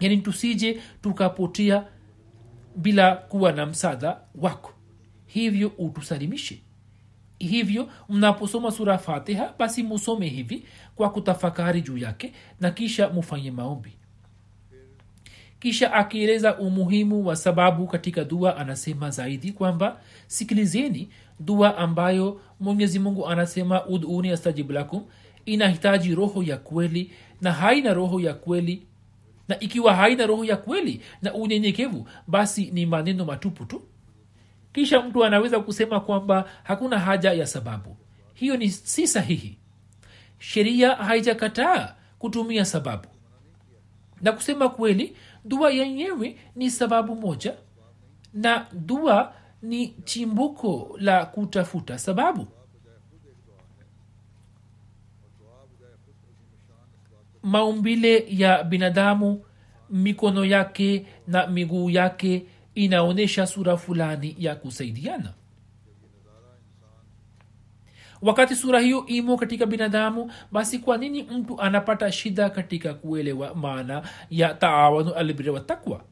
Yani 0.00 0.16
tusije 0.16 0.80
tukapotia 1.02 1.84
bila 2.76 3.16
kuwa 3.16 3.52
na 3.52 3.66
msaada 3.66 4.20
wako. 4.34 4.72
Hivyo 5.26 5.72
utusalimishe. 5.78 6.62
Hivyo 7.38 7.88
mnaposoma 8.08 8.70
sura 8.70 8.98
fatiha 8.98 9.54
basi 9.58 9.82
musome 9.82 10.28
hivi 10.28 10.66
kwa 10.94 11.10
kutafakari 11.10 11.82
juu 11.82 11.98
yake 11.98 12.32
na 12.60 12.70
kisha 12.70 13.08
mufanye 13.08 13.50
maombi 13.50 13.92
kisha 15.60 15.92
akieleza 15.92 16.58
umuhimu 16.58 17.26
wa 17.26 17.36
sababu 17.36 17.86
katika 17.86 18.24
dua 18.24 18.56
anasema 18.56 19.10
zaidi 19.10 19.52
kwamba 19.52 20.00
sikilizeni 20.26 21.08
dua 21.40 21.78
ambayo 21.78 22.40
mwenyezi 22.60 22.98
mungu 22.98 23.28
anasema 23.28 23.86
uduni 23.86 24.30
astajib 24.30 24.70
lakum 24.70 25.04
inahitaji 25.46 26.14
roho 26.14 26.42
ya 26.42 26.56
kweli 26.56 27.10
na 27.40 27.52
haina 27.52 27.94
roho 27.94 28.20
ya 28.20 28.34
kweli. 28.34 28.86
Na 29.48 29.60
ikiwa 29.60 29.94
haina 29.94 30.26
roho 30.26 30.44
ya 30.44 30.56
kweli 30.56 31.00
na 31.22 31.34
unyenyekevu 31.34 32.08
basi 32.26 32.70
ni 32.70 32.86
maneno 32.86 33.24
matupu 33.24 33.64
tu. 33.64 33.82
Kisha 34.72 35.00
mtu 35.02 35.24
anaweza 35.24 35.60
kusema 35.60 36.00
kwamba 36.00 36.50
hakuna 36.62 36.98
haja 36.98 37.32
ya 37.32 37.46
sababu. 37.46 37.96
Hiyo 38.34 38.56
ni 38.56 38.70
si 38.70 39.06
sahihi. 39.06 39.58
Sheria 40.38 40.94
haijakataa 40.94 41.94
kutumia 42.18 42.64
sababu. 42.64 43.08
Na 44.22 44.32
kusema 44.32 44.68
kweli 44.68 45.16
dua 45.46 45.70
yenyewe 45.70 46.36
ni 46.56 46.70
sababu 46.70 47.14
moja 47.16 47.54
na 48.34 48.66
dua 48.72 49.34
ni 49.62 49.88
chimbuko 50.04 50.96
la 51.00 51.26
kutafuta 51.26 51.98
sababu. 51.98 52.46
Maumbile 57.42 58.24
ya 58.28 58.64
binadamu 58.64 59.44
mikono 59.90 60.44
yake 60.44 61.06
na 61.26 61.46
miguu 61.46 61.90
yake 61.90 62.46
inaonyesha 62.74 63.46
sura 63.46 63.76
fulani 63.76 64.36
ya 64.38 64.54
kusaidiana 64.56 65.34
wakati 68.22 68.54
sura 68.56 68.80
hiyo 68.80 69.06
imo 69.06 69.36
katika 69.36 69.66
binadamu 69.66 70.32
basi 70.52 70.78
kwa 70.78 70.96
nini 70.98 71.22
mtu 71.22 71.60
anapata 71.60 72.12
shida 72.12 72.50
katika 72.50 72.94
kuelewa 72.94 73.54
maana 73.54 74.02
ya 74.30 74.54
taawanu 74.54 75.14
albira 75.14 75.52
wa 75.52 75.60
takwa 75.60 76.04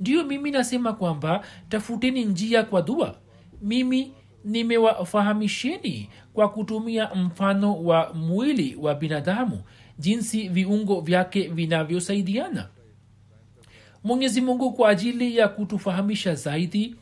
ndiyo 0.00 0.24
mimi 0.24 0.50
nasema 0.50 0.92
kwamba 0.92 1.44
tafuteni 1.68 2.24
njia 2.24 2.62
kwa 2.62 2.82
dua. 2.82 3.18
Mimi 3.62 4.12
nimewafahamisheni 4.44 6.10
kwa 6.34 6.48
kutumia 6.48 7.14
mfano 7.14 7.82
wa 7.84 8.12
mwili 8.14 8.76
wa 8.80 8.94
binadamu 8.94 9.62
jinsi 9.98 10.48
viungo 10.48 11.00
vyake 11.00 11.48
vinavyosaidiana. 11.48 12.68
Mwenyezi 14.04 14.40
mungu 14.40 14.72
kwa 14.72 14.88
ajili 14.88 15.36
ya 15.36 15.48
kutufahamisha 15.48 16.34
zaidi 16.34 16.96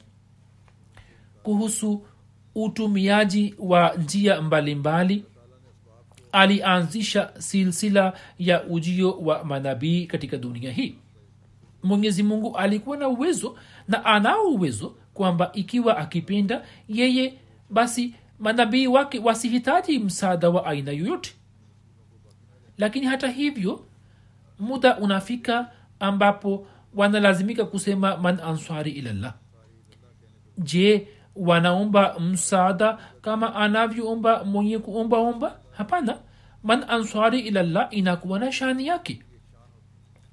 kuhusu 1.43 2.07
utumiaji 2.55 3.55
wa 3.59 3.95
njia 3.95 4.43
mbalimbali. 4.43 5.25
Alianzisha 6.33 7.31
silsila 7.39 8.13
ya 8.39 8.65
ujio 8.65 9.13
wa 9.13 9.45
manabii 9.45 10.07
katika 10.07 10.37
dunia 10.37 10.73
hii. 10.73 10.95
Mwenyezi 11.83 12.23
mungu 12.23 12.57
alikuwa 12.57 12.97
na 12.97 13.09
uwezo 13.09 13.57
na 13.89 14.05
anao 14.05 14.45
uwezo 14.47 14.95
kwamba 15.15 15.51
ikiwa 15.53 15.97
akipenda 15.99 16.65
yeye 16.89 17.35
basi 17.71 18.15
manabii 18.39 18.87
wake 18.87 19.19
wasihitaji 19.19 19.99
msaada 19.99 20.51
wa 20.51 20.67
aina 20.67 20.93
yoyote. 20.93 21.33
Lakini 22.79 23.07
hata 23.07 23.29
hivyo 23.29 23.87
muda 24.59 24.99
unafika 24.99 25.71
ambapo 26.01 26.67
wanalazimika 26.95 27.65
kusema 27.65 28.17
man 28.17 28.41
answari 28.41 28.91
ilallah 28.91 29.35
je 30.59 31.09
wanaomba 31.37 32.19
msaada 32.21 32.99
kama 33.23 33.55
anavyoomba 33.55 34.45
mwenye 34.45 34.79
kuombaomba 34.79 35.59
hapana. 35.71 36.19
Man 36.63 36.85
ansari 36.89 37.41
ilallah 37.41 37.89
inakuwa 37.91 38.39
na 38.39 38.53
shani 38.53 38.87
yake. 38.87 39.23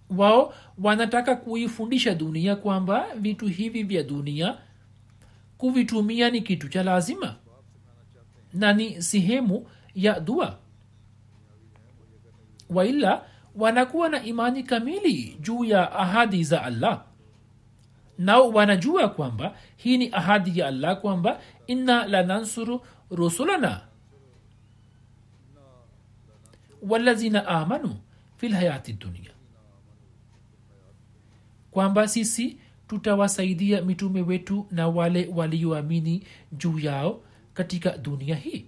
Wao 0.09 0.53
wanataka 0.77 1.35
kuifundisha 1.35 2.15
dunia 2.15 2.55
kwamba 2.55 3.05
vitu 3.15 3.47
hivi 3.47 3.83
vya 3.83 4.03
dunia 4.03 4.57
kuvitumia 5.57 6.29
ni 6.29 6.41
kitu 6.41 6.69
cha 6.69 6.83
lazima 6.83 7.35
na 8.53 8.73
ni 8.73 9.01
sehemu 9.01 9.67
ya 9.95 10.19
dua. 10.19 10.57
Waila 12.69 13.23
wanakuwa 13.55 14.09
na 14.09 14.23
imani 14.23 14.63
kamili 14.63 15.37
juu 15.41 15.63
ya 15.65 15.91
ahadi 15.91 16.43
za 16.43 16.63
allah 16.63 17.03
nao 18.17 18.49
wanajua 18.49 19.09
kwamba 19.09 19.57
hii 19.77 19.97
ni 19.97 20.09
ahadi 20.13 20.59
ya 20.59 20.67
allah 20.67 21.01
kwamba 21.01 21.41
inna 21.67 22.05
lanansuru 22.07 22.81
rusulana. 23.11 23.81
Walazina 26.81 27.47
amanu 27.47 27.95
fi 28.37 28.49
lhayati 28.49 28.93
dunia 28.93 29.31
kwamba 31.71 32.07
sisi 32.07 32.57
tutawasaidia 32.87 33.81
mitume 33.81 34.21
wetu 34.21 34.67
na 34.71 34.87
wale 34.87 35.29
walioamini 35.35 36.23
juu 36.51 36.79
yao 36.79 37.21
katika 37.53 37.97
dunia 37.97 38.35
hii. 38.35 38.65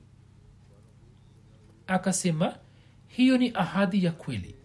Akasema 1.87 2.55
hiyo 3.07 3.37
ni 3.37 3.51
ahadi 3.55 4.03
ya 4.05 4.11
kweli. 4.11 4.55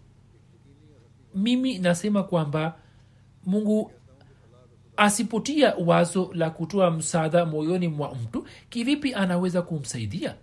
Mimi 1.35 1.79
nasema 1.79 2.23
kwamba 2.23 2.79
mungu 3.45 3.91
asipotia 4.99 5.73
wazo 5.85 6.31
la 6.33 6.49
kutoa 6.49 6.91
msaada 6.91 7.45
moyoni 7.45 7.87
mwa 7.87 8.15
mtu 8.15 8.45
kivipi 8.69 9.13
anaweza 9.13 9.61
kumsaidia? 9.61 10.35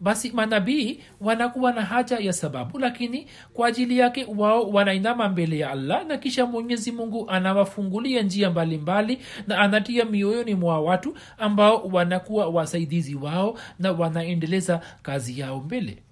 Basi 0.00 0.30
manabii 0.30 1.00
wanakuwa 1.20 1.72
na 1.72 1.82
haja 1.82 2.18
ya 2.18 2.32
sababu 2.32 2.78
lakini 2.78 3.26
kwa 3.54 3.68
ajili 3.68 3.98
yake 3.98 4.26
wao 4.36 4.70
wanainama 4.70 5.28
mbele 5.28 5.58
ya 5.58 5.70
allah 5.70 6.06
na 6.06 6.16
kisha 6.16 6.46
mwenyezi 6.46 6.92
mungu 6.92 7.30
anawafungulia 7.30 8.22
njia 8.22 8.50
mbalimbali 8.50 9.12
mbali, 9.16 9.26
na 9.46 9.58
anatia 9.58 10.04
mioyoni 10.04 10.54
mwa 10.54 10.80
watu 10.80 11.14
ambao 11.38 11.82
wanakuwa 11.84 12.46
wasaidizi 12.46 13.14
wao 13.14 13.58
na 13.78 13.92
wanaendeleza 13.92 14.80
kazi 15.02 15.40
yao 15.40 15.60
mbele. 15.60 16.02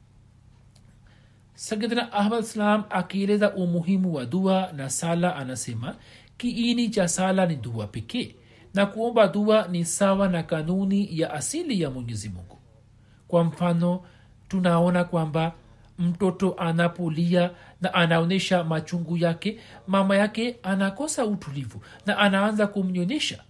Sayidna 1.54 2.12
ahmad 2.12 2.42
salam 2.44 2.84
akieleza 2.90 3.54
umuhimu 3.54 4.14
wa 4.14 4.24
dua 4.26 4.72
na 4.76 4.90
sala 4.90 5.36
anasema 5.36 5.96
kiini 6.42 6.88
cha 6.90 7.08
sala 7.08 7.46
ni 7.46 7.56
dua 7.56 7.86
pekee 7.86 8.34
na 8.74 8.86
kuomba 8.86 9.26
dua 9.28 9.68
ni 9.68 9.84
sawa 9.84 10.28
na 10.28 10.42
kanuni 10.42 11.08
ya 11.20 11.32
asili 11.34 11.80
ya 11.80 11.90
mwenyezi 11.90 12.28
mungu. 12.28 12.58
Kwa 13.28 13.44
mfano 13.44 14.02
tunaona 14.48 15.04
kwamba 15.04 15.52
mtoto 15.98 16.54
anapolia 16.58 17.50
na 17.80 17.94
anaonyesha 17.94 18.64
machungu 18.64 19.16
yake 19.16 19.58
mama 19.86 20.16
yake 20.16 20.56
anakosa 20.62 21.26
utulivu 21.26 21.80
na 22.06 22.18
anaanza 22.18 22.66
kumnyonyesha. 22.66 23.42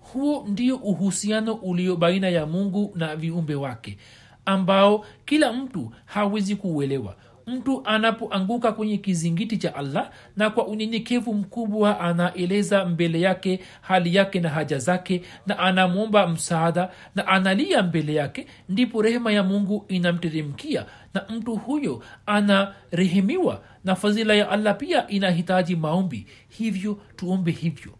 Huo 0.00 0.44
ndio 0.48 0.76
uhusiano 0.76 1.54
ulio 1.54 1.96
baina 1.96 2.28
ya 2.28 2.46
mungu 2.46 2.92
na 2.94 3.16
viumbe 3.16 3.54
wake 3.54 3.98
ambao 4.46 5.04
kila 5.24 5.52
mtu 5.52 5.92
hawezi 6.04 6.56
kuuelewa 6.56 7.16
mtu 7.46 7.82
anapoanguka 7.84 8.72
kwenye 8.72 8.98
kizingiti 8.98 9.56
cha 9.58 9.74
allah 9.74 10.10
na 10.36 10.50
kwa 10.50 10.66
unyenyekevu 10.66 11.34
mkubwa 11.34 12.00
anaeleza 12.00 12.84
mbele 12.84 13.20
yake 13.20 13.60
hali 13.80 14.14
yake 14.14 14.40
na 14.40 14.48
haja 14.48 14.78
zake 14.78 15.22
na 15.46 15.58
anamwomba 15.58 16.26
msaada 16.28 16.90
na 17.14 17.26
analia 17.26 17.82
mbele 17.82 18.14
yake 18.14 18.46
ndipo 18.68 19.02
rehema 19.02 19.32
ya 19.32 19.42
mungu 19.42 19.84
inamteremkia 19.88 20.86
na 21.14 21.24
mtu 21.28 21.56
huyo 21.56 22.02
anarehemiwa 22.26 23.62
na 23.84 23.94
fadhila 23.96 24.34
ya 24.34 24.48
allah 24.50 24.76
pia 24.76 25.08
inahitaji 25.08 25.76
maombi. 25.76 26.26
Hivyo 26.48 26.98
tuombe 27.16 27.50
hivyo. 27.50 27.92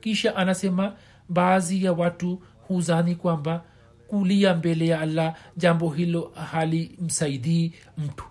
Kisha 0.00 0.36
anasema 0.36 0.92
baadhi 1.28 1.84
ya 1.84 1.92
watu 1.92 2.42
huzani 2.68 3.14
kwamba 3.14 3.64
kulia 4.08 4.54
mbele 4.54 4.86
ya 4.86 5.00
allah 5.00 5.34
jambo 5.56 5.88
hilo 5.90 6.32
halimsaidii 6.50 7.72
mtu. 7.98 8.24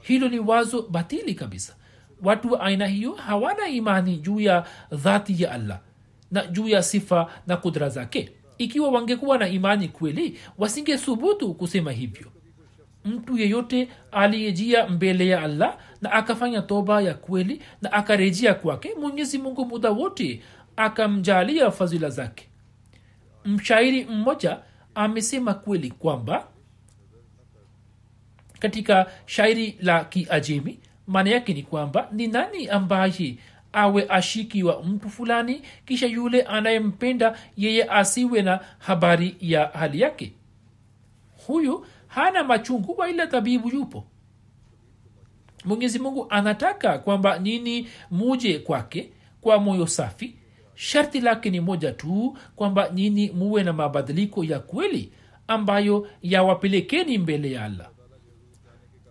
Hilo 0.00 0.28
ni 0.28 0.38
wazo 0.38 0.82
batili 0.90 1.34
kabisa. 1.34 1.76
Watu 2.22 2.52
wa 2.52 2.60
aina 2.60 2.86
hiyo 2.86 3.12
hawana 3.12 3.68
imani 3.68 4.16
juu 4.16 4.40
ya 4.40 4.64
dhati 4.92 5.42
ya 5.42 5.52
allah 5.52 5.80
na 6.30 6.46
juu 6.46 6.68
ya 6.68 6.82
sifa 6.82 7.30
na 7.46 7.56
kudra 7.56 7.88
zake. 7.88 8.30
Ikiwa 8.58 8.88
wangekuwa 8.90 9.38
na 9.38 9.48
imani 9.48 9.88
kweli 9.88 10.38
wasingethubutu 10.58 11.54
kusema 11.54 11.92
hivyo. 11.92 12.26
Mtu 13.04 13.38
yeyote 13.38 13.88
aliyejia 14.12 14.86
mbele 14.86 15.26
ya 15.28 15.42
allah 15.42 15.78
na 16.02 16.12
akafanya 16.12 16.62
toba 16.62 17.00
ya 17.02 17.14
kweli 17.14 17.62
na 17.82 17.92
akarejea 17.92 18.54
kwake 18.54 18.94
mwenyezi 19.00 19.38
mungu 19.38 19.66
muda 19.66 19.90
wote 19.90 20.42
akamjalia 20.76 21.70
fadhila 21.70 22.10
zake 22.10 22.48
mshairi 23.44 24.04
mmoja 24.04 24.58
amesema 24.94 25.54
kweli 25.54 25.90
kwamba 25.90 26.48
katika 28.58 29.06
shairi 29.26 29.78
la 29.80 30.04
kiajemi 30.04 30.78
maana 31.06 31.30
yake 31.30 31.54
ni 31.54 31.62
kwamba 31.62 32.08
ni 32.12 32.26
nani 32.26 32.68
ambaye 32.68 33.38
awe 33.72 34.06
ashiki 34.08 34.62
wa 34.62 34.82
mtu 34.82 35.10
fulani 35.10 35.62
kisha 35.86 36.06
yule 36.06 36.42
anayempenda 36.42 37.38
yeye 37.56 37.84
asiwe 37.84 38.42
na 38.42 38.60
habari 38.78 39.36
ya 39.40 39.66
hali 39.66 40.00
yake? 40.00 40.32
Huyu 41.46 41.86
hana 42.06 42.44
machungu 42.44 42.94
waila 42.98 43.26
tabibu 43.26 43.68
yupo. 43.68 44.04
Mwenyezi 45.64 45.98
mungu 45.98 46.26
anataka 46.30 46.98
kwamba 46.98 47.38
nini 47.38 47.88
muje 48.10 48.58
kwake 48.58 49.12
kwa 49.40 49.58
moyo 49.58 49.86
safi 49.86 50.36
sharti 50.74 51.20
lake 51.20 51.50
ni 51.50 51.60
moja 51.60 51.92
tu 51.92 52.38
kwamba 52.56 52.88
nyinyi 52.90 53.30
muwe 53.30 53.62
na 53.62 53.72
mabadiliko 53.72 54.44
ya 54.44 54.58
kweli 54.60 55.12
ambayo 55.48 56.08
yawapelekeni 56.22 57.18
mbele 57.18 57.52
ya 57.52 57.64
allah. 57.64 57.88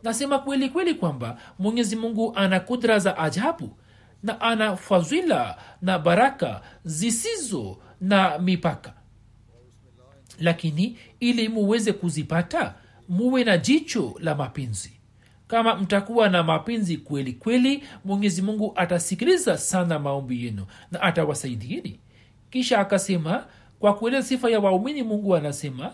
Nasema 0.03 0.39
kweli 0.39 0.69
kweli 0.69 0.93
kwamba 0.95 1.37
mwenyezi 1.59 1.95
mungu 1.95 2.33
ana 2.35 2.59
kudra 2.59 2.99
za 2.99 3.17
ajabu 3.17 3.77
na 4.23 4.41
ana 4.41 4.75
fadhila 4.75 5.57
na 5.81 5.99
baraka 5.99 6.61
zisizo 6.83 7.77
na 8.01 8.39
mipaka. 8.39 8.93
Lakini 10.39 10.97
ili 11.19 11.49
muweze 11.49 11.93
kuzipata 11.93 12.75
muwe 13.09 13.43
na 13.43 13.57
jicho 13.57 14.15
la 14.19 14.35
mapenzi 14.35 14.91
kama 15.53 15.75
mtakuwa 15.75 16.29
na 16.29 16.43
mapenzi 16.43 16.97
kweli 16.97 17.33
kweli 17.33 17.83
mwenyezi 18.05 18.41
mungu 18.41 18.73
atasikiliza 18.75 19.57
sana 19.57 19.99
maombi 19.99 20.45
yenu 20.45 20.65
na 20.91 21.01
atawasaidieni 21.01 21.99
kisha 22.49 22.79
akasema 22.79 23.45
kwa 23.79 23.93
kueleza 23.93 24.27
sifa 24.27 24.49
ya 24.49 24.59
waumini 24.59 25.03
mungu 25.03 25.35
anasema 25.35 25.93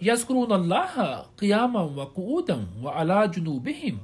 yazkuruna 0.00 0.58
llaha 0.58 1.26
qiyaman 1.36 1.98
wa 1.98 2.06
quudan 2.06 2.66
wa 2.82 2.96
ala 2.96 3.28
junubihim. 3.28 3.98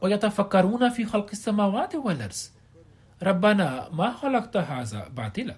Wayatafakaruna 0.00 0.90
fi 0.90 1.04
khalqi 1.04 1.36
samawati 1.36 1.96
walars 1.96 2.54
rabbana 3.20 3.86
ma 3.92 4.10
khalakta 4.20 4.62
haza 4.62 5.10
batila. 5.14 5.54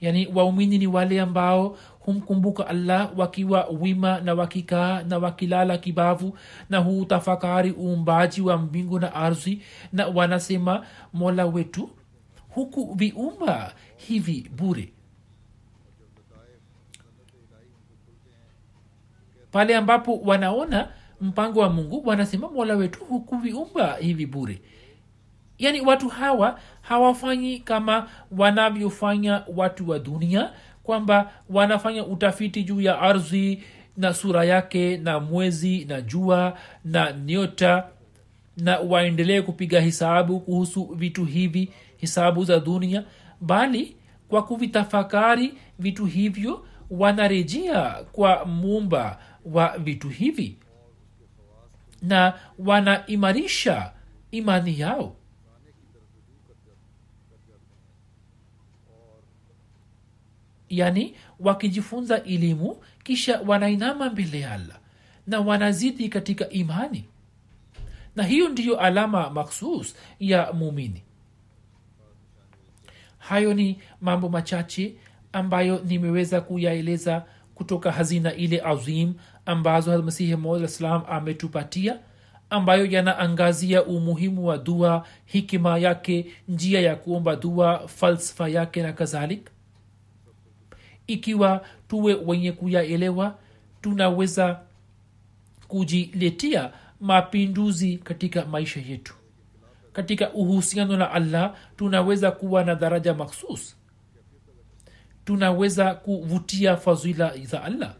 Yani 0.00 0.28
waumini 0.34 0.78
ni 0.78 0.86
wale 0.86 1.20
ambao 1.20 1.78
humkumbuka 2.04 2.66
allah 2.66 3.18
wakiwa 3.18 3.66
wima 3.80 4.20
na 4.20 4.34
wakikaa 4.34 5.02
na 5.02 5.18
wakilala 5.18 5.78
kibavu 5.78 6.38
na 6.70 6.78
huutafakari 6.78 7.72
uumbaji 7.72 8.40
wa 8.40 8.56
mbingu 8.58 8.98
na 8.98 9.14
ardhi 9.14 9.62
na 9.92 10.06
wanasema 10.06 10.86
mola 11.12 11.46
wetu 11.46 11.90
huku 12.48 12.94
viumba 12.94 13.72
hivi 13.96 14.50
bure. 14.56 14.92
Pale 19.52 19.76
ambapo 19.76 20.16
wanaona 20.16 20.88
mpango 21.20 21.60
wa 21.60 21.70
mungu 21.70 22.02
wanasema 22.08 22.48
mola 22.50 22.74
wetu 22.76 23.04
hukuviumba 23.04 23.96
hivi 23.96 24.26
bure. 24.26 24.62
Yaani 25.58 25.80
watu 25.80 26.08
hawa 26.08 26.60
hawafanyi 26.80 27.58
kama 27.58 28.08
wanavyofanya 28.38 29.42
watu 29.56 29.88
wa 29.88 29.98
dunia 29.98 30.52
kwamba 30.82 31.32
wanafanya 31.50 32.06
utafiti 32.06 32.62
juu 32.64 32.80
ya 32.80 32.98
ardhi 33.00 33.62
na 33.96 34.14
sura 34.14 34.44
yake 34.44 34.96
na 34.96 35.20
mwezi 35.20 35.84
na 35.84 36.00
jua 36.00 36.58
na 36.84 37.12
nyota 37.12 37.86
na 38.56 38.78
waendelee 38.78 39.42
kupiga 39.42 39.80
hisabu 39.80 40.40
kuhusu 40.40 40.84
vitu 40.84 41.24
hivi 41.24 41.70
hisabu 41.96 42.44
za 42.44 42.60
dunia 42.60 43.04
bali 43.40 43.96
kwa 44.28 44.42
kuvitafakari 44.42 45.54
vitu 45.78 46.06
hivyo 46.06 46.66
wanarejea 46.90 48.04
kwa 48.12 48.44
muumba 48.44 49.18
wa 49.44 49.78
vitu 49.78 50.08
hivi 50.08 50.56
na 52.02 52.34
wanaimarisha 52.58 53.92
imani 54.30 54.80
yao 54.80 55.16
yani 60.72 61.14
wakijifunza 61.40 62.22
elimu 62.24 62.76
kisha 63.04 63.40
wanainama 63.46 64.10
mbele 64.10 64.40
ya 64.40 64.52
allah 64.52 64.78
na 65.26 65.40
wanazidi 65.40 66.08
katika 66.08 66.48
imani. 66.48 67.04
Na 68.16 68.22
hiyo 68.22 68.48
ndiyo 68.48 68.80
alama 68.80 69.30
makhsus 69.30 69.96
ya 70.20 70.52
muumini. 70.52 71.02
Hayo 73.18 73.54
ni 73.54 73.78
mambo 74.00 74.28
machache 74.28 74.94
ambayo 75.32 75.80
nimeweza 75.84 76.40
kuyaeleza 76.40 77.24
kutoka 77.54 77.92
hazina 77.92 78.34
ile 78.34 78.60
azim 78.64 79.14
ambazo 79.46 80.02
masihi 80.02 80.36
mslam 80.36 81.02
ametupatia 81.08 81.98
ambayo 82.50 82.86
yanaangazia 82.86 83.84
umuhimu 83.84 84.46
wa 84.46 84.58
dua 84.58 85.06
hikima 85.24 85.78
yake 85.78 86.26
njia 86.48 86.80
ya 86.80 86.96
kuomba 86.96 87.36
dua 87.36 87.88
falsafa 87.88 88.48
yake 88.48 88.82
na 88.82 88.92
kadhalik 88.92 89.50
ikiwa 91.06 91.66
tuwe 91.88 92.14
wenye 92.14 92.52
kuyaelewa 92.52 93.38
tunaweza 93.80 94.60
kujiletia 95.68 96.72
mapinduzi 97.00 97.98
katika 97.98 98.44
maisha 98.46 98.80
yetu. 98.80 99.14
Katika 99.92 100.32
uhusiano 100.32 100.96
na 100.96 101.10
allah 101.10 101.54
tunaweza 101.76 102.30
kuwa 102.30 102.64
na 102.64 102.74
daraja 102.74 103.14
makhsus 103.14 103.76
tunaweza 105.24 105.94
kuvutia 105.94 106.76
fadhila 106.76 107.36
za 107.38 107.62
allah. 107.62 107.94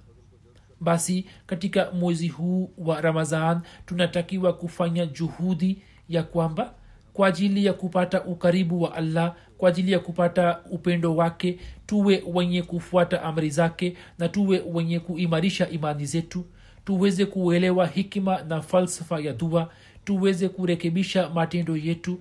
Basi 0.81 1.27
katika 1.47 1.91
mwezi 1.91 2.29
huu 2.29 2.73
wa 2.79 3.01
ramazan 3.01 3.61
tunatakiwa 3.87 4.53
kufanya 4.53 5.07
juhudi 5.07 5.83
ya 6.09 6.23
kwamba 6.23 6.75
kwa 7.13 7.29
ajili 7.29 7.65
ya 7.65 7.73
kupata 7.73 8.25
ukaribu 8.25 8.83
wa 8.83 8.95
allah 8.95 9.35
kwa 9.59 9.69
ajili 9.69 9.93
ya 9.93 9.99
kupata 9.99 10.61
upendo 10.71 11.17
wake 11.17 11.59
tuwe 11.87 12.25
wenye 12.35 12.63
kufuata 12.63 13.23
amri 13.23 13.51
zake 13.51 13.97
na 14.19 14.29
tuwe 14.29 14.63
wenye 14.73 15.01
kuimarisha 15.01 15.69
imani 15.69 16.07
zetu 16.07 16.45
tuweze 16.85 17.27
kuelewa 17.27 17.87
hikima 17.87 18.43
na 18.43 18.63
falsafa 18.63 19.21
ya 19.21 19.33
dua 19.33 19.71
tuweze 20.05 20.49
kurekebisha 20.49 21.29
matendo 21.31 21.77
yetu 21.77 22.19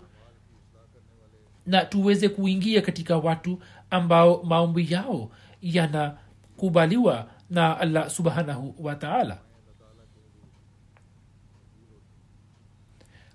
na 1.65 1.85
tuweze 1.85 2.29
kuingia 2.29 2.81
katika 2.81 3.17
watu 3.17 3.59
ambao 3.89 4.43
maombi 4.43 4.87
yao 4.93 5.29
yanakubaliwa 5.61 7.27
na 7.49 7.79
allah 7.79 8.09
subhanahu 8.09 8.75
wataala 8.79 9.37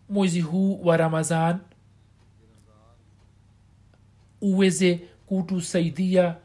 mwezi 0.09 0.41
huu 0.41 0.81
wa 0.85 0.97
ramadhan 0.97 1.59
uweze 4.41 5.01
kutusaidia 5.27 6.37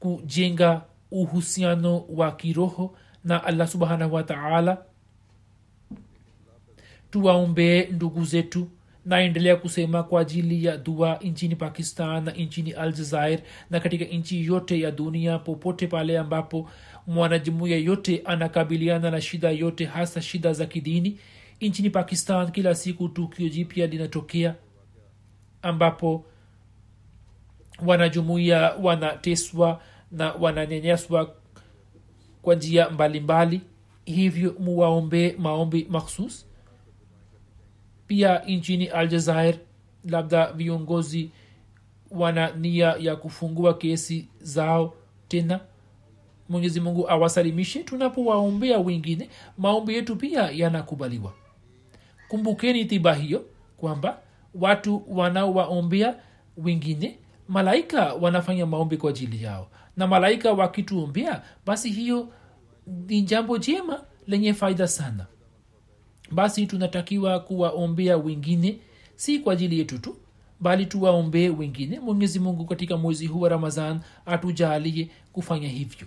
kujenga 0.00 0.82
uhusiano 1.10 2.04
wa 2.08 2.32
kiroho 2.32 2.96
na 3.24 3.44
allah 3.44 3.68
subhanahu 3.68 4.14
wataala 4.14 4.78
tuwaombee 7.10 7.86
ndugu 7.86 8.24
zetu 8.24 8.68
naendelea 9.04 9.56
kusema 9.56 10.02
kwa 10.02 10.20
ajili 10.20 10.64
ya 10.64 10.76
dua 10.76 11.16
nchini 11.22 11.56
pakistan 11.56 12.24
na 12.24 12.30
nchini 12.32 12.72
aljazair 12.72 13.40
na 13.70 13.80
katika 13.80 14.04
nchi 14.04 14.44
yote 14.46 14.80
ya 14.80 14.90
dunia 14.90 15.38
popote 15.38 15.86
pale 15.86 16.18
ambapo 16.18 16.70
mwanajumuia 17.06 17.76
yote 17.78 18.22
anakabiliana 18.24 19.10
na 19.10 19.20
shida 19.20 19.50
yote 19.50 19.84
hasa 19.84 20.22
shida 20.22 20.52
za 20.52 20.66
kidini 20.66 21.18
nchini 21.60 21.90
pakistan 21.90 22.52
kila 22.52 22.74
siku 22.74 23.08
tukio 23.08 23.48
jipya 23.48 23.86
linatokea 23.86 24.54
ambapo 25.62 26.24
wanajumuia 27.86 28.72
wanateswa 28.82 29.80
na 30.12 30.32
wananyanyaswa 30.32 31.34
kwa 32.42 32.54
njia 32.54 32.90
mbalimbali. 32.90 33.60
Hivyo 34.04 34.54
muwaombee 34.58 35.34
maombi 35.38 35.86
makhsus 35.90 36.46
pia 38.06 38.38
nchini 38.38 38.86
aljazair 38.86 39.58
labda 40.04 40.52
viongozi 40.52 41.30
wana 42.10 42.50
nia 42.50 42.96
ya 42.98 43.16
kufungua 43.16 43.74
kesi 43.74 44.28
zao 44.40 44.94
tena. 45.28 45.60
Mwenyezi 46.48 46.80
mungu 46.80 47.10
awasalimishe 47.10 47.82
tunapowaombea 47.82 48.78
wengine. 48.78 49.28
Maombi 49.58 49.94
yetu 49.94 50.16
pia 50.16 50.50
yanakubaliwa 50.50 51.32
kumbukeni 52.28 52.84
tiba 52.84 53.14
hiyo 53.14 53.44
kwamba 53.76 54.18
watu 54.54 55.02
wanaowaombea 55.08 56.14
wengine 56.56 57.18
malaika 57.48 58.14
wanafanya 58.14 58.66
maombi 58.66 58.96
kwa 58.96 59.10
ajili 59.10 59.42
yao. 59.42 59.68
Na 59.96 60.06
malaika 60.06 60.52
wakituombea 60.52 61.42
basi 61.66 61.90
hiyo 61.90 62.28
ni 63.06 63.22
jambo 63.22 63.58
jema 63.58 64.00
lenye 64.26 64.54
faida 64.54 64.88
sana. 64.88 65.26
Basi 66.30 66.66
tunatakiwa 66.66 67.40
kuwaombea 67.40 68.16
wengine 68.16 68.78
si 69.16 69.38
kwa 69.38 69.52
ajili 69.52 69.78
yetu 69.78 69.98
tu 69.98 70.16
bali 70.60 70.86
tuwaombee 70.86 71.48
wengine. 71.48 72.00
Mwenyezi 72.00 72.40
mungu 72.40 72.64
katika 72.64 72.96
mwezi 72.96 73.26
huu 73.26 73.40
wa 73.40 73.48
ramadhan 73.48 74.00
atujalie 74.26 75.08
kufanya 75.32 75.68
hivyo 75.68 76.06